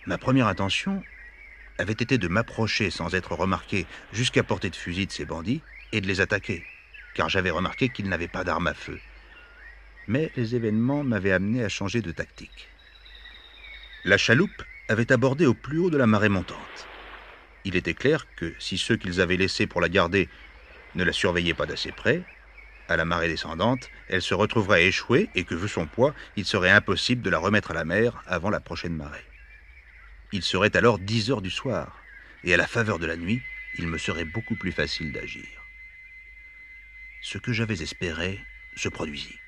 Ma 0.05 0.17
première 0.17 0.47
intention 0.47 1.03
avait 1.80 1.93
été 1.93 2.17
de 2.17 2.28
m'approcher 2.28 2.91
sans 2.91 3.15
être 3.15 3.34
remarqué 3.34 3.88
jusqu'à 4.13 4.43
portée 4.43 4.69
de 4.69 4.76
fusil 4.76 5.07
de 5.07 5.11
ces 5.11 5.26
bandits 5.26 5.61
et 5.91 6.01
de 6.01 6.07
les 6.07 6.22
attaquer, 6.22 6.63
car 7.15 7.28
j'avais 7.30 7.49
remarqué 7.49 7.89
qu'ils 7.89 8.09
n'avaient 8.09 8.28
pas 8.28 8.43
d'armes 8.43 8.67
à 8.67 8.74
feu. 8.74 8.99
Mais 10.07 10.32
les 10.36 10.55
événements 10.55 11.03
m'avaient 11.03 11.32
amené 11.32 11.63
à 11.63 11.69
changer 11.69 12.01
de 12.01 12.11
tactique. 12.11 12.67
La 14.05 14.17
chaloupe 14.17 14.63
avait 14.89 15.11
abordé 15.11 15.45
au 15.45 15.53
plus 15.53 15.80
haut 15.80 15.89
de 15.89 15.97
la 15.97 16.07
marée 16.07 16.30
montante. 16.30 16.88
Il 17.64 17.76
était 17.76 17.93
clair 17.93 18.26
que 18.36 18.53
si 18.59 18.78
ceux 18.78 18.97
qu'ils 18.97 19.22
avaient 19.22 19.38
laissés 19.38 19.68
pour 19.68 19.82
la 19.82 19.89
garder 19.89 20.30
ne 20.95 21.03
la 21.03 21.14
surveillaient 21.14 21.53
pas 21.53 21.66
d'assez 21.66 21.91
près, 21.91 22.24
à 22.88 22.97
la 22.97 23.05
marée 23.05 23.30
descendante, 23.30 23.89
elle 24.09 24.22
se 24.22 24.34
retrouverait 24.34 24.86
échouée 24.86 25.30
et 25.36 25.45
que, 25.45 25.55
vu 25.55 25.68
son 25.68 25.88
poids, 25.88 26.14
il 26.36 26.45
serait 26.45 26.72
impossible 26.72 27.22
de 27.22 27.30
la 27.30 27.38
remettre 27.38 27.72
à 27.72 27.74
la 27.74 27.86
mer 27.86 28.24
avant 28.28 28.49
la 28.49 28.59
prochaine 28.59 28.95
marée. 28.95 29.26
Il 30.34 30.43
serait 30.43 30.76
alors 30.76 30.99
dix 30.99 31.32
heures 31.32 31.41
du 31.41 31.51
soir, 31.51 31.97
et 32.43 32.53
à 32.53 32.57
la 32.57 32.68
faveur 32.68 32.99
de 32.99 33.05
la 33.05 33.16
nuit, 33.16 33.41
il 33.78 33.88
me 33.88 33.97
serait 33.97 34.26
beaucoup 34.26 34.55
plus 34.55 34.72
facile 34.72 35.14
d'agir. 35.14 35.45
Ce 37.22 37.38
que 37.38 37.53
j'avais 37.53 37.82
espéré 37.82 38.39
se 38.76 38.89
produisit. 38.89 39.39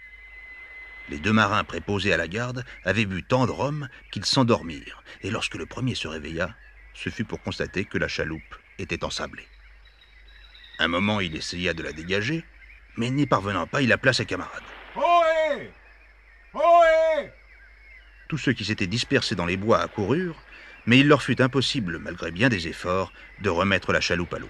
Les 1.10 1.18
deux 1.18 1.34
marins 1.34 1.64
préposés 1.64 2.14
à 2.14 2.18
la 2.18 2.28
garde 2.28 2.64
avaient 2.86 3.06
bu 3.06 3.24
tant 3.24 3.46
de 3.46 3.52
rhum 3.52 3.90
qu'ils 4.12 4.26
s'endormirent, 4.26 5.04
et 5.22 5.32
lorsque 5.32 5.56
le 5.56 5.66
premier 5.66 5.96
se 5.96 6.08
réveilla, 6.08 6.56
ce 6.94 7.10
fut 7.10 7.26
pour 7.26 7.42
constater 7.42 7.86
que 7.86 7.98
la 7.98 8.08
chaloupe 8.08 8.56
était 8.78 9.04
ensablée. 9.04 9.48
Un 10.80 10.88
moment, 10.88 11.20
il 11.20 11.36
essaya 11.36 11.74
de 11.74 11.84
la 11.84 11.94
dégager, 11.94 12.44
mais 12.98 13.10
n'y 13.10 13.26
parvenant 13.26 13.68
pas, 13.68 13.82
il 13.82 13.92
appela 13.92 14.14
ses 14.14 14.26
camarades. 14.26 14.64
Ohé 14.96 15.72
Ohé 16.54 17.32
Tous 18.28 18.38
ceux 18.38 18.54
qui 18.54 18.66
s'étaient 18.66 18.88
dispersés 18.88 19.36
dans 19.36 19.46
les 19.46 19.58
bois 19.58 19.80
accoururent, 19.80 20.42
mais 20.86 21.00
il 21.00 21.08
leur 21.08 21.24
fut 21.24 21.42
impossible, 21.42 22.00
malgré 22.00 22.32
bien 22.32 22.50
des 22.50 22.68
efforts, 22.68 23.14
de 23.42 23.50
remettre 23.50 23.94
la 23.94 24.02
chaloupe 24.02 24.34
à 24.34 24.40
l'eau. 24.40 24.50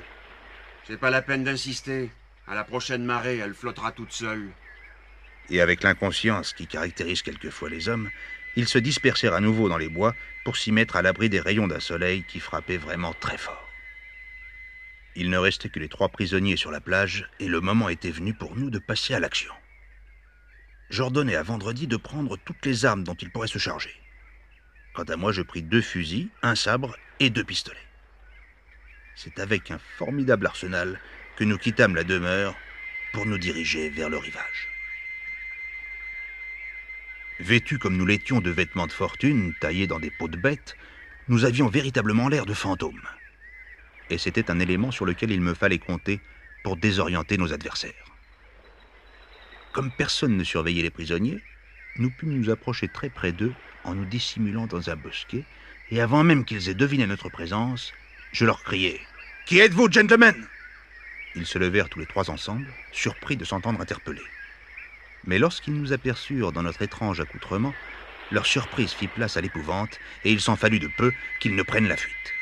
C'est 0.86 1.00
pas 1.00 1.10
la 1.10 1.22
peine 1.22 1.44
d'insister. 1.44 2.12
À 2.48 2.56
la 2.56 2.64
prochaine 2.64 3.06
marée, 3.06 3.38
elle 3.38 3.54
flottera 3.54 3.92
toute 3.92 4.12
seule. 4.12 4.50
Et 5.50 5.62
avec 5.62 5.84
l'inconscience 5.84 6.54
qui 6.54 6.68
caractérise 6.68 7.22
quelquefois 7.22 7.70
les 7.70 7.88
hommes, 7.88 8.10
ils 8.56 8.68
se 8.68 8.78
dispersèrent 8.78 9.34
à 9.34 9.40
nouveau 9.40 9.70
dans 9.70 9.78
les 9.78 9.90
bois 9.90 10.16
pour 10.44 10.58
s'y 10.58 10.72
mettre 10.72 10.96
à 10.96 11.02
l'abri 11.02 11.30
des 11.30 11.40
rayons 11.40 11.68
d'un 11.68 11.80
soleil 11.80 12.24
qui 12.24 12.40
frappait 12.40 12.78
vraiment 12.78 13.14
très 13.14 13.38
fort. 13.38 13.70
Il 15.16 15.30
ne 15.30 15.38
restait 15.38 15.70
que 15.70 15.80
les 15.80 15.90
trois 15.90 16.10
prisonniers 16.10 16.58
sur 16.58 16.72
la 16.72 16.82
plage 16.82 17.30
et 17.40 17.48
le 17.48 17.62
moment 17.62 17.90
était 17.90 18.12
venu 18.12 18.34
pour 18.34 18.56
nous 18.56 18.70
de 18.70 18.80
passer 18.80 19.14
à 19.14 19.20
l'action. 19.20 19.54
J'ordonnai 20.90 21.36
à 21.36 21.44
Vendredi 21.44 21.88
de 21.88 21.98
prendre 21.98 22.38
toutes 22.38 22.66
les 22.66 22.86
armes 22.86 23.04
dont 23.04 23.16
il 23.16 23.32
pourrait 23.32 23.48
se 23.48 23.60
charger. 23.60 23.94
Quant 24.94 25.04
à 25.04 25.16
moi, 25.16 25.32
je 25.32 25.42
pris 25.42 25.64
deux 25.64 25.82
fusils, 25.82 26.30
un 26.42 26.56
sabre 26.56 26.98
et 27.20 27.30
deux 27.30 27.44
pistolets. 27.44 27.78
C'est 29.16 29.40
avec 29.40 29.72
un 29.72 29.80
formidable 29.98 30.46
arsenal 30.46 31.00
que 31.36 31.44
nous 31.44 31.58
quittâmes 31.58 31.96
la 31.96 32.04
demeure 32.04 32.56
pour 33.12 33.26
nous 33.26 33.38
diriger 33.38 33.90
vers 33.90 34.10
le 34.10 34.18
rivage. 34.18 34.73
Vêtus 37.40 37.80
comme 37.80 37.98
nous 37.98 38.06
l'étions 38.06 38.42
de 38.42 38.52
vêtements 38.52 38.88
de 38.88 38.92
fortune, 38.92 39.54
taillés 39.60 39.88
dans 39.88 40.00
des 40.00 40.12
peaux 40.12 40.28
de 40.28 40.38
bêtes, 40.38 40.76
nous 41.28 41.46
avions 41.46 41.68
véritablement 41.68 42.30
l'air 42.30 42.46
de 42.46 42.54
fantômes. 42.54 43.02
Et 44.10 44.18
c'était 44.18 44.52
un 44.52 44.60
élément 44.60 44.92
sur 44.92 45.06
lequel 45.06 45.32
il 45.32 45.42
me 45.42 45.54
fallait 45.54 45.80
compter 45.80 46.20
pour 46.64 46.78
désorienter 46.78 47.38
nos 47.38 47.54
adversaires. 47.54 47.94
Comme 49.72 49.92
personne 49.92 50.38
ne 50.38 50.44
surveillait 50.44 50.84
les 50.84 50.92
prisonniers, 50.92 51.42
nous 51.98 52.12
pûmes 52.12 52.38
nous 52.38 52.50
approcher 52.50 52.88
très 52.88 53.10
près 53.10 53.32
d'eux 53.32 53.54
en 53.84 53.96
nous 53.96 54.06
dissimulant 54.06 54.68
dans 54.68 54.90
un 54.90 54.96
bosquet, 54.96 55.44
et 55.90 56.02
avant 56.02 56.24
même 56.24 56.46
qu'ils 56.46 56.70
aient 56.70 56.76
deviné 56.76 57.08
notre 57.08 57.30
présence, 57.30 57.94
je 58.32 58.46
leur 58.46 58.64
criai 58.64 59.02
Qui 59.46 59.60
êtes-vous, 59.60 59.92
gentlemen? 59.92 60.36
Ils 61.36 61.46
se 61.46 61.58
levèrent 61.58 61.90
tous 61.90 62.00
les 62.00 62.06
trois 62.06 62.30
ensemble, 62.30 62.68
surpris 62.92 63.38
de 63.38 63.46
s'entendre 63.46 63.82
interpeller. 63.82 64.22
Mais 65.26 65.40
lorsqu'ils 65.40 65.74
nous 65.74 65.94
aperçurent 65.94 66.52
dans 66.52 66.64
notre 66.64 66.82
étrange 66.82 67.20
accoutrement, 67.20 67.74
leur 68.32 68.46
surprise 68.46 68.92
fit 68.92 69.08
place 69.08 69.38
à 69.38 69.42
l'épouvante, 69.42 70.00
et 70.24 70.32
il 70.32 70.42
s'en 70.42 70.56
fallut 70.56 70.80
de 70.80 70.90
peu 70.98 71.14
qu'ils 71.40 71.56
ne 71.56 71.64
prennent 71.64 71.88
la 71.88 71.98
fuite. 71.98 72.34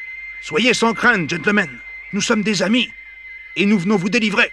Soyez 0.41 0.73
sans 0.73 0.93
crainte, 0.93 1.29
gentlemen, 1.29 1.69
nous 2.13 2.21
sommes 2.21 2.43
des 2.43 2.63
amis, 2.63 2.89
et 3.55 3.65
nous 3.65 3.77
venons 3.77 3.97
vous 3.97 4.09
délivrer. 4.09 4.51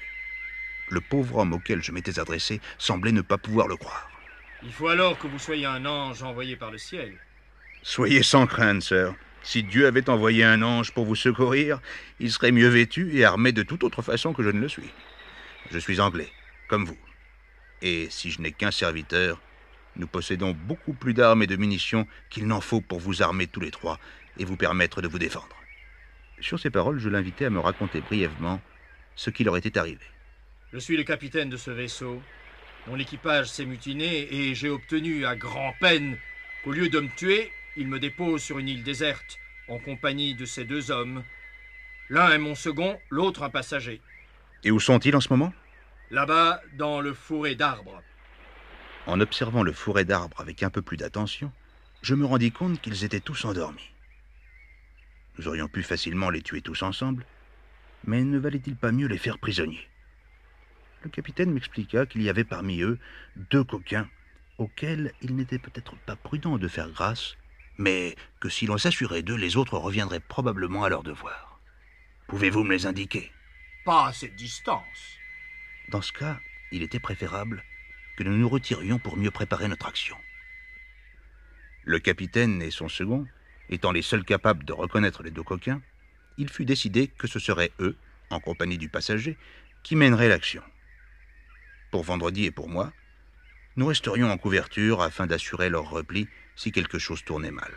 Le 0.91 1.01
pauvre 1.01 1.39
homme 1.39 1.53
auquel 1.53 1.83
je 1.83 1.93
m'étais 1.93 2.19
adressé 2.19 2.61
semblait 2.79 3.13
ne 3.13 3.21
pas 3.21 3.39
pouvoir 3.39 3.69
le 3.69 3.77
croire. 3.77 4.11
Il 4.63 4.73
faut 4.73 4.89
alors 4.89 5.19
que 5.19 5.27
vous 5.27 5.39
soyez 5.39 5.67
un 5.67 5.87
ange 5.87 6.23
envoyé 6.23 6.57
par 6.57 6.71
le 6.71 6.79
ciel. 6.79 7.15
Soyez 7.83 8.23
sans 8.23 8.47
crainte, 8.47 8.83
sœur. 8.83 9.15
Si 9.43 9.63
Dieu 9.63 9.87
avait 9.87 10.11
envoyé 10.11 10.45
un 10.45 10.63
ange 10.63 10.93
pour 10.93 11.05
vous 11.05 11.15
secourir, 11.15 11.81
il 12.19 12.31
serait 12.31 12.53
mieux 12.53 12.69
vêtu 12.69 13.17
et 13.17 13.25
armé 13.25 13.53
de 13.53 13.63
toute 13.63 13.85
autre 13.85 14.03
façon 14.03 14.33
que 14.33 14.43
je 14.43 14.51
ne 14.51 14.61
le 14.61 14.69
suis. 14.69 14.91
Je 15.71 15.79
suis 15.79 16.01
anglais, 16.01 16.29
comme 16.69 16.85
vous. 16.85 16.99
Et 17.83 18.09
si 18.11 18.31
je 18.31 18.41
n'ai 18.41 18.53
qu'un 18.53 18.71
serviteur, 18.71 19.41
nous 19.97 20.07
possédons 20.07 20.53
beaucoup 20.53 20.93
plus 20.93 21.15
d'armes 21.15 21.43
et 21.43 21.47
de 21.47 21.57
munitions 21.57 22.07
qu'il 22.31 22.47
n'en 22.47 22.61
faut 22.61 22.81
pour 22.81 23.01
vous 23.01 23.23
armer 23.23 23.47
tous 23.47 23.61
les 23.61 23.71
trois 23.71 23.99
et 24.39 24.45
vous 24.45 24.57
permettre 24.57 25.03
de 25.03 25.09
vous 25.09 25.19
défendre. 25.19 25.57
Sur 26.41 26.61
ces 26.61 26.71
paroles, 26.71 26.99
je 26.99 27.09
l'invitai 27.09 27.47
à 27.47 27.51
me 27.51 27.59
raconter 27.59 28.01
brièvement 28.01 28.61
ce 29.17 29.31
qui 29.31 29.43
leur 29.43 29.57
était 29.57 29.77
arrivé. 29.77 30.05
Je 30.73 30.79
suis 30.79 30.97
le 30.97 31.03
capitaine 31.03 31.51
de 31.51 31.57
ce 31.57 31.71
vaisseau. 31.71 32.23
Mon 32.87 32.99
équipage 32.99 33.49
s'est 33.49 33.65
mutiné 33.65 34.33
et 34.33 34.55
j'ai 34.55 34.69
obtenu 34.69 35.27
à 35.27 35.35
grand-peine 35.35 36.17
qu'au 36.63 36.73
lieu 36.73 36.89
de 36.89 37.01
me 37.01 37.09
tuer, 37.17 37.51
il 37.77 37.89
me 37.89 37.99
dépose 37.99 38.43
sur 38.43 38.59
une 38.59 38.69
île 38.69 38.85
déserte 38.85 39.39
en 39.69 39.79
compagnie 39.79 40.35
de 40.35 40.45
ces 40.45 40.65
deux 40.65 40.91
hommes. 40.91 41.25
L'un 42.09 42.31
est 42.31 42.39
mon 42.39 42.55
second, 42.55 42.99
l'autre 43.11 43.43
un 43.43 43.51
passager. 43.51 44.01
Et 44.65 44.71
où 44.71 44.81
sont-ils 44.81 45.15
en 45.15 45.21
ce 45.21 45.29
moment? 45.31 45.53
Là-bas, 46.11 46.63
dans 46.75 47.01
le 47.01 47.13
fourré 47.13 47.55
d'arbres. 47.55 48.03
En 49.07 49.21
observant 49.21 49.63
le 49.63 49.73
fourré 49.73 50.05
d'arbres 50.05 50.41
avec 50.41 50.63
un 50.63 50.71
peu 50.71 50.81
plus 50.81 50.97
d'attention, 50.97 51.53
je 52.03 52.15
me 52.15 52.25
rendis 52.25 52.53
compte 52.53 52.81
qu'ils 52.81 53.05
étaient 53.05 53.21
tous 53.21 53.45
endormis. 53.45 53.91
Nous 55.39 55.49
aurions 55.49 55.69
pu 55.69 55.83
facilement 55.83 56.31
les 56.31 56.43
tuer 56.43 56.63
tous 56.63 56.83
ensemble, 56.83 57.27
mais 58.05 58.25
ne 58.25 58.39
valait-il 58.39 58.77
pas 58.77 58.93
mieux 58.93 59.07
les 59.07 59.19
faire 59.19 59.39
prisonniers? 59.39 59.87
Le 61.03 61.11
capitaine 61.11 61.53
m'expliqua 61.53 62.07
qu'il 62.07 62.23
y 62.23 62.29
avait 62.29 62.45
parmi 62.45 62.81
eux 62.81 62.99
deux 63.37 63.65
coquins 63.65 64.09
auxquels 64.57 65.13
il 65.21 65.37
n'était 65.37 65.59
peut-être 65.59 65.97
pas 66.07 66.17
prudent 66.17 66.59
de 66.59 66.69
faire 66.69 66.91
grâce, 66.91 67.37
mais 67.77 68.17
que 68.41 68.49
si 68.49 68.67
l'on 68.67 68.79
s'assurait 68.79 69.23
d'eux, 69.23 69.37
les 69.37 69.57
autres 69.57 69.79
reviendraient 69.79 70.21
probablement 70.21 70.85
à 70.85 70.89
leur 70.89 71.03
devoir. 71.03 71.61
Pouvez-vous 72.27 72.65
me 72.65 72.73
les 72.73 72.87
indiquer? 72.87 73.31
Pas 73.85 74.09
à 74.09 74.13
cette 74.13 74.35
distance. 74.35 75.18
Dans 75.89 76.03
ce 76.03 76.13
cas, 76.13 76.39
il 76.71 76.83
était 76.83 77.01
préférable 77.01 77.65
que 78.19 78.23
nous 78.23 78.37
nous 78.37 78.49
retirions 78.49 78.99
pour 78.99 79.17
mieux 79.17 79.31
préparer 79.31 79.69
notre 79.69 79.87
action. 79.87 80.17
Le 81.85 81.99
capitaine 81.99 82.61
et 82.61 82.71
son 82.71 82.89
second, 82.89 83.27
étant 83.71 83.93
les 83.93 84.03
seuls 84.03 84.25
capables 84.25 84.65
de 84.65 84.75
reconnaître 84.75 85.23
les 85.23 85.31
deux 85.31 85.43
coquins, 85.43 85.81
il 86.37 86.51
fut 86.51 86.67
décidé 86.67 87.09
que 87.09 87.27
ce 87.27 87.39
seraient 87.39 87.73
eux, 87.81 87.97
en 88.29 88.39
compagnie 88.39 88.77
du 88.77 88.91
passager, 88.91 89.39
qui 89.83 89.97
mèneraient 89.97 90.29
l'action. 90.29 90.63
Pour 91.91 92.03
vendredi 92.03 92.45
et 92.45 92.51
pour 92.51 92.69
moi, 92.69 92.93
nous 93.77 93.87
resterions 93.87 94.31
en 94.31 94.37
couverture 94.37 95.01
afin 95.01 95.27
d'assurer 95.27 95.71
leur 95.71 95.89
repli 95.89 96.29
si 96.55 96.71
quelque 96.71 96.99
chose 96.99 97.25
tournait 97.25 97.51
mal. 97.51 97.73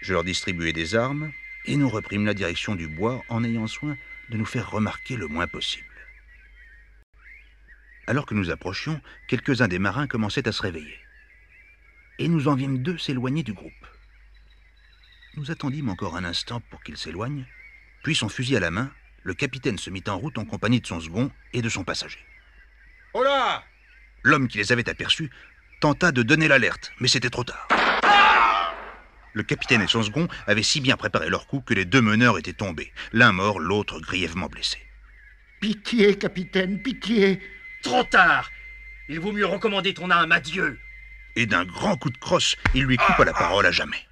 Je 0.00 0.12
leur 0.12 0.24
distribuai 0.24 0.72
des 0.72 0.96
armes 0.96 1.30
et 1.66 1.76
nous 1.76 1.88
reprîmes 1.88 2.26
la 2.26 2.34
direction 2.34 2.74
du 2.74 2.88
bois 2.88 3.22
en 3.28 3.44
ayant 3.44 3.68
soin 3.68 3.96
de 4.30 4.36
nous 4.36 4.44
faire 4.44 4.70
remarquer 4.70 5.16
le 5.16 5.28
moins 5.28 5.46
possible. 5.46 5.93
Alors 8.06 8.26
que 8.26 8.34
nous 8.34 8.50
approchions, 8.50 9.00
quelques-uns 9.28 9.68
des 9.68 9.78
marins 9.78 10.06
commençaient 10.06 10.48
à 10.48 10.52
se 10.52 10.62
réveiller. 10.62 10.98
Et 12.18 12.28
nous 12.28 12.48
en 12.48 12.54
vîmes 12.54 12.82
deux 12.82 12.98
s'éloigner 12.98 13.42
du 13.42 13.52
groupe. 13.52 13.72
Nous 15.36 15.50
attendîmes 15.50 15.88
encore 15.88 16.16
un 16.16 16.24
instant 16.24 16.60
pour 16.70 16.82
qu'ils 16.82 16.96
s'éloignent, 16.96 17.46
puis 18.02 18.14
son 18.14 18.28
fusil 18.28 18.56
à 18.56 18.60
la 18.60 18.70
main, 18.70 18.92
le 19.22 19.34
capitaine 19.34 19.78
se 19.78 19.90
mit 19.90 20.04
en 20.06 20.18
route 20.18 20.38
en 20.38 20.44
compagnie 20.44 20.80
de 20.80 20.86
son 20.86 21.00
second 21.00 21.30
et 21.52 21.62
de 21.62 21.68
son 21.68 21.82
passager. 21.82 22.24
Oh 23.14 23.22
là 23.22 23.64
L'homme 24.22 24.48
qui 24.48 24.58
les 24.58 24.70
avait 24.70 24.88
aperçus 24.88 25.30
tenta 25.80 26.12
de 26.12 26.22
donner 26.22 26.46
l'alerte, 26.46 26.92
mais 27.00 27.08
c'était 27.08 27.30
trop 27.30 27.44
tard. 27.44 27.68
Le 29.32 29.42
capitaine 29.42 29.82
et 29.82 29.88
son 29.88 30.02
second 30.02 30.28
avaient 30.46 30.62
si 30.62 30.80
bien 30.80 30.96
préparé 30.96 31.28
leur 31.28 31.46
coup 31.46 31.60
que 31.60 31.74
les 31.74 31.84
deux 31.84 32.00
meneurs 32.00 32.38
étaient 32.38 32.52
tombés, 32.52 32.92
l'un 33.12 33.32
mort, 33.32 33.58
l'autre 33.58 34.00
grièvement 34.00 34.46
blessé. 34.46 34.78
Pitié, 35.60 36.16
capitaine, 36.16 36.80
pitié. 36.80 37.40
Trop 37.84 38.02
tard 38.02 38.50
Il 39.08 39.20
vaut 39.20 39.32
mieux 39.32 39.46
recommander 39.46 39.94
ton 39.94 40.10
âme 40.10 40.32
à 40.32 40.40
Dieu. 40.40 40.78
Et 41.36 41.46
d'un 41.46 41.64
grand 41.64 41.96
coup 41.96 42.10
de 42.10 42.16
crosse, 42.16 42.56
il 42.74 42.84
lui 42.84 42.96
coupa 42.96 43.24
la 43.24 43.34
parole 43.34 43.66
à 43.66 43.70
jamais. 43.70 44.02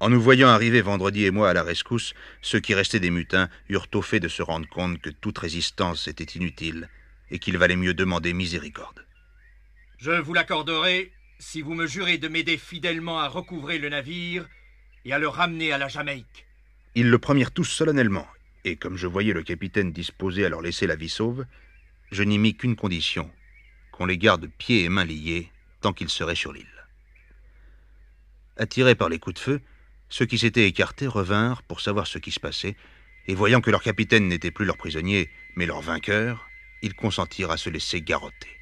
En 0.00 0.10
nous 0.10 0.20
voyant 0.20 0.48
arriver 0.48 0.82
vendredi 0.82 1.24
et 1.24 1.30
moi 1.30 1.48
à 1.48 1.54
la 1.54 1.62
rescousse, 1.62 2.12
ceux 2.42 2.58
qui 2.58 2.74
restaient 2.74 3.00
des 3.00 3.10
mutins 3.10 3.48
eurent 3.68 3.86
au 3.94 4.02
fait 4.02 4.20
de 4.20 4.28
se 4.28 4.42
rendre 4.42 4.68
compte 4.68 5.00
que 5.00 5.08
toute 5.08 5.38
résistance 5.38 6.08
était 6.08 6.24
inutile 6.24 6.88
et 7.30 7.38
qu'il 7.38 7.56
valait 7.56 7.76
mieux 7.76 7.94
demander 7.94 8.32
miséricorde. 8.32 9.06
Je 9.98 10.10
vous 10.10 10.34
l'accorderai 10.34 11.12
si 11.38 11.62
vous 11.62 11.74
me 11.74 11.86
jurez 11.86 12.18
de 12.18 12.28
m'aider 12.28 12.58
fidèlement 12.58 13.20
à 13.20 13.28
recouvrer 13.28 13.78
le 13.78 13.88
navire 13.88 14.46
et 15.04 15.12
à 15.12 15.18
le 15.18 15.28
ramener 15.28 15.72
à 15.72 15.78
la 15.78 15.88
Jamaïque. 15.88 16.46
Ils 16.96 17.08
le 17.08 17.18
promirent 17.18 17.52
tous 17.52 17.64
solennellement, 17.64 18.26
et 18.64 18.76
comme 18.76 18.96
je 18.96 19.06
voyais 19.06 19.32
le 19.32 19.42
capitaine 19.42 19.92
disposé 19.92 20.44
à 20.44 20.48
leur 20.48 20.60
laisser 20.60 20.86
la 20.86 20.96
vie 20.96 21.08
sauve, 21.08 21.44
je 22.10 22.22
n'y 22.22 22.38
mis 22.38 22.56
qu'une 22.56 22.76
condition, 22.76 23.30
qu'on 23.92 24.06
les 24.06 24.18
garde 24.18 24.46
pieds 24.58 24.84
et 24.84 24.88
mains 24.88 25.04
liés 25.04 25.50
tant 25.80 25.92
qu'ils 25.92 26.08
seraient 26.08 26.34
sur 26.34 26.52
l'île. 26.52 26.66
Attirés 28.56 28.94
par 28.94 29.08
les 29.08 29.18
coups 29.18 29.34
de 29.34 29.40
feu, 29.40 29.60
ceux 30.08 30.26
qui 30.26 30.38
s'étaient 30.38 30.68
écartés 30.68 31.06
revinrent 31.06 31.62
pour 31.62 31.80
savoir 31.80 32.06
ce 32.06 32.18
qui 32.18 32.30
se 32.30 32.40
passait, 32.40 32.76
et 33.26 33.34
voyant 33.34 33.60
que 33.60 33.70
leur 33.70 33.82
capitaine 33.82 34.28
n'était 34.28 34.50
plus 34.50 34.66
leur 34.66 34.76
prisonnier, 34.76 35.30
mais 35.56 35.66
leur 35.66 35.80
vainqueur, 35.80 36.46
ils 36.82 36.94
consentirent 36.94 37.50
à 37.50 37.56
se 37.56 37.70
laisser 37.70 38.02
garrotter. 38.02 38.60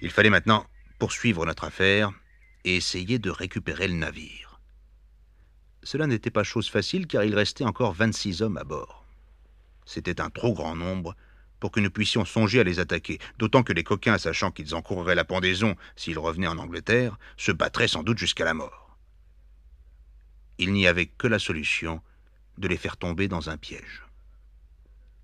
Il 0.00 0.10
fallait 0.10 0.30
maintenant 0.30 0.66
poursuivre 0.98 1.46
notre 1.46 1.64
affaire 1.64 2.10
et 2.64 2.76
essayer 2.76 3.18
de 3.18 3.30
récupérer 3.30 3.88
le 3.88 3.94
navire. 3.94 4.60
Cela 5.82 6.06
n'était 6.06 6.30
pas 6.30 6.44
chose 6.44 6.68
facile 6.68 7.06
car 7.06 7.24
il 7.24 7.34
restait 7.34 7.64
encore 7.64 7.94
26 7.94 8.42
hommes 8.42 8.58
à 8.58 8.64
bord. 8.64 9.06
C'était 9.86 10.20
un 10.20 10.30
trop 10.30 10.52
grand 10.52 10.76
nombre 10.76 11.16
pour 11.60 11.70
que 11.70 11.80
nous 11.80 11.90
puissions 11.90 12.24
songer 12.24 12.60
à 12.60 12.64
les 12.64 12.80
attaquer, 12.80 13.18
d'autant 13.38 13.62
que 13.62 13.72
les 13.72 13.84
coquins, 13.84 14.18
sachant 14.18 14.50
qu'ils 14.50 14.74
encourraient 14.74 15.14
la 15.14 15.24
pendaison 15.24 15.76
s'ils 15.94 16.18
revenaient 16.18 16.48
en 16.48 16.58
Angleterre, 16.58 17.18
se 17.36 17.52
battraient 17.52 17.88
sans 17.88 18.02
doute 18.02 18.18
jusqu'à 18.18 18.44
la 18.44 18.54
mort. 18.54 18.96
Il 20.58 20.72
n'y 20.72 20.86
avait 20.86 21.06
que 21.06 21.26
la 21.26 21.38
solution 21.38 22.02
de 22.58 22.68
les 22.68 22.76
faire 22.76 22.96
tomber 22.96 23.28
dans 23.28 23.50
un 23.50 23.56
piège. 23.56 24.02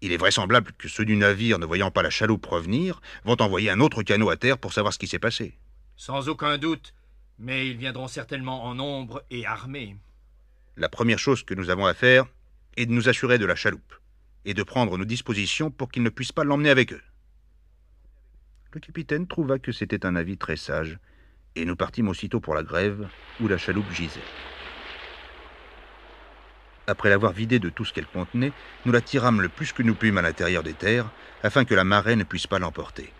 Il 0.03 0.13
est 0.13 0.19
vraisemblable 0.19 0.73
que 0.73 0.89
ceux 0.89 1.05
du 1.05 1.17
navire, 1.17 1.59
ne 1.59 1.67
voyant 1.67 1.91
pas 1.91 2.03
la 2.03 2.11
chaloupe 2.11 2.47
revenir, 2.47 3.01
vont 3.25 3.41
envoyer 3.41 3.71
un 3.71 3.81
autre 3.81 4.03
canot 4.03 4.31
à 4.31 4.37
terre 4.37 4.59
pour 4.59 4.73
savoir 4.73 4.93
ce 4.93 4.99
qui 4.99 5.07
s'est 5.07 5.19
passé. 5.19 5.59
Sans 5.97 6.29
aucun 6.29 6.59
doute, 6.59 6.95
mais 7.39 7.69
ils 7.69 7.77
viendront 7.77 8.09
certainement 8.09 8.65
en 8.65 8.75
nombre 8.75 9.25
et 9.31 9.47
armés. 9.47 9.97
La 10.77 10.91
première 10.91 11.19
chose 11.19 11.43
que 11.43 11.55
nous 11.55 11.71
avons 11.71 11.87
à 11.87 11.95
faire 11.95 12.27
est 12.77 12.87
de 12.87 12.93
nous 12.93 13.09
assurer 13.09 13.39
de 13.39 13.47
la 13.47 13.57
chaloupe 13.57 13.95
et 14.47 14.55
de 14.55 14.63
prendre 14.63 14.97
nos 14.97 15.05
dispositions 15.05 15.71
pour 15.71 15.91
qu'ils 15.91 16.05
ne 16.05 16.09
puissent 16.09 16.33
pas 16.33 16.45
l'emmener 16.45 16.71
avec 16.71 16.93
eux. 16.93 17.03
Le 18.73 18.81
capitaine 18.81 19.27
trouva 19.27 19.59
que 19.59 19.73
c'était 19.73 20.07
un 20.07 20.17
avis 20.17 20.39
très 20.39 20.57
sage, 20.57 20.99
et 21.57 21.65
nous 21.65 21.77
partîmes 21.77 22.09
aussitôt 22.09 22.41
pour 22.41 22.55
la 22.55 22.63
grève 22.63 23.09
où 23.41 23.49
la 23.49 23.59
chaloupe 23.59 23.91
gisait. 23.93 24.21
Après 26.87 27.11
l'avoir 27.11 27.33
vidée 27.33 27.59
de 27.59 27.69
tout 27.69 27.85
ce 27.85 27.93
qu'elle 27.93 28.07
contenait, 28.07 28.53
nous 28.85 28.93
la 28.93 29.01
tirâmes 29.01 29.41
le 29.41 29.49
plus 29.49 29.73
que 29.73 29.83
nous 29.83 29.97
pûmes 29.97 30.19
à 30.19 30.23
l'intérieur 30.23 30.63
des 30.63 30.75
terres, 30.75 31.11
afin 31.43 31.65
que 31.65 31.75
la 31.75 31.83
marée 31.83 32.15
ne 32.15 32.23
puisse 32.23 32.47
pas 32.47 32.61
l'emporter. 32.61 33.13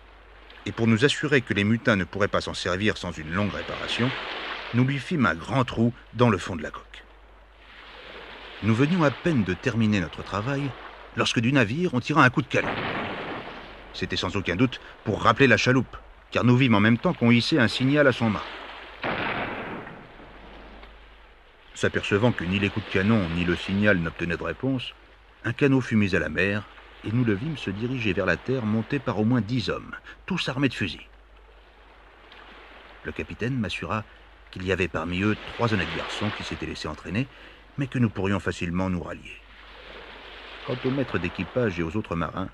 Et 0.65 0.71
pour 0.71 0.87
nous 0.87 1.03
assurer 1.03 1.41
que 1.41 1.53
les 1.53 1.65
mutins 1.65 1.97
ne 1.97 2.05
pourraient 2.05 2.29
pas 2.29 2.41
s'en 2.41 2.53
servir 2.53 2.97
sans 2.97 3.11
une 3.11 3.33
longue 3.33 3.53
réparation, 3.53 4.09
nous 4.73 4.85
lui 4.85 4.99
fîmes 4.99 5.25
un 5.25 5.35
grand 5.35 5.65
trou 5.65 5.93
dans 6.13 6.29
le 6.29 6.37
fond 6.37 6.55
de 6.55 6.63
la 6.63 6.71
coque. 6.71 7.03
Nous 8.63 8.75
venions 8.75 9.03
à 9.03 9.11
peine 9.11 9.43
de 9.43 9.53
terminer 9.53 9.99
notre 9.99 10.23
travail 10.23 10.69
lorsque 11.17 11.39
du 11.39 11.51
navire 11.51 11.93
on 11.93 11.99
tira 11.99 12.23
un 12.23 12.29
coup 12.29 12.41
de 12.41 12.47
canon. 12.47 12.69
C'était 13.93 14.15
sans 14.15 14.35
aucun 14.37 14.55
doute 14.55 14.79
pour 15.03 15.21
rappeler 15.21 15.47
la 15.47 15.57
chaloupe, 15.57 15.97
car 16.31 16.43
nous 16.43 16.55
vîmes 16.55 16.75
en 16.75 16.79
même 16.79 16.99
temps 16.99 17.13
qu'on 17.13 17.31
hissait 17.31 17.59
un 17.59 17.67
signal 17.67 18.07
à 18.07 18.11
son 18.11 18.29
mât. 18.29 18.43
S'apercevant 21.73 22.31
que 22.31 22.43
ni 22.43 22.59
les 22.59 22.69
coups 22.69 22.85
de 22.85 22.91
canon 22.93 23.27
ni 23.35 23.43
le 23.43 23.55
signal 23.55 23.97
n'obtenaient 23.97 24.37
de 24.37 24.43
réponse, 24.43 24.93
un 25.43 25.53
canot 25.53 25.81
fut 25.81 25.95
mis 25.95 26.15
à 26.15 26.19
la 26.19 26.29
mer 26.29 26.63
et 27.03 27.11
nous 27.11 27.23
le 27.23 27.33
vîmes 27.33 27.57
se 27.57 27.71
diriger 27.71 28.13
vers 28.13 28.25
la 28.25 28.37
terre 28.37 28.65
monté 28.65 28.99
par 28.99 29.19
au 29.19 29.25
moins 29.25 29.41
dix 29.41 29.69
hommes, 29.69 29.95
tous 30.25 30.49
armés 30.49 30.69
de 30.69 30.73
fusils. 30.73 31.09
Le 33.03 33.11
capitaine 33.11 33.57
m'assura 33.57 34.03
qu'il 34.51 34.65
y 34.65 34.71
avait 34.71 34.87
parmi 34.87 35.21
eux 35.21 35.37
trois 35.45 35.73
honnêtes 35.73 35.93
garçons 35.95 36.29
qui 36.29 36.43
s'étaient 36.43 36.65
laissés 36.65 36.87
entraîner, 36.87 37.27
mais 37.77 37.87
que 37.87 37.99
nous 37.99 38.09
pourrions 38.09 38.39
facilement 38.39 38.89
nous 38.89 39.01
rallier. 39.01 39.46
Quant 40.67 40.75
aux 40.83 40.91
maîtres 40.91 41.17
d'équipage 41.17 41.79
et 41.79 41.83
aux 41.83 41.95
autres 41.95 42.17
marins, 42.17 42.49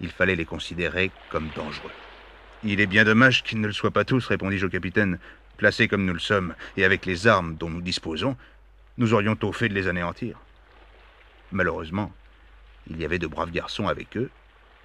il 0.00 0.10
fallait 0.10 0.36
les 0.36 0.46
considérer 0.46 1.10
comme 1.28 1.50
dangereux. 1.54 1.92
Il 2.64 2.80
est 2.80 2.86
bien 2.86 3.04
dommage 3.04 3.42
qu'ils 3.42 3.60
ne 3.60 3.66
le 3.66 3.74
soient 3.74 3.90
pas 3.90 4.06
tous, 4.06 4.26
répondis-je 4.26 4.64
au 4.64 4.70
capitaine. 4.70 5.18
Placés 5.58 5.86
comme 5.86 6.06
nous 6.06 6.14
le 6.14 6.18
sommes, 6.18 6.54
et 6.78 6.84
avec 6.86 7.04
les 7.04 7.26
armes 7.26 7.56
dont 7.56 7.68
nous 7.68 7.82
disposons, 7.82 8.38
nous 8.96 9.12
aurions 9.12 9.36
tôt 9.36 9.52
fait 9.52 9.68
de 9.68 9.74
les 9.74 9.86
anéantir. 9.86 10.40
Malheureusement, 11.52 12.10
il 12.86 12.98
y 12.98 13.04
avait 13.04 13.18
de 13.18 13.26
braves 13.26 13.50
garçons 13.50 13.86
avec 13.86 14.16
eux, 14.16 14.30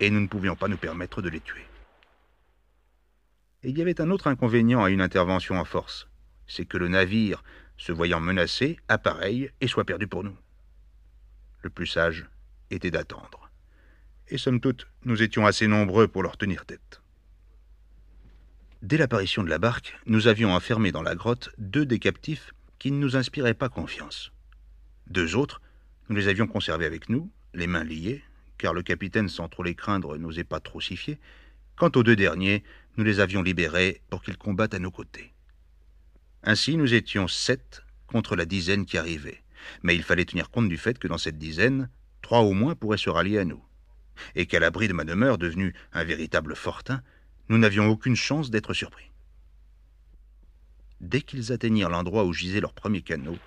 et 0.02 0.10
nous 0.10 0.20
ne 0.20 0.28
pouvions 0.28 0.58
pas 0.58 0.68
nous 0.68 0.76
permettre 0.76 1.22
de 1.22 1.30
les 1.30 1.40
tuer. 1.40 1.66
Il 3.64 3.78
y 3.78 3.82
avait 3.82 4.02
un 4.02 4.12
autre 4.12 4.28
inconvénient 4.28 4.84
à 4.84 4.90
une 4.90 5.02
intervention 5.02 5.58
en 5.58 5.64
force, 5.64 6.10
c'est 6.48 6.66
que 6.66 6.78
le 6.78 6.90
navire, 6.90 7.46
se 7.78 7.94
voyant 7.94 8.20
menacé, 8.20 8.78
appareille 8.90 9.52
et 9.62 9.68
soit 9.68 9.86
perdu 9.86 10.08
pour 10.08 10.26
nous. 10.26 10.36
Le 11.62 11.70
plus 11.70 11.88
sage 11.88 12.26
était 12.72 12.92
d'attendre. 12.92 13.50
Et 14.30 14.38
somme 14.38 14.60
toute, 14.60 14.88
nous 15.04 15.22
étions 15.22 15.46
assez 15.46 15.68
nombreux 15.68 16.08
pour 16.08 16.24
leur 16.24 16.38
tenir 16.38 16.66
tête. 16.66 17.02
Dès 18.82 18.98
l'apparition 18.98 19.44
de 19.44 19.50
la 19.50 19.60
barque, 19.60 19.96
nous 20.08 20.28
avions 20.28 20.54
enfermé 20.54 20.92
dans 20.92 21.04
la 21.04 21.16
grotte 21.16 21.52
deux 21.58 21.86
des 21.86 22.00
captifs 22.00 22.54
qui 22.80 22.92
ne 22.92 22.98
nous 22.98 23.16
inspiraient 23.16 23.54
pas 23.54 23.70
confiance. 23.70 24.32
Deux 25.08 25.36
autres, 25.36 25.62
nous 26.10 26.16
les 26.16 26.28
avions 26.30 26.48
conservés 26.48 26.86
avec 26.86 27.10
nous, 27.10 27.30
les 27.54 27.68
mains 27.68 27.84
liées, 27.84 28.24
car 28.58 28.74
le 28.74 28.82
capitaine, 28.82 29.30
sans 29.30 29.50
trop 29.50 29.64
les 29.64 29.76
craindre, 29.76 30.18
n'osait 30.18 30.44
pas 30.44 30.60
trop 30.60 30.82
s'y 30.82 30.98
fier. 30.98 31.18
Quant 31.76 31.92
aux 31.96 32.04
deux 32.04 32.16
derniers, 32.16 32.64
nous 32.98 33.04
les 33.04 33.20
avions 33.20 33.44
libérés 33.44 34.02
pour 34.10 34.24
qu'ils 34.24 34.38
combattent 34.38 34.74
à 34.74 34.80
nos 34.80 34.92
côtés. 34.92 35.34
Ainsi, 36.44 36.76
nous 36.76 36.94
étions 36.94 37.28
sept 37.28 37.84
contre 38.08 38.36
la 38.36 38.46
dizaine 38.46 38.86
qui 38.86 38.98
arrivait. 38.98 39.44
Mais 39.84 39.96
il 39.96 40.04
fallait 40.04 40.26
tenir 40.26 40.50
compte 40.50 40.70
du 40.70 40.78
fait 40.78 40.98
que 40.98 41.08
dans 41.08 41.18
cette 41.18 41.38
dizaine, 41.38 41.90
trois 42.22 42.40
au 42.40 42.54
moins 42.54 42.76
pourraient 42.76 42.98
se 42.98 43.10
rallier 43.10 43.40
à 43.40 43.46
nous. 43.46 43.64
Et 44.36 44.46
qu'à 44.46 44.60
l'abri 44.60 44.88
de 44.88 44.94
ma 44.94 45.04
demeure, 45.04 45.38
devenue 45.38 45.74
un 45.94 46.04
véritable 46.04 46.56
fortin, 46.56 47.02
nous 47.50 47.58
n'avions 47.58 47.90
aucune 47.90 48.16
chance 48.16 48.50
d'être 48.50 48.74
surpris. 48.74 49.12
Dès 51.00 51.22
qu'ils 51.22 51.52
atteignirent 51.52 51.90
l'endroit 51.90 52.26
où 52.26 52.34
gisait 52.34 52.62
leur 52.62 52.74
premier 52.74 53.02
canot, 53.02 53.38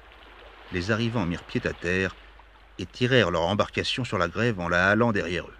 les 0.72 0.90
arrivants 0.90 1.24
mirent 1.24 1.44
pied 1.44 1.64
à 1.66 1.72
terre 1.72 2.16
et 2.78 2.86
tirèrent 2.86 3.30
leur 3.30 3.42
embarcation 3.42 4.04
sur 4.04 4.18
la 4.18 4.28
grève 4.28 4.58
en 4.58 4.68
la 4.68 4.88
halant 4.88 5.12
derrière 5.12 5.46
eux. 5.46 5.56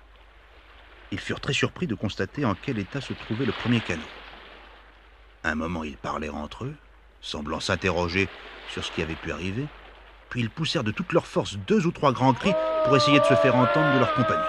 Ils 1.12 1.20
furent 1.20 1.40
très 1.40 1.52
surpris 1.52 1.86
de 1.86 1.94
constater 1.94 2.44
en 2.44 2.56
quel 2.56 2.78
état 2.78 3.00
se 3.00 3.12
trouvait 3.12 3.46
le 3.46 3.52
premier 3.52 3.80
canot. 3.80 4.02
Un 5.44 5.54
moment, 5.54 5.84
ils 5.84 5.96
parlèrent 5.96 6.34
entre 6.34 6.64
eux, 6.64 6.74
semblant 7.20 7.60
s'interroger 7.60 8.28
sur 8.72 8.84
ce 8.84 8.90
qui 8.90 9.02
avait 9.02 9.14
pu 9.14 9.30
arriver, 9.30 9.66
puis 10.30 10.40
ils 10.40 10.50
poussèrent 10.50 10.82
de 10.82 10.90
toute 10.90 11.12
leur 11.12 11.26
force 11.26 11.56
deux 11.58 11.86
ou 11.86 11.92
trois 11.92 12.12
grands 12.12 12.34
cris 12.34 12.54
pour 12.84 12.96
essayer 12.96 13.18
de 13.18 13.24
se 13.24 13.34
faire 13.34 13.56
entendre 13.56 13.94
de 13.94 13.98
leurs 13.98 14.14
compagnons. 14.14 14.42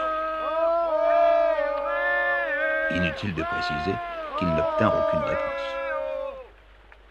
Inutile 2.91 3.33
de 3.33 3.43
préciser 3.43 3.95
qu'ils 4.37 4.49
n'obtinrent 4.49 5.07
aucune 5.07 5.23
réponse. 5.23 5.61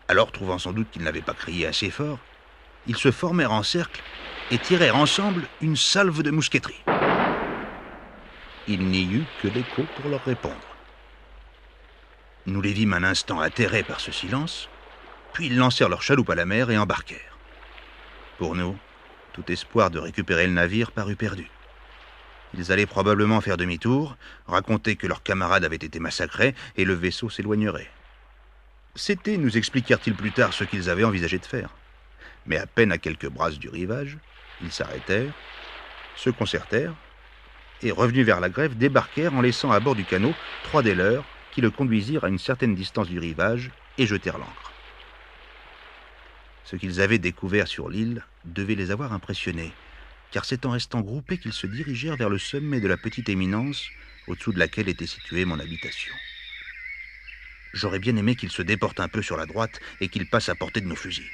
Alors, 0.08 0.30
trouvant 0.30 0.58
sans 0.58 0.72
doute 0.72 0.90
qu'ils 0.90 1.02
n'avaient 1.02 1.22
pas 1.22 1.32
crié 1.32 1.66
assez 1.66 1.90
fort, 1.90 2.18
ils 2.86 2.96
se 2.96 3.10
formèrent 3.10 3.52
en 3.52 3.62
cercle 3.62 4.02
et 4.50 4.58
tirèrent 4.58 4.96
ensemble 4.96 5.46
une 5.62 5.76
salve 5.76 6.22
de 6.22 6.30
mousqueterie. 6.30 6.82
Il 8.68 8.86
n'y 8.86 9.04
eut 9.04 9.24
que 9.42 9.48
l'écho 9.48 9.82
pour 9.96 10.10
leur 10.10 10.24
répondre. 10.24 10.54
Nous 12.46 12.60
les 12.60 12.72
vîmes 12.72 12.92
un 12.92 13.04
instant 13.04 13.40
atterrés 13.40 13.82
par 13.82 14.00
ce 14.00 14.12
silence, 14.12 14.68
puis 15.32 15.46
ils 15.46 15.56
lancèrent 15.56 15.88
leur 15.88 16.02
chaloupe 16.02 16.30
à 16.30 16.34
la 16.34 16.44
mer 16.44 16.70
et 16.70 16.76
embarquèrent. 16.76 17.38
Pour 18.38 18.54
nous, 18.54 18.76
tout 19.34 19.50
espoir 19.52 19.90
de 19.90 19.98
récupérer 19.98 20.46
le 20.46 20.52
navire 20.54 20.92
parut 20.92 21.16
perdu. 21.16 21.50
Ils 22.56 22.70
allaient 22.70 22.86
probablement 22.86 23.40
faire 23.40 23.56
demi-tour, 23.56 24.16
raconter 24.46 24.94
que 24.96 25.08
leurs 25.08 25.24
camarades 25.24 25.64
avaient 25.64 25.76
été 25.76 25.98
massacrés 25.98 26.54
et 26.76 26.84
le 26.84 26.94
vaisseau 26.94 27.28
s'éloignerait. 27.28 27.90
C'était, 28.94 29.36
nous 29.36 29.58
expliquèrent-ils 29.58 30.14
plus 30.14 30.30
tard, 30.30 30.54
ce 30.54 30.62
qu'ils 30.62 30.88
avaient 30.88 31.04
envisagé 31.04 31.38
de 31.38 31.46
faire. 31.46 31.70
Mais 32.46 32.56
à 32.56 32.66
peine 32.66 32.92
à 32.92 32.98
quelques 32.98 33.28
brasses 33.28 33.58
du 33.58 33.68
rivage, 33.68 34.18
ils 34.62 34.70
s'arrêtèrent, 34.70 35.34
se 36.16 36.30
concertèrent, 36.30 36.94
et 37.82 37.90
revenus 37.90 38.24
vers 38.24 38.40
la 38.40 38.48
grève, 38.48 38.78
débarquèrent 38.78 39.34
en 39.34 39.40
laissant 39.40 39.72
à 39.72 39.80
bord 39.80 39.96
du 39.96 40.04
canot 40.04 40.34
trois 40.62 40.82
des 40.82 40.94
leurs 40.94 41.24
qui 41.52 41.60
le 41.60 41.70
conduisirent 41.70 42.24
à 42.24 42.28
une 42.28 42.38
certaine 42.38 42.76
distance 42.76 43.08
du 43.08 43.18
rivage 43.18 43.72
et 43.98 44.06
jetèrent 44.06 44.38
l'ancre. 44.38 44.73
Ce 46.64 46.76
qu'ils 46.76 47.00
avaient 47.00 47.18
découvert 47.18 47.68
sur 47.68 47.88
l'île 47.88 48.24
devait 48.44 48.74
les 48.74 48.90
avoir 48.90 49.12
impressionnés, 49.12 49.72
car 50.30 50.44
c'est 50.44 50.64
en 50.66 50.70
restant 50.70 51.00
groupés 51.00 51.38
qu'ils 51.38 51.52
se 51.52 51.66
dirigèrent 51.66 52.16
vers 52.16 52.30
le 52.30 52.38
sommet 52.38 52.80
de 52.80 52.88
la 52.88 52.96
petite 52.96 53.28
éminence 53.28 53.88
au-dessous 54.26 54.52
de 54.52 54.58
laquelle 54.58 54.88
était 54.88 55.06
située 55.06 55.44
mon 55.44 55.60
habitation. 55.60 56.14
J'aurais 57.74 57.98
bien 57.98 58.16
aimé 58.16 58.34
qu'ils 58.36 58.50
se 58.50 58.62
déportent 58.62 59.00
un 59.00 59.08
peu 59.08 59.20
sur 59.20 59.36
la 59.36 59.46
droite 59.46 59.80
et 60.00 60.08
qu'ils 60.08 60.28
passent 60.28 60.48
à 60.48 60.54
portée 60.54 60.80
de 60.80 60.86
nos 60.86 60.96
fusils. 60.96 61.28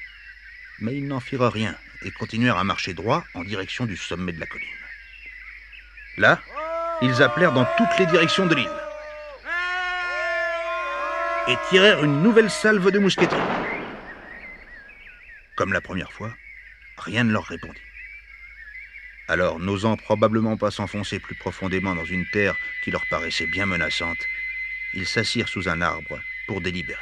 Mais 0.81 0.97
ils 0.97 1.07
n'en 1.07 1.20
firent 1.20 1.53
rien 1.53 1.76
et 2.03 2.11
continuèrent 2.11 2.57
à 2.57 2.64
marcher 2.64 2.95
droit 2.95 3.24
en 3.35 3.45
direction 3.45 3.85
du 3.87 3.97
sommet 3.97 4.33
de 4.33 4.41
la 4.41 4.47
colline. 4.47 4.68
Là, 6.16 6.41
ils 7.03 7.22
appelèrent 7.22 7.53
dans 7.53 7.66
toutes 7.76 7.99
les 7.99 8.07
directions 8.07 8.47
de 8.47 8.55
l'île 8.55 8.68
et 11.49 11.57
tirèrent 11.68 12.05
une 12.05 12.22
nouvelle 12.22 12.51
salve 12.51 12.91
de 12.91 12.99
mousqueterie. 12.99 13.41
Comme 15.61 15.75
la 15.75 15.83
première 15.83 16.11
fois, 16.11 16.35
rien 16.97 17.23
ne 17.23 17.33
leur 17.33 17.45
répondit. 17.45 17.83
Alors, 19.29 19.59
n'osant 19.59 19.99
probablement 19.99 20.57
pas 20.57 20.71
s'enfoncer 20.71 21.19
plus 21.19 21.35
profondément 21.35 21.95
dans 21.95 22.07
une 22.07 22.25
terre 22.31 22.57
qui 22.83 22.91
leur 22.91 23.05
paraissait 23.11 23.47
bien 23.47 23.67
menaçante, 23.67 24.17
ils 24.95 25.07
s'assirent 25.07 25.51
sous 25.51 25.69
un 25.69 25.83
arbre 25.83 26.19
pour 26.47 26.63
délibérer. 26.63 26.99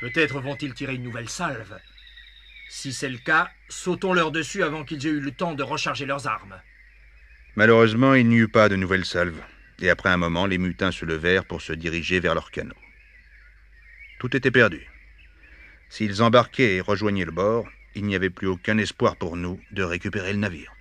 Peut-être 0.00 0.40
vont-ils 0.40 0.72
tirer 0.72 0.94
une 0.94 1.02
nouvelle 1.02 1.28
salve. 1.28 1.78
Si 2.70 2.94
c'est 2.94 3.10
le 3.10 3.18
cas, 3.18 3.50
sautons-leur 3.68 4.32
dessus 4.32 4.62
avant 4.62 4.84
qu'ils 4.84 5.06
aient 5.06 5.10
eu 5.10 5.20
le 5.20 5.32
temps 5.32 5.52
de 5.52 5.62
recharger 5.62 6.06
leurs 6.06 6.26
armes. 6.26 6.58
Malheureusement, 7.56 8.14
il 8.14 8.26
n'y 8.26 8.36
eut 8.36 8.48
pas 8.48 8.70
de 8.70 8.76
nouvelle 8.76 9.04
salve, 9.04 9.42
et 9.82 9.90
après 9.90 10.08
un 10.08 10.16
moment, 10.16 10.46
les 10.46 10.56
mutins 10.56 10.92
se 10.92 11.04
levèrent 11.04 11.44
pour 11.44 11.60
se 11.60 11.74
diriger 11.74 12.20
vers 12.20 12.34
leur 12.34 12.50
canot. 12.50 12.72
Tout 14.18 14.34
était 14.34 14.50
perdu. 14.50 14.88
S'ils 15.94 16.24
embarquaient 16.24 16.74
et 16.74 16.80
rejoignaient 16.80 17.24
le 17.24 17.30
bord, 17.30 17.68
il 17.94 18.04
n'y 18.04 18.16
avait 18.16 18.28
plus 18.28 18.48
aucun 18.48 18.78
espoir 18.78 19.14
pour 19.14 19.36
nous 19.36 19.60
de 19.70 19.84
récupérer 19.84 20.32
le 20.32 20.40
navire. 20.40 20.72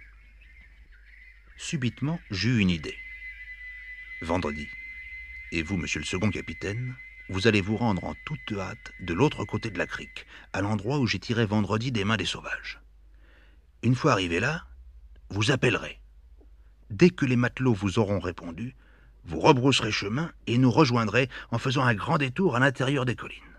Subitement, 1.55 2.19
j'eus 2.31 2.57
une 2.57 2.71
idée. 2.71 2.97
Vendredi. 4.23 4.67
Et 5.51 5.61
vous, 5.61 5.77
monsieur 5.77 5.99
le 5.99 6.05
second 6.07 6.31
capitaine, 6.31 6.95
vous 7.29 7.45
allez 7.45 7.61
vous 7.61 7.77
rendre 7.77 8.03
en 8.05 8.15
toute 8.25 8.57
hâte 8.57 8.91
de 9.01 9.13
l'autre 9.13 9.45
côté 9.45 9.69
de 9.69 9.77
la 9.77 9.85
crique, 9.85 10.25
à 10.51 10.61
l'endroit 10.61 10.97
où 10.97 11.05
j'ai 11.05 11.19
tiré 11.19 11.45
vendredi 11.45 11.91
des 11.91 12.05
mains 12.05 12.17
des 12.17 12.25
sauvages. 12.25 12.81
Une 13.83 13.93
fois 13.93 14.13
arrivé 14.13 14.39
là, 14.39 14.65
vous 15.29 15.51
appellerez. 15.51 15.99
Dès 16.89 17.11
que 17.11 17.27
les 17.27 17.35
matelots 17.35 17.75
vous 17.75 17.99
auront 17.99 18.19
répondu, 18.19 18.75
vous 19.25 19.39
rebrousserez 19.39 19.91
chemin 19.91 20.31
et 20.47 20.57
nous 20.57 20.71
rejoindrez 20.71 21.29
en 21.51 21.59
faisant 21.59 21.83
un 21.83 21.93
grand 21.93 22.17
détour 22.17 22.55
à 22.55 22.59
l'intérieur 22.59 23.05
des 23.05 23.15
collines. 23.15 23.52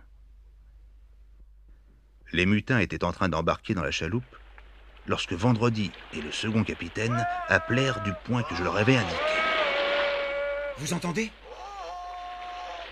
Les 2.35 2.47
mutins 2.47 2.80
étaient 2.80 3.05
en 3.05 3.12
train 3.12 3.28
d'embarquer 3.28 3.74
dans 3.74 3.85
la 3.85 3.93
chaloupe 3.93 4.24
lorsque 5.07 5.35
Vendredi 5.35 5.93
et 6.12 6.20
le 6.20 6.32
second 6.32 6.64
capitaine 6.64 7.24
appelèrent 7.49 8.03
du 8.03 8.12
point 8.24 8.43
que 8.43 8.57
je 8.57 8.64
leur 8.64 8.76
avais 8.76 8.97
indiqué. 8.97 9.39
Vous 10.78 10.93
entendez? 10.95 11.30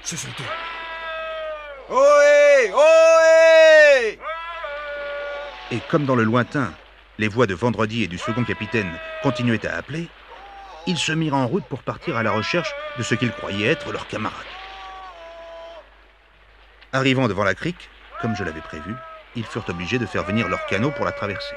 Ce 0.05 0.17
sont 0.17 0.29
eux. 0.29 1.93
Ohé 1.93 2.73
Ohé 2.73 4.19
Et 5.73 5.81
comme 5.91 6.07
dans 6.07 6.15
le 6.15 6.23
lointain, 6.23 6.73
les 7.19 7.27
voix 7.27 7.49
de 7.49 7.55
Vendredi 7.55 8.05
et 8.05 8.09
du 8.09 8.19
second 8.19 8.45
capitaine 8.45 8.97
continuaient 9.25 9.67
à 9.67 9.75
appeler, 9.77 10.07
ils 10.87 10.99
se 10.99 11.11
mirent 11.11 11.35
en 11.35 11.49
route 11.49 11.65
pour 11.65 11.83
partir 11.83 12.17
à 12.17 12.23
la 12.23 12.31
recherche 12.31 12.73
de 12.97 13.03
ce 13.03 13.17
qu'ils 13.17 13.33
croyaient 13.33 13.67
être 13.67 13.91
leurs 13.91 14.07
camarades. 14.07 14.47
Arrivant 16.93 17.27
devant 17.27 17.43
la 17.43 17.57
crique, 17.57 17.91
comme 18.21 18.37
je 18.37 18.45
l'avais 18.45 18.61
prévu, 18.61 18.95
ils 19.35 19.47
furent 19.47 19.69
obligés 19.69 19.99
de 19.99 20.07
faire 20.07 20.25
venir 20.25 20.49
leur 20.49 20.67
canot 20.67 20.91
pour 20.91 21.05
la 21.05 21.13
traverser. 21.13 21.57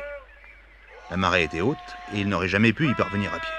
La 1.12 1.18
marée 1.18 1.44
était 1.44 1.62
haute 1.62 1.78
et 2.14 2.20
ils 2.20 2.30
n'auraient 2.30 2.48
jamais 2.48 2.74
pu 2.74 2.90
y 2.90 2.94
parvenir 2.94 3.34
à 3.34 3.40
pied. 3.40 3.50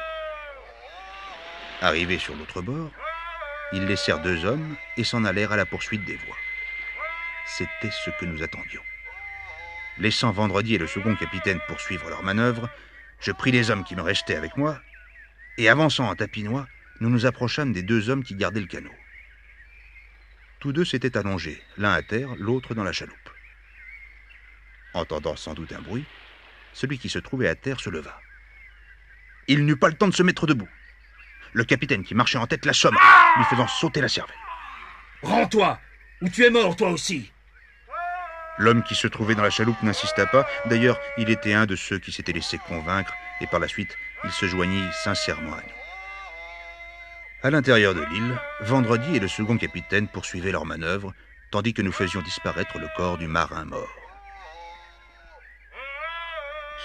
Arrivés 1.81 2.19
sur 2.19 2.35
l'autre 2.35 2.63
bord, 2.63 2.91
ils 3.73 3.85
laissèrent 3.85 4.21
deux 4.21 4.45
hommes 4.45 4.77
et 4.97 5.05
s'en 5.05 5.25
allèrent 5.25 5.53
à 5.53 5.57
la 5.57 5.67
poursuite 5.67 6.05
des 6.05 6.17
voies. 6.17 6.37
C'était 7.47 7.91
ce 7.91 8.11
que 8.11 8.25
nous 8.25 8.43
attendions. 8.43 8.83
Laissant 9.99 10.31
Vendredi 10.31 10.75
et 10.75 10.79
le 10.79 10.87
second 10.87 11.15
capitaine 11.15 11.61
poursuivre 11.69 12.09
leur 12.09 12.23
manœuvre, 12.23 12.69
je 13.21 13.33
pris 13.33 13.51
les 13.51 13.71
hommes 13.71 13.85
qui 13.85 13.97
me 13.97 14.03
restaient 14.03 14.37
avec 14.37 14.57
moi, 14.57 14.79
et 15.59 15.69
avançant 15.69 16.09
en 16.09 16.15
tapinois, 16.15 16.67
nous 17.01 17.09
nous 17.09 17.27
approchâmes 17.27 17.73
des 17.73 17.83
deux 17.83 18.11
hommes 18.11 18.25
qui 18.25 18.35
gardaient 18.35 18.61
le 18.61 18.67
canot. 18.67 18.91
Tous 20.61 20.73
deux 20.73 20.85
s'étaient 20.85 21.17
allongés, 21.17 21.63
l'un 21.77 21.93
à 21.93 22.03
terre, 22.03 22.29
l'autre 22.39 22.75
dans 22.75 22.85
la 22.85 22.93
chaloupe. 22.93 23.26
Entendant 24.97 25.37
sans 25.37 25.53
doute 25.53 25.75
un 25.75 25.83
bruit, 25.83 26.07
celui 26.73 26.99
qui 26.99 27.11
se 27.11 27.19
trouvait 27.19 27.49
à 27.49 27.55
terre 27.55 27.81
se 27.81 27.91
leva. 27.91 28.19
Il 29.47 29.67
n'eut 29.67 29.77
pas 29.77 29.89
le 29.89 29.95
temps 29.95 30.09
de 30.09 30.15
se 30.15 30.23
mettre 30.23 30.47
debout. 30.47 30.71
Le 31.53 31.65
capitaine 31.65 32.03
qui 32.03 32.15
marchait 32.15 32.39
en 32.39 32.47
tête 32.47 32.65
l'assomme, 32.65 32.97
lui 33.37 33.45
faisant 33.45 33.69
sauter 33.69 34.01
la 34.01 34.09
cervelle. 34.09 34.35
Rends-toi, 35.23 35.79
ou 36.23 36.31
tu 36.31 36.45
es 36.45 36.51
mort 36.51 36.77
toi 36.77 36.89
aussi. 36.89 37.31
L'homme 38.57 38.83
qui 38.85 38.95
se 38.95 39.07
trouvait 39.07 39.35
dans 39.35 39.43
la 39.43 39.51
chaloupe 39.51 39.83
n'insista 39.83 40.25
pas. 40.25 40.47
D'ailleurs, 40.65 40.99
il 41.19 41.29
était 41.29 41.53
un 41.53 41.67
de 41.67 41.77
ceux 41.77 41.99
qui 41.99 42.11
s'étaient 42.11 42.33
laissés 42.33 42.59
convaincre, 42.67 43.13
et 43.43 43.47
par 43.47 43.61
la 43.61 43.69
suite, 43.69 43.99
il 44.25 44.31
se 44.31 44.47
joignit 44.47 44.91
sincèrement 44.95 45.53
à 45.53 45.61
nous. 45.61 45.75
À 47.43 47.51
l'intérieur 47.51 47.95
de 47.95 48.03
l'île, 48.03 48.41
Vendredi 48.63 49.15
et 49.15 49.21
le 49.21 49.29
second 49.29 49.59
capitaine 49.59 50.09
poursuivaient 50.09 50.53
leur 50.53 50.65
manœuvre, 50.65 51.13
tandis 51.51 51.75
que 51.75 51.83
nous 51.83 51.93
faisions 51.93 52.23
disparaître 52.23 52.79
le 52.79 52.89
corps 52.97 53.19
du 53.19 53.27
marin 53.27 53.67
mort. 53.67 54.06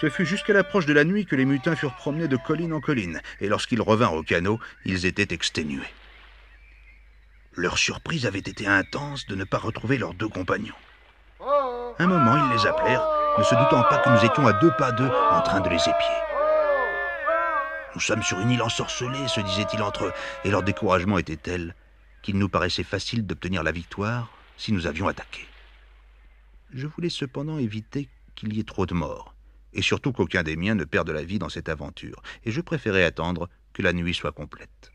Ce 0.02 0.10
fut 0.10 0.26
jusqu'à 0.26 0.54
l'approche 0.54 0.88
de 0.88 0.93
la 0.93 1.04
nuit 1.04 1.28
que 1.28 1.36
les 1.36 1.45
mutins 1.45 1.76
furent 1.76 1.93
promenés 1.93 2.28
de 2.28 2.36
colline 2.36 2.74
en 2.74 2.82
colline, 2.82 3.22
et 3.39 3.47
lorsqu'ils 3.47 3.84
revinrent 3.84 4.16
au 4.16 4.24
canot, 4.24 4.60
ils 4.84 5.06
étaient 5.06 5.32
exténués. 5.32 5.93
Leur 7.54 7.78
surprise 7.78 8.26
avait 8.26 8.39
été 8.39 8.66
intense 8.66 9.28
de 9.28 9.36
ne 9.36 9.43
pas 9.43 9.60
retrouver 9.60 9.99
leurs 9.99 10.16
deux 10.16 10.28
compagnons. 10.28 10.74
Un 11.99 12.08
moment, 12.08 12.36
ils 12.36 12.58
les 12.58 12.66
appelèrent, 12.66 13.08
ne 13.38 13.43
se 13.43 13.54
doutant 13.54 13.84
pas 13.84 13.99
que 13.99 14.10
nous 14.10 14.26
étions 14.26 14.47
à 14.47 14.54
deux 14.54 14.72
pas 14.72 14.91
d'eux 14.91 15.12
en 15.30 15.41
train 15.41 15.60
de 15.60 15.70
les 15.70 15.76
épier. 15.76 16.18
Nous 17.93 18.02
sommes 18.02 18.24
sur 18.24 18.39
une 18.39 18.49
île 18.49 18.64
ensorcelée, 18.64 19.28
se 19.28 19.41
disaient-ils 19.41 19.84
entre 19.84 20.06
eux, 20.06 20.14
et 20.43 20.49
leur 20.49 20.64
découragement 20.64 21.20
était 21.20 21.38
tel 21.38 21.76
qu'il 22.24 22.39
nous 22.39 22.49
paraissait 22.49 22.84
facile 22.84 23.28
d'obtenir 23.28 23.62
la 23.62 23.72
victoire 23.72 24.32
si 24.58 24.74
nous 24.74 24.88
avions 24.88 25.08
attaqué. 25.08 25.47
Je 26.74 26.88
voulais 26.88 27.10
cependant 27.10 27.60
éviter 27.60 28.10
qu'il 28.34 28.56
y 28.56 28.60
ait 28.60 28.64
trop 28.64 28.88
de 28.88 28.95
morts, 28.95 29.31
et 29.74 29.82
surtout 29.82 30.11
qu'aucun 30.11 30.43
des 30.43 30.55
miens 30.55 30.76
ne 30.76 30.84
perde 30.84 31.09
la 31.09 31.24
vie 31.24 31.39
dans 31.39 31.49
cette 31.49 31.69
aventure, 31.69 32.22
et 32.43 32.51
je 32.51 32.61
préférais 32.61 33.03
attendre 33.03 33.49
que 33.74 33.82
la 33.82 33.93
nuit 33.93 34.13
soit 34.13 34.32
complète. 34.32 34.91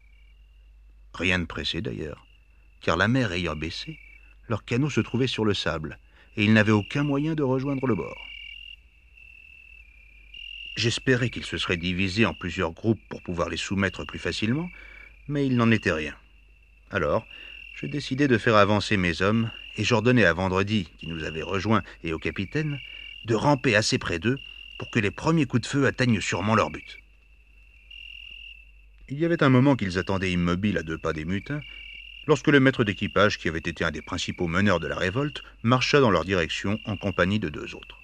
Rien 1.14 1.38
ne 1.38 1.46
pressait 1.46 1.80
d'ailleurs, 1.80 2.26
car 2.80 2.96
la 2.96 3.08
mer 3.08 3.32
ayant 3.32 3.56
baissé, 3.56 3.98
leur 4.48 4.64
canot 4.64 4.90
se 4.90 5.00
trouvait 5.00 5.26
sur 5.26 5.44
le 5.44 5.54
sable, 5.54 5.98
et 6.36 6.44
ils 6.44 6.52
n'avaient 6.52 6.72
aucun 6.72 7.02
moyen 7.02 7.34
de 7.34 7.42
rejoindre 7.42 7.86
le 7.86 7.94
bord. 7.94 8.26
J'espérais 10.76 11.30
qu'ils 11.30 11.46
se 11.46 11.56
seraient 11.56 11.78
divisés 11.78 12.26
en 12.26 12.34
plusieurs 12.34 12.72
groupes 12.72 13.00
pour 13.08 13.22
pouvoir 13.22 13.48
les 13.48 13.56
soumettre 13.56 14.04
plus 14.04 14.18
facilement, 14.18 14.70
mais 15.26 15.46
il 15.46 15.56
n'en 15.56 15.70
était 15.70 15.92
rien. 15.92 16.14
Alors, 16.90 17.26
je 17.74 17.86
décidai 17.86 18.28
de 18.28 18.38
faire 18.38 18.56
avancer 18.56 18.98
mes 18.98 19.22
hommes, 19.22 19.50
et 19.76 19.84
j'ordonnai 19.84 20.26
à 20.26 20.34
Vendredi, 20.34 20.90
qui 20.98 21.08
nous 21.08 21.24
avait 21.24 21.42
rejoints, 21.42 21.82
et 22.04 22.12
au 22.12 22.18
capitaine, 22.18 22.78
de 23.24 23.34
ramper 23.34 23.74
assez 23.74 23.98
près 23.98 24.18
d'eux 24.18 24.38
pour 24.78 24.90
que 24.90 24.98
les 24.98 25.10
premiers 25.10 25.46
coups 25.46 25.62
de 25.62 25.66
feu 25.66 25.86
atteignent 25.86 26.20
sûrement 26.20 26.54
leur 26.54 26.70
but. 26.70 26.98
Il 29.08 29.18
y 29.18 29.24
avait 29.24 29.42
un 29.42 29.48
moment 29.48 29.76
qu'ils 29.76 29.98
attendaient 29.98 30.32
immobiles 30.32 30.78
à 30.78 30.82
deux 30.82 30.98
pas 30.98 31.12
des 31.12 31.24
mutins, 31.24 31.62
lorsque 32.26 32.48
le 32.48 32.60
maître 32.60 32.84
d'équipage, 32.84 33.38
qui 33.38 33.48
avait 33.48 33.58
été 33.58 33.84
un 33.84 33.90
des 33.90 34.02
principaux 34.02 34.48
meneurs 34.48 34.80
de 34.80 34.88
la 34.88 34.96
révolte, 34.96 35.42
marcha 35.62 36.00
dans 36.00 36.10
leur 36.10 36.24
direction 36.24 36.78
en 36.84 36.96
compagnie 36.96 37.38
de 37.38 37.48
deux 37.48 37.74
autres. 37.74 38.00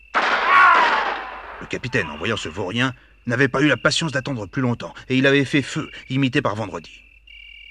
Le 1.61 1.67
capitaine, 1.67 2.09
en 2.09 2.17
voyant 2.17 2.37
ce 2.37 2.49
vaurien, 2.49 2.95
n'avait 3.27 3.49
pas 3.49 3.63
eu 3.63 3.69
la 3.69 3.77
patience 3.77 4.13
d'attendre 4.13 4.47
plus 4.47 4.63
longtemps, 4.63 4.95
et 5.09 5.17
il 5.17 5.27
avait 5.27 5.45
fait 5.45 5.63
feu, 5.63 5.91
imité 6.09 6.43
par 6.43 6.55
Vendredi. 6.55 7.03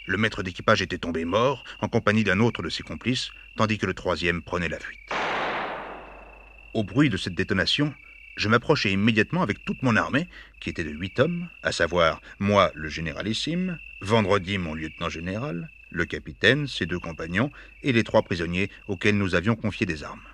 Le 0.05 0.17
maître 0.17 0.43
d'équipage 0.43 0.81
était 0.81 0.97
tombé 0.97 1.25
mort, 1.25 1.63
en 1.79 1.87
compagnie 1.87 2.23
d'un 2.23 2.39
autre 2.39 2.63
de 2.63 2.69
ses 2.69 2.83
complices, 2.83 3.31
tandis 3.55 3.77
que 3.77 3.85
le 3.85 3.93
troisième 3.93 4.41
prenait 4.41 4.69
la 4.69 4.79
fuite. 4.79 4.99
Au 6.73 6.83
bruit 6.83 7.09
de 7.09 7.17
cette 7.17 7.35
détonation, 7.35 7.93
je 8.41 8.49
m'approchai 8.49 8.91
immédiatement 8.91 9.43
avec 9.43 9.63
toute 9.63 9.83
mon 9.83 9.95
armée, 9.95 10.27
qui 10.59 10.71
était 10.71 10.83
de 10.83 10.89
huit 10.89 11.19
hommes, 11.19 11.47
à 11.61 11.71
savoir 11.71 12.21
moi, 12.39 12.71
le 12.73 12.89
généralissime, 12.89 13.77
Vendredi, 14.01 14.57
mon 14.57 14.73
lieutenant 14.73 15.09
général, 15.09 15.69
le 15.91 16.05
capitaine, 16.05 16.65
ses 16.65 16.87
deux 16.87 16.97
compagnons, 16.97 17.51
et 17.83 17.91
les 17.93 18.03
trois 18.03 18.23
prisonniers 18.23 18.71
auxquels 18.87 19.15
nous 19.15 19.35
avions 19.35 19.55
confié 19.55 19.85
des 19.85 20.03
armes. 20.03 20.27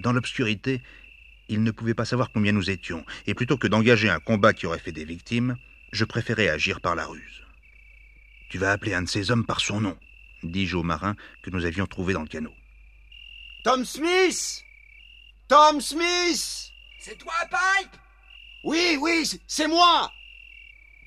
Dans 0.00 0.12
l'obscurité, 0.12 0.82
ils 1.48 1.62
ne 1.62 1.70
pouvaient 1.70 1.94
pas 1.94 2.04
savoir 2.04 2.32
combien 2.32 2.50
nous 2.50 2.70
étions, 2.70 3.04
et 3.28 3.34
plutôt 3.34 3.56
que 3.56 3.68
d'engager 3.68 4.10
un 4.10 4.18
combat 4.18 4.52
qui 4.52 4.66
aurait 4.66 4.80
fait 4.80 4.90
des 4.90 5.04
victimes, 5.04 5.54
je 5.92 6.04
préférais 6.04 6.48
agir 6.48 6.80
par 6.80 6.96
la 6.96 7.06
ruse. 7.06 7.44
Tu 8.48 8.58
vas 8.58 8.72
appeler 8.72 8.94
un 8.94 9.02
de 9.02 9.08
ces 9.08 9.30
hommes 9.30 9.46
par 9.46 9.60
son 9.60 9.80
nom, 9.80 9.96
dis-je 10.42 10.76
au 10.76 10.82
marin 10.82 11.14
que 11.44 11.50
nous 11.50 11.64
avions 11.66 11.86
trouvé 11.86 12.14
dans 12.14 12.22
le 12.22 12.28
canot. 12.28 12.54
Tom 13.62 13.84
Smith 13.84 14.64
Tom 15.52 15.82
Smith. 15.82 16.72
C'est 16.98 17.18
toi, 17.18 17.34
Pipe 17.42 17.90
Oui, 18.64 18.96
oui, 18.98 19.28
c'est 19.46 19.68
moi. 19.68 20.10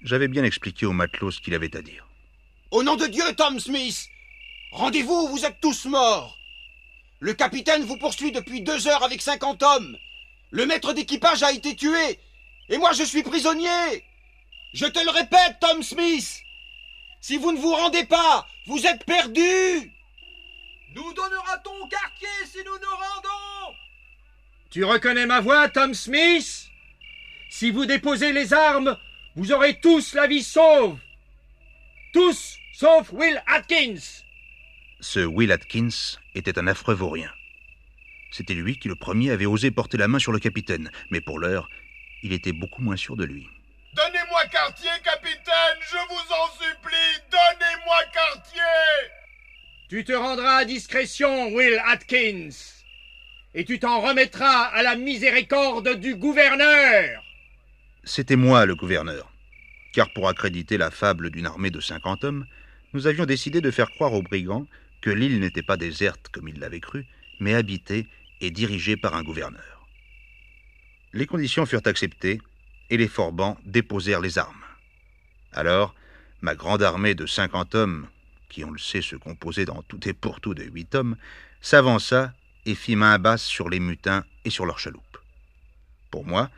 J'avais 0.03 0.27
bien 0.27 0.43
expliqué 0.43 0.85
au 0.85 0.91
matelot 0.91 1.31
ce 1.31 1.41
qu'il 1.41 1.55
avait 1.55 1.75
à 1.75 1.81
dire. 1.81 2.07
Au 2.69 2.83
nom 2.83 2.95
de 2.95 3.07
Dieu, 3.07 3.23
Tom 3.35 3.59
Smith 3.59 4.07
Rendez-vous, 4.71 5.29
vous 5.29 5.45
êtes 5.45 5.59
tous 5.61 5.85
morts. 5.85 6.37
Le 7.21 7.33
capitaine 7.33 7.85
vous 7.85 7.97
poursuit 7.97 8.31
depuis 8.31 8.61
deux 8.61 8.87
heures 8.87 9.03
avec 9.03 9.23
cinquante 9.23 9.63
hommes. 9.63 9.97
Le 10.51 10.67
maître 10.67 10.93
d'équipage 10.93 11.41
a 11.41 11.51
été 11.51 11.75
tué 11.75 12.19
Et 12.69 12.77
moi 12.77 12.91
je 12.93 13.01
suis 13.01 13.23
prisonnier. 13.23 14.05
Je 14.75 14.85
te 14.85 15.03
le 15.03 15.09
répète, 15.09 15.57
Tom 15.59 15.81
Smith 15.81 16.43
Si 17.19 17.37
vous 17.37 17.51
ne 17.51 17.57
vous 17.57 17.73
rendez 17.73 18.05
pas, 18.05 18.47
vous 18.67 18.85
êtes 18.85 19.05
perdu. 19.05 19.91
Nous 20.93 21.13
donnera 21.13 21.57
ton 21.63 21.87
quartier 21.87 22.27
si 22.45 22.59
nous 22.59 22.77
nous 22.77 22.94
Tu 24.76 24.84
reconnais 24.84 25.26
ma 25.26 25.39
voix, 25.39 25.69
Tom 25.69 25.93
Smith? 25.93 26.69
Si 27.49 27.71
vous 27.71 27.86
déposez 27.86 28.34
les 28.34 28.51
armes, 28.51 28.97
vous 29.38 29.53
aurez 29.53 29.80
tous 29.80 30.13
la 30.13 30.28
vie 30.28 30.43
sauve. 30.43 30.99
Tous, 32.11 32.57
Sauf 32.73 33.13
Will 33.13 33.41
Atkins 33.47 34.26
Ce 34.99 35.21
Will 35.21 35.53
Atkins 35.53 36.17
était 36.34 36.59
un 36.59 36.67
affreux 36.67 36.93
vaurien. 36.93 37.32
C'était 38.32 38.53
lui 38.53 38.78
qui 38.78 38.89
le 38.89 38.95
premier 38.95 39.32
avait 39.32 39.45
osé 39.45 39.71
porter 39.71 39.95
la 39.95 40.09
main 40.09 40.19
sur 40.19 40.34
le 40.34 40.39
capitaine, 40.39 40.91
mais 41.09 41.21
pour 41.21 41.39
l'heure, 41.39 41.69
il 42.21 42.34
était 42.34 42.51
beaucoup 42.51 42.82
moins 42.82 42.97
sûr 42.97 43.15
de 43.15 43.23
lui. 43.23 43.47
Donnez-moi 43.93 44.45
quartier, 44.51 44.89
capitaine, 45.05 45.80
je 45.89 45.95
vous 46.09 46.34
en 46.34 46.51
supplie, 46.51 47.23
donnez-moi 47.32 48.03
quartier 48.11 48.61
Tu 49.88 50.03
te 50.03 50.11
rendras 50.11 50.57
à 50.57 50.65
discrétion, 50.65 51.53
Will 51.53 51.82
Atkins, 51.88 52.74
et 53.56 53.64
tu 53.64 53.80
t'en 53.80 54.01
remettras 54.01 54.64
à 54.66 54.84
la 54.84 54.97
miséricorde 54.97 55.97
du 55.99 56.16
gouverneur. 56.16 57.24
C'était 58.03 58.36
moi 58.36 58.66
le 58.66 58.76
gouverneur, 58.76 59.32
car 59.93 60.12
pour 60.14 60.28
accréditer 60.28 60.78
la 60.78 60.91
fable 60.91 61.32
d'une 61.32 61.45
armée 61.45 61.72
de 61.72 61.80
50 61.80 62.26
hommes, 62.26 62.45
nous 62.93 63.08
avions 63.08 63.26
décidé 63.26 63.62
de 63.62 63.72
faire 63.72 63.89
croire 63.91 64.14
aux 64.14 64.22
brigands 64.22 64.68
que 65.01 65.10
l'île 65.10 65.39
n'était 65.39 65.64
pas 65.64 65.78
déserte 65.78 66.28
comme 66.34 66.49
ils 66.49 66.60
l'avaient 66.60 66.82
cru, 66.82 67.06
mais 67.39 67.53
habitée 67.53 68.08
et 68.41 68.51
dirigée 68.51 68.97
par 68.97 69.16
un 69.16 69.24
gouverneur. 69.24 69.88
Les 71.14 71.26
conditions 71.26 71.66
furent 71.66 71.82
acceptées 71.86 72.41
et 72.89 72.97
les 72.97 73.08
forbans 73.08 73.58
déposèrent 73.66 74.22
les 74.22 74.38
armes. 74.38 74.64
Alors, 75.53 75.95
ma 76.41 76.56
grande 76.56 76.84
armée 76.84 77.16
de 77.16 77.26
50 77.26 77.74
hommes, 77.74 78.08
qui 78.49 78.66
on 78.66 78.72
le 78.72 78.80
sait 78.80 79.01
se 79.01 79.16
composait 79.16 79.66
dans 79.66 79.82
tout 79.84 80.08
et 80.10 80.14
pour 80.14 80.41
tout 80.41 80.53
de 80.53 80.64
huit 80.64 80.93
hommes, 80.93 81.16
s'avança 81.62 82.34
et 82.66 82.76
fit 82.76 82.95
main 82.95 83.20
basse 83.20 83.43
sur 83.43 83.70
les 83.70 83.80
mutins 83.80 84.26
et 84.43 84.49
sur 84.49 84.66
leurs 84.66 84.80
chaloupes. 84.80 85.18
Pour 86.11 86.26
moi, 86.26 86.49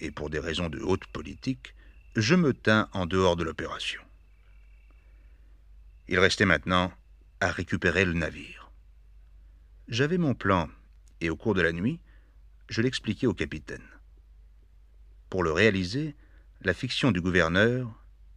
et 0.00 0.10
pour 0.10 0.30
des 0.30 0.38
raisons 0.38 0.68
de 0.68 0.78
haute 0.78 1.06
politique, 1.06 1.74
je 2.16 2.34
me 2.34 2.52
tins 2.52 2.88
en 2.92 3.06
dehors 3.06 3.36
de 3.36 3.44
l'opération. 3.44 4.02
Il 6.08 6.18
restait 6.18 6.44
maintenant 6.44 6.92
à 7.40 7.50
récupérer 7.50 8.04
le 8.04 8.12
navire. 8.12 8.70
J'avais 9.88 10.18
mon 10.18 10.34
plan, 10.34 10.68
et 11.20 11.30
au 11.30 11.36
cours 11.36 11.54
de 11.54 11.62
la 11.62 11.72
nuit, 11.72 12.00
je 12.68 12.82
l'expliquai 12.82 13.26
au 13.26 13.34
capitaine. 13.34 13.86
Pour 15.30 15.42
le 15.42 15.52
réaliser, 15.52 16.14
la 16.62 16.74
fiction 16.74 17.12
du 17.12 17.20
gouverneur 17.20 17.88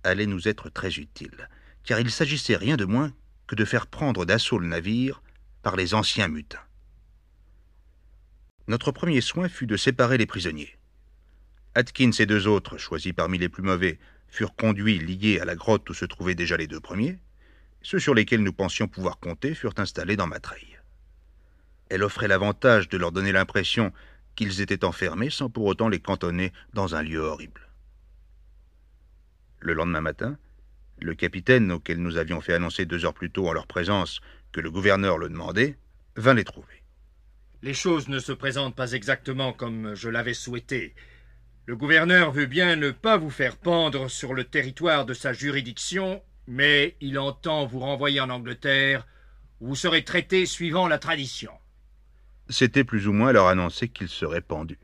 allait 0.03 0.25
nous 0.25 0.47
être 0.47 0.69
très 0.69 0.93
utile, 0.95 1.49
car 1.83 1.99
il 1.99 2.11
s'agissait 2.11 2.55
rien 2.55 2.77
de 2.77 2.85
moins 2.85 3.13
que 3.47 3.55
de 3.55 3.65
faire 3.65 3.87
prendre 3.87 4.25
d'assaut 4.25 4.59
le 4.59 4.67
navire 4.67 5.21
par 5.61 5.75
les 5.75 5.93
anciens 5.93 6.27
mutins. 6.27 6.63
Notre 8.67 8.91
premier 8.91 9.21
soin 9.21 9.49
fut 9.49 9.67
de 9.67 9.77
séparer 9.77 10.17
les 10.17 10.25
prisonniers. 10.25 10.77
Atkins 11.73 12.11
et 12.19 12.25
deux 12.25 12.47
autres, 12.47 12.77
choisis 12.77 13.13
parmi 13.13 13.37
les 13.37 13.49
plus 13.49 13.63
mauvais, 13.63 13.97
furent 14.27 14.55
conduits 14.55 14.99
liés 14.99 15.39
à 15.39 15.45
la 15.45 15.55
grotte 15.55 15.89
où 15.89 15.93
se 15.93 16.05
trouvaient 16.05 16.35
déjà 16.35 16.57
les 16.57 16.67
deux 16.67 16.79
premiers. 16.79 17.17
Ceux 17.81 17.99
sur 17.99 18.13
lesquels 18.13 18.43
nous 18.43 18.53
pensions 18.53 18.87
pouvoir 18.87 19.19
compter 19.19 19.55
furent 19.55 19.77
installés 19.77 20.15
dans 20.15 20.27
ma 20.27 20.39
treille. 20.39 20.77
Elle 21.89 22.03
offrait 22.03 22.27
l'avantage 22.27 22.87
de 22.89 22.97
leur 22.97 23.11
donner 23.11 23.31
l'impression 23.31 23.91
qu'ils 24.35 24.61
étaient 24.61 24.85
enfermés 24.85 25.29
sans 25.29 25.49
pour 25.49 25.65
autant 25.65 25.89
les 25.89 25.99
cantonner 25.99 26.53
dans 26.73 26.95
un 26.95 27.01
lieu 27.01 27.19
horrible. 27.19 27.67
Le 29.59 29.73
lendemain 29.73 30.01
matin, 30.01 30.37
le 30.99 31.15
capitaine, 31.15 31.71
auquel 31.71 32.01
nous 32.01 32.17
avions 32.17 32.41
fait 32.41 32.53
annoncer 32.53 32.85
deux 32.85 33.05
heures 33.05 33.13
plus 33.13 33.31
tôt 33.31 33.47
en 33.47 33.53
leur 33.53 33.67
présence 33.67 34.21
que 34.51 34.61
le 34.61 34.71
gouverneur 34.71 35.17
le 35.17 35.29
demandait, 35.29 35.77
vint 36.15 36.33
les 36.33 36.43
trouver. 36.43 36.80
Les 37.63 37.73
choses 37.75 38.07
ne 38.07 38.17
se 38.17 38.31
présentent 38.31 38.75
pas 38.75 38.93
exactement 38.93 39.53
comme 39.53 39.93
je 39.93 40.09
l'avais 40.09 40.33
souhaité. 40.33 40.95
Le 41.67 41.75
gouverneur 41.75 42.31
veut 42.31 42.47
bien 42.47 42.75
ne 42.75 42.89
pas 42.89 43.17
vous 43.17 43.29
faire 43.29 43.55
pendre 43.55 44.09
sur 44.09 44.33
le 44.33 44.43
territoire 44.43 45.05
de 45.05 45.13
sa 45.13 45.31
juridiction, 45.31 46.23
mais 46.47 46.95
il 47.01 47.19
entend 47.19 47.67
vous 47.67 47.79
renvoyer 47.79 48.19
en 48.19 48.31
Angleterre, 48.31 49.05
où 49.59 49.67
vous 49.67 49.75
serez 49.75 50.03
traité 50.03 50.47
suivant 50.47 50.87
la 50.87 50.97
tradition. 50.97 51.51
C'était 52.49 52.83
plus 52.83 53.07
ou 53.07 53.13
moins 53.13 53.31
leur 53.31 53.47
annoncer 53.47 53.89
qu'il 53.89 54.09
serait 54.09 54.41
pendu. 54.41 54.79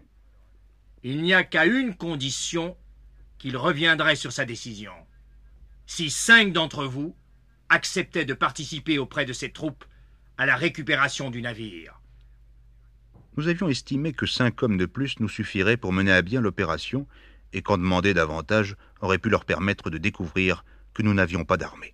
Il 1.03 1.23
n'y 1.23 1.33
a 1.33 1.43
qu'à 1.43 1.65
une 1.65 1.95
condition 1.95 2.77
qu'il 3.39 3.57
reviendrait 3.57 4.15
sur 4.15 4.31
sa 4.31 4.45
décision. 4.45 4.93
Si 5.87 6.11
cinq 6.11 6.53
d'entre 6.53 6.85
vous 6.85 7.15
acceptaient 7.69 8.25
de 8.25 8.33
participer 8.35 8.99
auprès 8.99 9.25
de 9.25 9.33
ses 9.33 9.51
troupes 9.51 9.85
à 10.37 10.45
la 10.45 10.55
récupération 10.55 11.31
du 11.31 11.41
navire. 11.41 11.96
Nous 13.37 13.47
avions 13.47 13.69
estimé 13.69 14.13
que 14.13 14.25
cinq 14.25 14.63
hommes 14.63 14.77
de 14.77 14.87
plus 14.87 15.19
nous 15.19 15.29
suffiraient 15.29 15.77
pour 15.77 15.93
mener 15.93 16.11
à 16.11 16.23
bien 16.23 16.41
l'opération, 16.41 17.07
et 17.53 17.61
qu'en 17.61 17.77
demander 17.77 18.15
davantage 18.15 18.75
aurait 18.99 19.19
pu 19.19 19.29
leur 19.29 19.45
permettre 19.45 19.91
de 19.91 19.99
découvrir 19.99 20.65
que 20.95 21.03
nous 21.03 21.13
n'avions 21.13 21.45
pas 21.45 21.55
d'armée. 21.55 21.93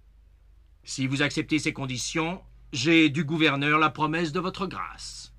Si 0.85 1.05
vous 1.05 1.21
acceptez 1.21 1.59
ces 1.59 1.73
conditions, 1.73 2.41
j'ai 2.71 3.09
du 3.09 3.25
gouverneur 3.25 3.77
la 3.77 3.89
promesse 3.89 4.31
de 4.31 4.39
votre 4.39 4.67
grâce. 4.67 5.33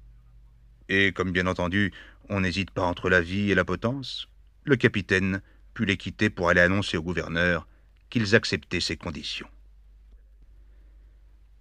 Et 0.91 1.13
comme 1.13 1.33
bien 1.33 1.47
entendu, 1.47 1.93
on 2.29 2.41
n'hésite 2.41 2.71
pas 2.71 2.83
entre 2.83 3.09
la 3.09 3.23
vie 3.23 3.51
et 3.51 3.55
la 3.55 3.65
potence, 3.65 4.29
le 4.65 4.77
capitaine 4.77 5.41
put 5.73 5.87
les 5.87 5.97
quitter 5.97 6.29
pour 6.29 6.51
aller 6.51 6.61
annoncer 6.61 6.99
au 6.99 7.03
gouverneur 7.03 7.67
qu'ils 8.11 8.35
acceptaient 8.35 8.81
ces 8.81 8.99
conditions. 8.99 9.49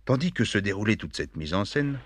Tandis 0.06 0.34
que 0.34 0.44
se 0.44 0.58
déroulait 0.58 0.98
toute 0.98 1.16
cette 1.16 1.38
mise 1.38 1.54
en 1.54 1.64
scène, 1.64 1.98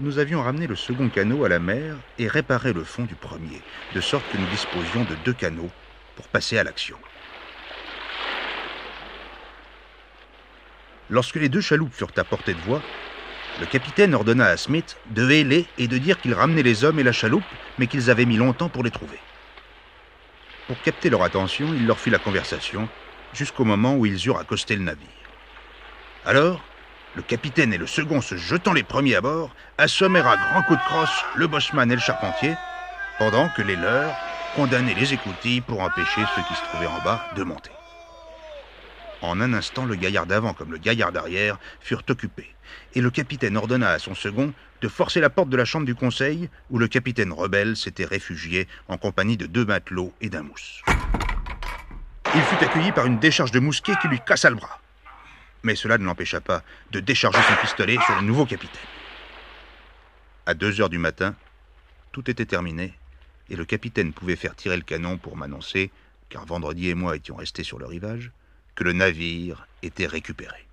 nous 0.00 0.18
avions 0.18 0.42
ramené 0.42 0.66
le 0.66 0.76
second 0.76 1.08
canot 1.08 1.44
à 1.44 1.48
la 1.48 1.58
mer 1.58 1.96
et 2.18 2.28
réparé 2.28 2.72
le 2.72 2.84
fond 2.84 3.04
du 3.04 3.14
premier, 3.16 3.60
de 3.94 4.00
sorte 4.00 4.30
que 4.30 4.36
nous 4.36 4.46
disposions 4.46 5.04
de 5.04 5.16
deux 5.16 5.32
canots 5.32 5.70
pour 6.16 6.28
passer 6.28 6.56
à 6.58 6.64
l'action. 6.64 6.96
Lorsque 11.10 11.36
les 11.36 11.48
deux 11.48 11.60
chaloupes 11.60 11.94
furent 11.94 12.12
à 12.16 12.24
portée 12.24 12.54
de 12.54 12.60
voie, 12.60 12.82
le 13.60 13.66
capitaine 13.66 14.14
ordonna 14.14 14.46
à 14.46 14.56
Smith 14.56 14.96
de 15.10 15.28
héler 15.30 15.66
et 15.78 15.88
de 15.88 15.98
dire 15.98 16.20
qu'il 16.20 16.34
ramenait 16.34 16.62
les 16.62 16.84
hommes 16.84 17.00
et 17.00 17.04
la 17.04 17.12
chaloupe, 17.12 17.42
mais 17.78 17.86
qu'ils 17.86 18.10
avaient 18.10 18.26
mis 18.26 18.36
longtemps 18.36 18.68
pour 18.68 18.84
les 18.84 18.90
trouver. 18.90 19.18
Pour 20.68 20.80
capter 20.82 21.10
leur 21.10 21.24
attention, 21.24 21.72
il 21.74 21.86
leur 21.86 21.98
fit 21.98 22.10
la 22.10 22.18
conversation, 22.18 22.88
jusqu'au 23.32 23.64
moment 23.64 23.96
où 23.96 24.06
ils 24.06 24.26
eurent 24.26 24.38
accosté 24.38 24.76
le 24.76 24.82
navire. 24.82 25.08
Alors, 26.24 26.67
le 27.18 27.22
capitaine 27.22 27.72
et 27.72 27.78
le 27.78 27.88
second 27.88 28.20
se 28.20 28.36
jetant 28.36 28.72
les 28.72 28.84
premiers 28.84 29.16
à 29.16 29.20
bord, 29.20 29.50
assommèrent 29.76 30.28
à 30.28 30.36
grands 30.36 30.62
coups 30.62 30.78
de 30.78 30.84
crosse 30.84 31.24
le 31.34 31.48
bosseman 31.48 31.90
et 31.90 31.96
le 31.96 32.00
charpentier, 32.00 32.54
pendant 33.18 33.48
que 33.48 33.62
les 33.62 33.74
leurs 33.74 34.14
condamnaient 34.54 34.94
les 34.94 35.14
écoutilles 35.14 35.60
pour 35.60 35.80
empêcher 35.80 36.20
ceux 36.36 36.42
qui 36.42 36.54
se 36.54 36.62
trouvaient 36.62 36.86
en 36.86 37.02
bas 37.02 37.28
de 37.34 37.42
monter. 37.42 37.72
En 39.20 39.40
un 39.40 39.52
instant, 39.52 39.84
le 39.84 39.96
gaillard 39.96 40.26
d'avant 40.26 40.54
comme 40.54 40.70
le 40.70 40.78
gaillard 40.78 41.10
d'arrière 41.10 41.58
furent 41.80 42.04
occupés, 42.08 42.54
et 42.94 43.00
le 43.00 43.10
capitaine 43.10 43.56
ordonna 43.56 43.90
à 43.90 43.98
son 43.98 44.14
second 44.14 44.52
de 44.80 44.86
forcer 44.86 45.18
la 45.18 45.28
porte 45.28 45.48
de 45.48 45.56
la 45.56 45.64
chambre 45.64 45.86
du 45.86 45.96
conseil 45.96 46.48
où 46.70 46.78
le 46.78 46.86
capitaine 46.86 47.32
rebelle 47.32 47.76
s'était 47.76 48.04
réfugié 48.04 48.68
en 48.86 48.96
compagnie 48.96 49.36
de 49.36 49.46
deux 49.46 49.64
matelots 49.64 50.12
et 50.20 50.28
d'un 50.28 50.42
mousse. 50.42 50.82
Il 52.32 52.42
fut 52.42 52.64
accueilli 52.64 52.92
par 52.92 53.06
une 53.06 53.18
décharge 53.18 53.50
de 53.50 53.58
mousquet 53.58 53.94
qui 54.00 54.06
lui 54.06 54.20
cassa 54.24 54.50
le 54.50 54.56
bras. 54.56 54.78
Mais 55.62 55.74
cela 55.74 55.98
ne 55.98 56.04
l'empêcha 56.04 56.40
pas 56.40 56.62
de 56.92 57.00
décharger 57.00 57.40
son 57.42 57.60
pistolet 57.60 57.96
sur 58.06 58.16
le 58.16 58.22
nouveau 58.22 58.46
capitaine. 58.46 58.80
À 60.46 60.54
deux 60.54 60.80
heures 60.80 60.88
du 60.88 60.98
matin, 60.98 61.34
tout 62.12 62.30
était 62.30 62.46
terminé, 62.46 62.94
et 63.50 63.56
le 63.56 63.64
capitaine 63.64 64.12
pouvait 64.12 64.36
faire 64.36 64.54
tirer 64.54 64.76
le 64.76 64.82
canon 64.82 65.18
pour 65.18 65.36
m'annoncer, 65.36 65.90
car 66.28 66.44
vendredi 66.46 66.88
et 66.88 66.94
moi 66.94 67.16
étions 67.16 67.36
restés 67.36 67.64
sur 67.64 67.78
le 67.78 67.86
rivage, 67.86 68.30
que 68.74 68.84
le 68.84 68.92
navire 68.92 69.66
était 69.82 70.06
récupéré. 70.06 70.66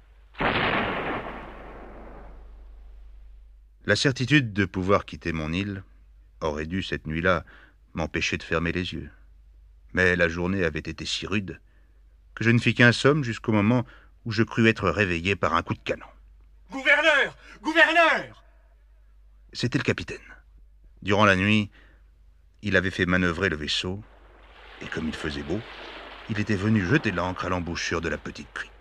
La 3.85 3.95
certitude 3.95 4.53
de 4.53 4.65
pouvoir 4.65 5.05
quitter 5.05 5.31
mon 5.31 5.53
île 5.53 5.83
aurait 6.41 6.65
dû, 6.65 6.83
cette 6.83 7.07
nuit-là, 7.07 7.45
m'empêcher 7.93 8.37
de 8.37 8.43
fermer 8.43 8.71
les 8.71 8.93
yeux. 8.93 9.09
Mais 9.93 10.15
la 10.15 10.27
journée 10.27 10.63
avait 10.63 10.79
été 10.79 11.05
si 11.05 11.25
rude 11.25 11.59
que 12.33 12.43
je 12.43 12.49
ne 12.49 12.59
fis 12.59 12.73
qu'un 12.73 12.91
somme 12.91 13.23
jusqu'au 13.23 13.53
moment 13.53 13.85
où 14.25 14.31
je 14.31 14.43
crus 14.43 14.67
être 14.67 14.89
réveillé 14.89 15.35
par 15.35 15.53
un 15.53 15.63
coup 15.63 15.73
de 15.73 15.79
canon. 15.79 16.05
Gouverneur 16.71 17.37
Gouverneur 17.61 18.43
C'était 19.53 19.77
le 19.77 19.83
capitaine. 19.83 20.17
Durant 21.01 21.25
la 21.25 21.35
nuit, 21.35 21.69
il 22.61 22.75
avait 22.75 22.91
fait 22.91 23.05
manœuvrer 23.05 23.49
le 23.49 23.55
vaisseau, 23.55 24.03
et 24.81 24.87
comme 24.87 25.07
il 25.07 25.15
faisait 25.15 25.43
beau, 25.43 25.59
il 26.29 26.39
était 26.39 26.55
venu 26.55 26.83
jeter 26.83 27.11
l'ancre 27.11 27.45
à 27.45 27.49
l'embouchure 27.49 28.01
de 28.01 28.09
la 28.09 28.17
petite 28.17 28.51
crique. 28.53 28.71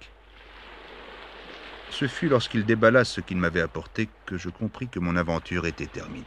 Ce 1.91 2.09
fut 2.09 2.29
lorsqu'il 2.29 2.65
déballa 2.65 3.05
ce 3.05 3.21
qu'il 3.21 3.37
m'avait 3.37 3.61
apporté 3.61 4.09
que 4.27 4.39
je 4.39 4.49
compris 4.49 4.89
que 4.89 4.99
mon 4.99 5.17
aventure 5.17 5.67
était 5.67 5.87
terminée. 5.87 6.25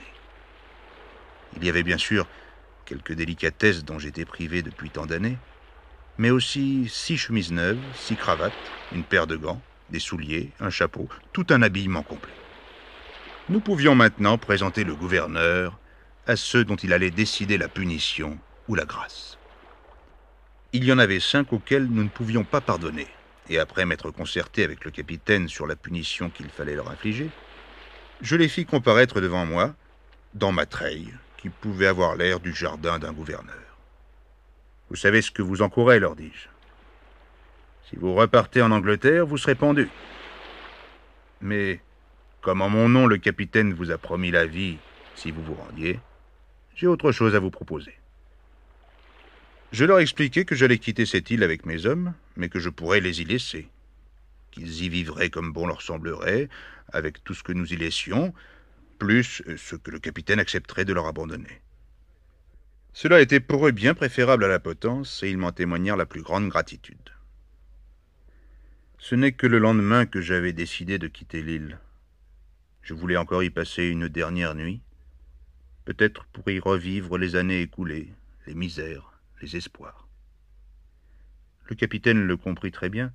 Il 1.55 1.65
y 1.65 1.69
avait 1.69 1.83
bien 1.83 1.97
sûr 1.97 2.27
quelques 2.85 3.13
délicatesses 3.13 3.83
dont 3.83 3.99
j'étais 3.99 4.25
privé 4.25 4.61
depuis 4.61 4.89
tant 4.89 5.05
d'années, 5.05 5.37
mais 6.17 6.29
aussi 6.29 6.87
six 6.89 7.17
chemises 7.17 7.51
neuves, 7.51 7.93
six 7.93 8.15
cravates, 8.15 8.73
une 8.91 9.05
paire 9.05 9.27
de 9.27 9.37
gants, 9.37 9.63
des 9.89 9.99
souliers, 9.99 10.53
un 10.59 10.69
chapeau, 10.69 11.09
tout 11.33 11.45
un 11.49 11.61
habillement 11.61 12.03
complet. 12.03 12.33
Nous 13.47 13.61
pouvions 13.61 13.95
maintenant 13.95 14.37
présenter 14.37 14.83
le 14.83 14.95
gouverneur 14.95 15.79
à 16.25 16.35
ceux 16.35 16.65
dont 16.65 16.75
il 16.75 16.91
allait 16.91 17.11
décider 17.11 17.57
la 17.57 17.69
punition 17.69 18.39
ou 18.67 18.75
la 18.75 18.85
grâce. 18.85 19.39
Il 20.73 20.83
y 20.83 20.91
en 20.91 20.97
avait 20.99 21.21
cinq 21.21 21.53
auxquels 21.53 21.85
nous 21.85 22.03
ne 22.03 22.09
pouvions 22.09 22.43
pas 22.43 22.59
pardonner, 22.59 23.07
et 23.47 23.57
après 23.57 23.85
m'être 23.85 24.11
concerté 24.11 24.63
avec 24.63 24.83
le 24.83 24.91
capitaine 24.91 25.47
sur 25.47 25.65
la 25.65 25.77
punition 25.77 26.29
qu'il 26.29 26.51
fallait 26.51 26.75
leur 26.75 26.89
infliger, 26.91 27.33
je 28.19 28.35
les 28.35 28.49
fis 28.49 28.65
comparaître 28.65 29.21
devant 29.21 29.45
moi, 29.45 29.75
dans 30.33 30.51
ma 30.51 30.65
treille, 30.65 31.13
qui 31.37 31.49
pouvait 31.49 31.87
avoir 31.87 32.15
l'air 32.15 32.39
du 32.39 32.53
jardin 32.53 32.99
d'un 32.99 33.13
gouverneur. 33.13 33.66
Vous 34.89 34.95
savez 34.95 35.21
ce 35.21 35.31
que 35.31 35.41
vous 35.41 35.61
encourez, 35.61 35.99
leur 35.99 36.15
dis-je. 36.15 36.47
Si 37.89 37.95
vous 37.95 38.13
repartez 38.13 38.61
en 38.61 38.71
Angleterre, 38.71 39.25
vous 39.25 39.37
serez 39.37 39.55
pendu. 39.55 39.89
Mais, 41.41 41.81
comme 42.41 42.61
en 42.61 42.69
mon 42.69 42.89
nom 42.89 43.07
le 43.07 43.17
capitaine 43.17 43.73
vous 43.73 43.91
a 43.91 43.97
promis 43.97 44.31
la 44.31 44.45
vie 44.45 44.77
si 45.15 45.31
vous 45.31 45.43
vous 45.43 45.53
rendiez, 45.53 45.99
j'ai 46.75 46.87
autre 46.87 47.11
chose 47.11 47.35
à 47.35 47.39
vous 47.39 47.51
proposer. 47.51 47.93
Je 49.71 49.83
leur 49.83 49.99
expliquai 49.99 50.45
que 50.45 50.55
j'allais 50.55 50.77
quitter 50.77 51.05
cette 51.05 51.29
île 51.29 51.43
avec 51.43 51.65
mes 51.65 51.85
hommes, 51.85 52.13
mais 52.37 52.49
que 52.49 52.59
je 52.59 52.69
pourrais 52.69 53.01
les 53.01 53.21
y 53.21 53.25
laisser, 53.25 53.67
qu'ils 54.51 54.83
y 54.83 54.89
vivraient 54.89 55.29
comme 55.29 55.51
bon 55.51 55.67
leur 55.67 55.81
semblerait, 55.81 56.47
avec 56.93 57.23
tout 57.23 57.33
ce 57.33 57.43
que 57.43 57.51
nous 57.51 57.73
y 57.73 57.75
laissions, 57.75 58.33
plus 58.99 59.43
ce 59.57 59.75
que 59.75 59.91
le 59.91 59.99
capitaine 59.99 60.39
accepterait 60.39 60.85
de 60.85 60.93
leur 60.93 61.07
abandonner. 61.07 61.61
Cela 62.99 63.21
était 63.21 63.39
pour 63.39 63.67
eux 63.67 63.71
bien 63.71 63.93
préférable 63.93 64.43
à 64.43 64.47
la 64.47 64.59
potence, 64.59 65.21
et 65.21 65.29
ils 65.29 65.37
m'en 65.37 65.51
témoignèrent 65.51 65.97
la 65.97 66.07
plus 66.07 66.23
grande 66.23 66.49
gratitude. 66.49 67.11
Ce 68.97 69.13
n'est 69.13 69.33
que 69.33 69.45
le 69.45 69.59
lendemain 69.59 70.07
que 70.07 70.19
j'avais 70.19 70.51
décidé 70.51 70.97
de 70.97 71.07
quitter 71.07 71.43
l'île. 71.43 71.77
Je 72.81 72.95
voulais 72.95 73.15
encore 73.15 73.43
y 73.43 73.51
passer 73.51 73.83
une 73.83 74.07
dernière 74.07 74.55
nuit, 74.55 74.81
peut-être 75.85 76.25
pour 76.33 76.49
y 76.49 76.59
revivre 76.59 77.19
les 77.19 77.35
années 77.35 77.61
écoulées, 77.61 78.11
les 78.47 78.55
misères, 78.55 79.21
les 79.43 79.55
espoirs. 79.55 80.07
Le 81.69 81.75
capitaine 81.75 82.25
le 82.25 82.35
comprit 82.35 82.71
très 82.71 82.89
bien, 82.89 83.13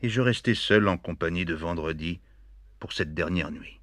et 0.00 0.08
je 0.08 0.22
restai 0.22 0.54
seul 0.54 0.88
en 0.88 0.96
compagnie 0.96 1.44
de 1.44 1.52
Vendredi 1.52 2.20
pour 2.80 2.94
cette 2.94 3.12
dernière 3.12 3.50
nuit. 3.50 3.80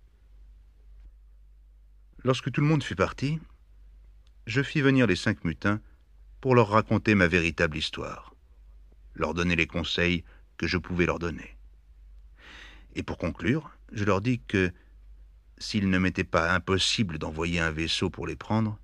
Lorsque 2.24 2.51
tout 2.51 2.62
le 2.62 2.68
monde 2.68 2.84
fut 2.84 2.95
parti, 2.95 3.39
je 4.46 4.62
fis 4.62 4.82
venir 4.82 5.08
les 5.08 5.16
cinq 5.16 5.43
mutins 5.43 5.80
pour 6.41 6.56
leur 6.56 6.70
raconter 6.70 7.16
ma 7.16 7.28
véritable 7.28 7.78
histoire, 7.78 8.36
leur 9.16 9.34
donner 9.34 9.56
les 9.56 9.68
conseils 9.68 10.24
que 10.58 10.68
je 10.68 10.78
pouvais 10.78 11.06
leur 11.06 11.20
donner. 11.20 11.58
Et 12.93 13.04
pour 13.04 13.18
conclure, 13.18 13.72
je 13.91 14.04
leur 14.04 14.22
dis 14.22 14.39
que 14.48 14.72
s'il 15.58 15.89
ne 15.89 15.98
m'était 15.98 16.24
pas 16.24 16.54
impossible 16.54 17.18
d'envoyer 17.18 17.60
un 17.60 17.72
vaisseau 17.72 18.10
pour 18.10 18.28
les 18.28 18.36
prendre, 18.36 18.78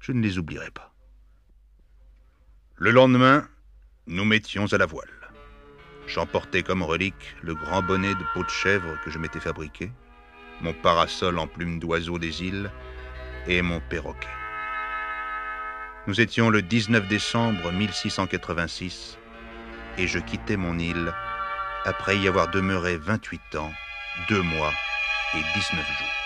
je 0.00 0.12
ne 0.12 0.20
les 0.20 0.38
oublierai 0.38 0.70
pas. 0.70 0.94
Le 2.76 2.90
lendemain, 2.90 3.48
nous 4.06 4.24
mettions 4.24 4.72
à 4.72 4.78
la 4.78 4.86
voile. 4.86 5.08
J'emportais 6.06 6.62
comme 6.62 6.82
relique 6.82 7.36
le 7.42 7.54
grand 7.54 7.82
bonnet 7.82 8.14
de 8.14 8.24
peau 8.34 8.42
de 8.42 8.48
chèvre 8.48 8.98
que 9.04 9.10
je 9.10 9.18
m'étais 9.18 9.40
fabriqué, 9.40 9.92
mon 10.60 10.74
parasol 10.74 11.38
en 11.38 11.46
plumes 11.46 11.78
d'oiseau 11.78 12.18
des 12.18 12.42
îles 12.42 12.70
et 13.46 13.62
mon 13.62 13.80
perroquet. 13.80 14.39
Nous 16.06 16.20
étions 16.22 16.48
le 16.48 16.62
19 16.62 17.08
décembre 17.08 17.72
1686 17.72 19.18
et 19.98 20.06
je 20.06 20.18
quittais 20.18 20.56
mon 20.56 20.78
île 20.78 21.12
après 21.84 22.16
y 22.16 22.26
avoir 22.26 22.48
demeuré 22.50 22.96
28 22.96 23.56
ans, 23.56 23.72
2 24.30 24.40
mois 24.40 24.72
et 25.34 25.42
19 25.54 25.86
jours. 25.86 26.19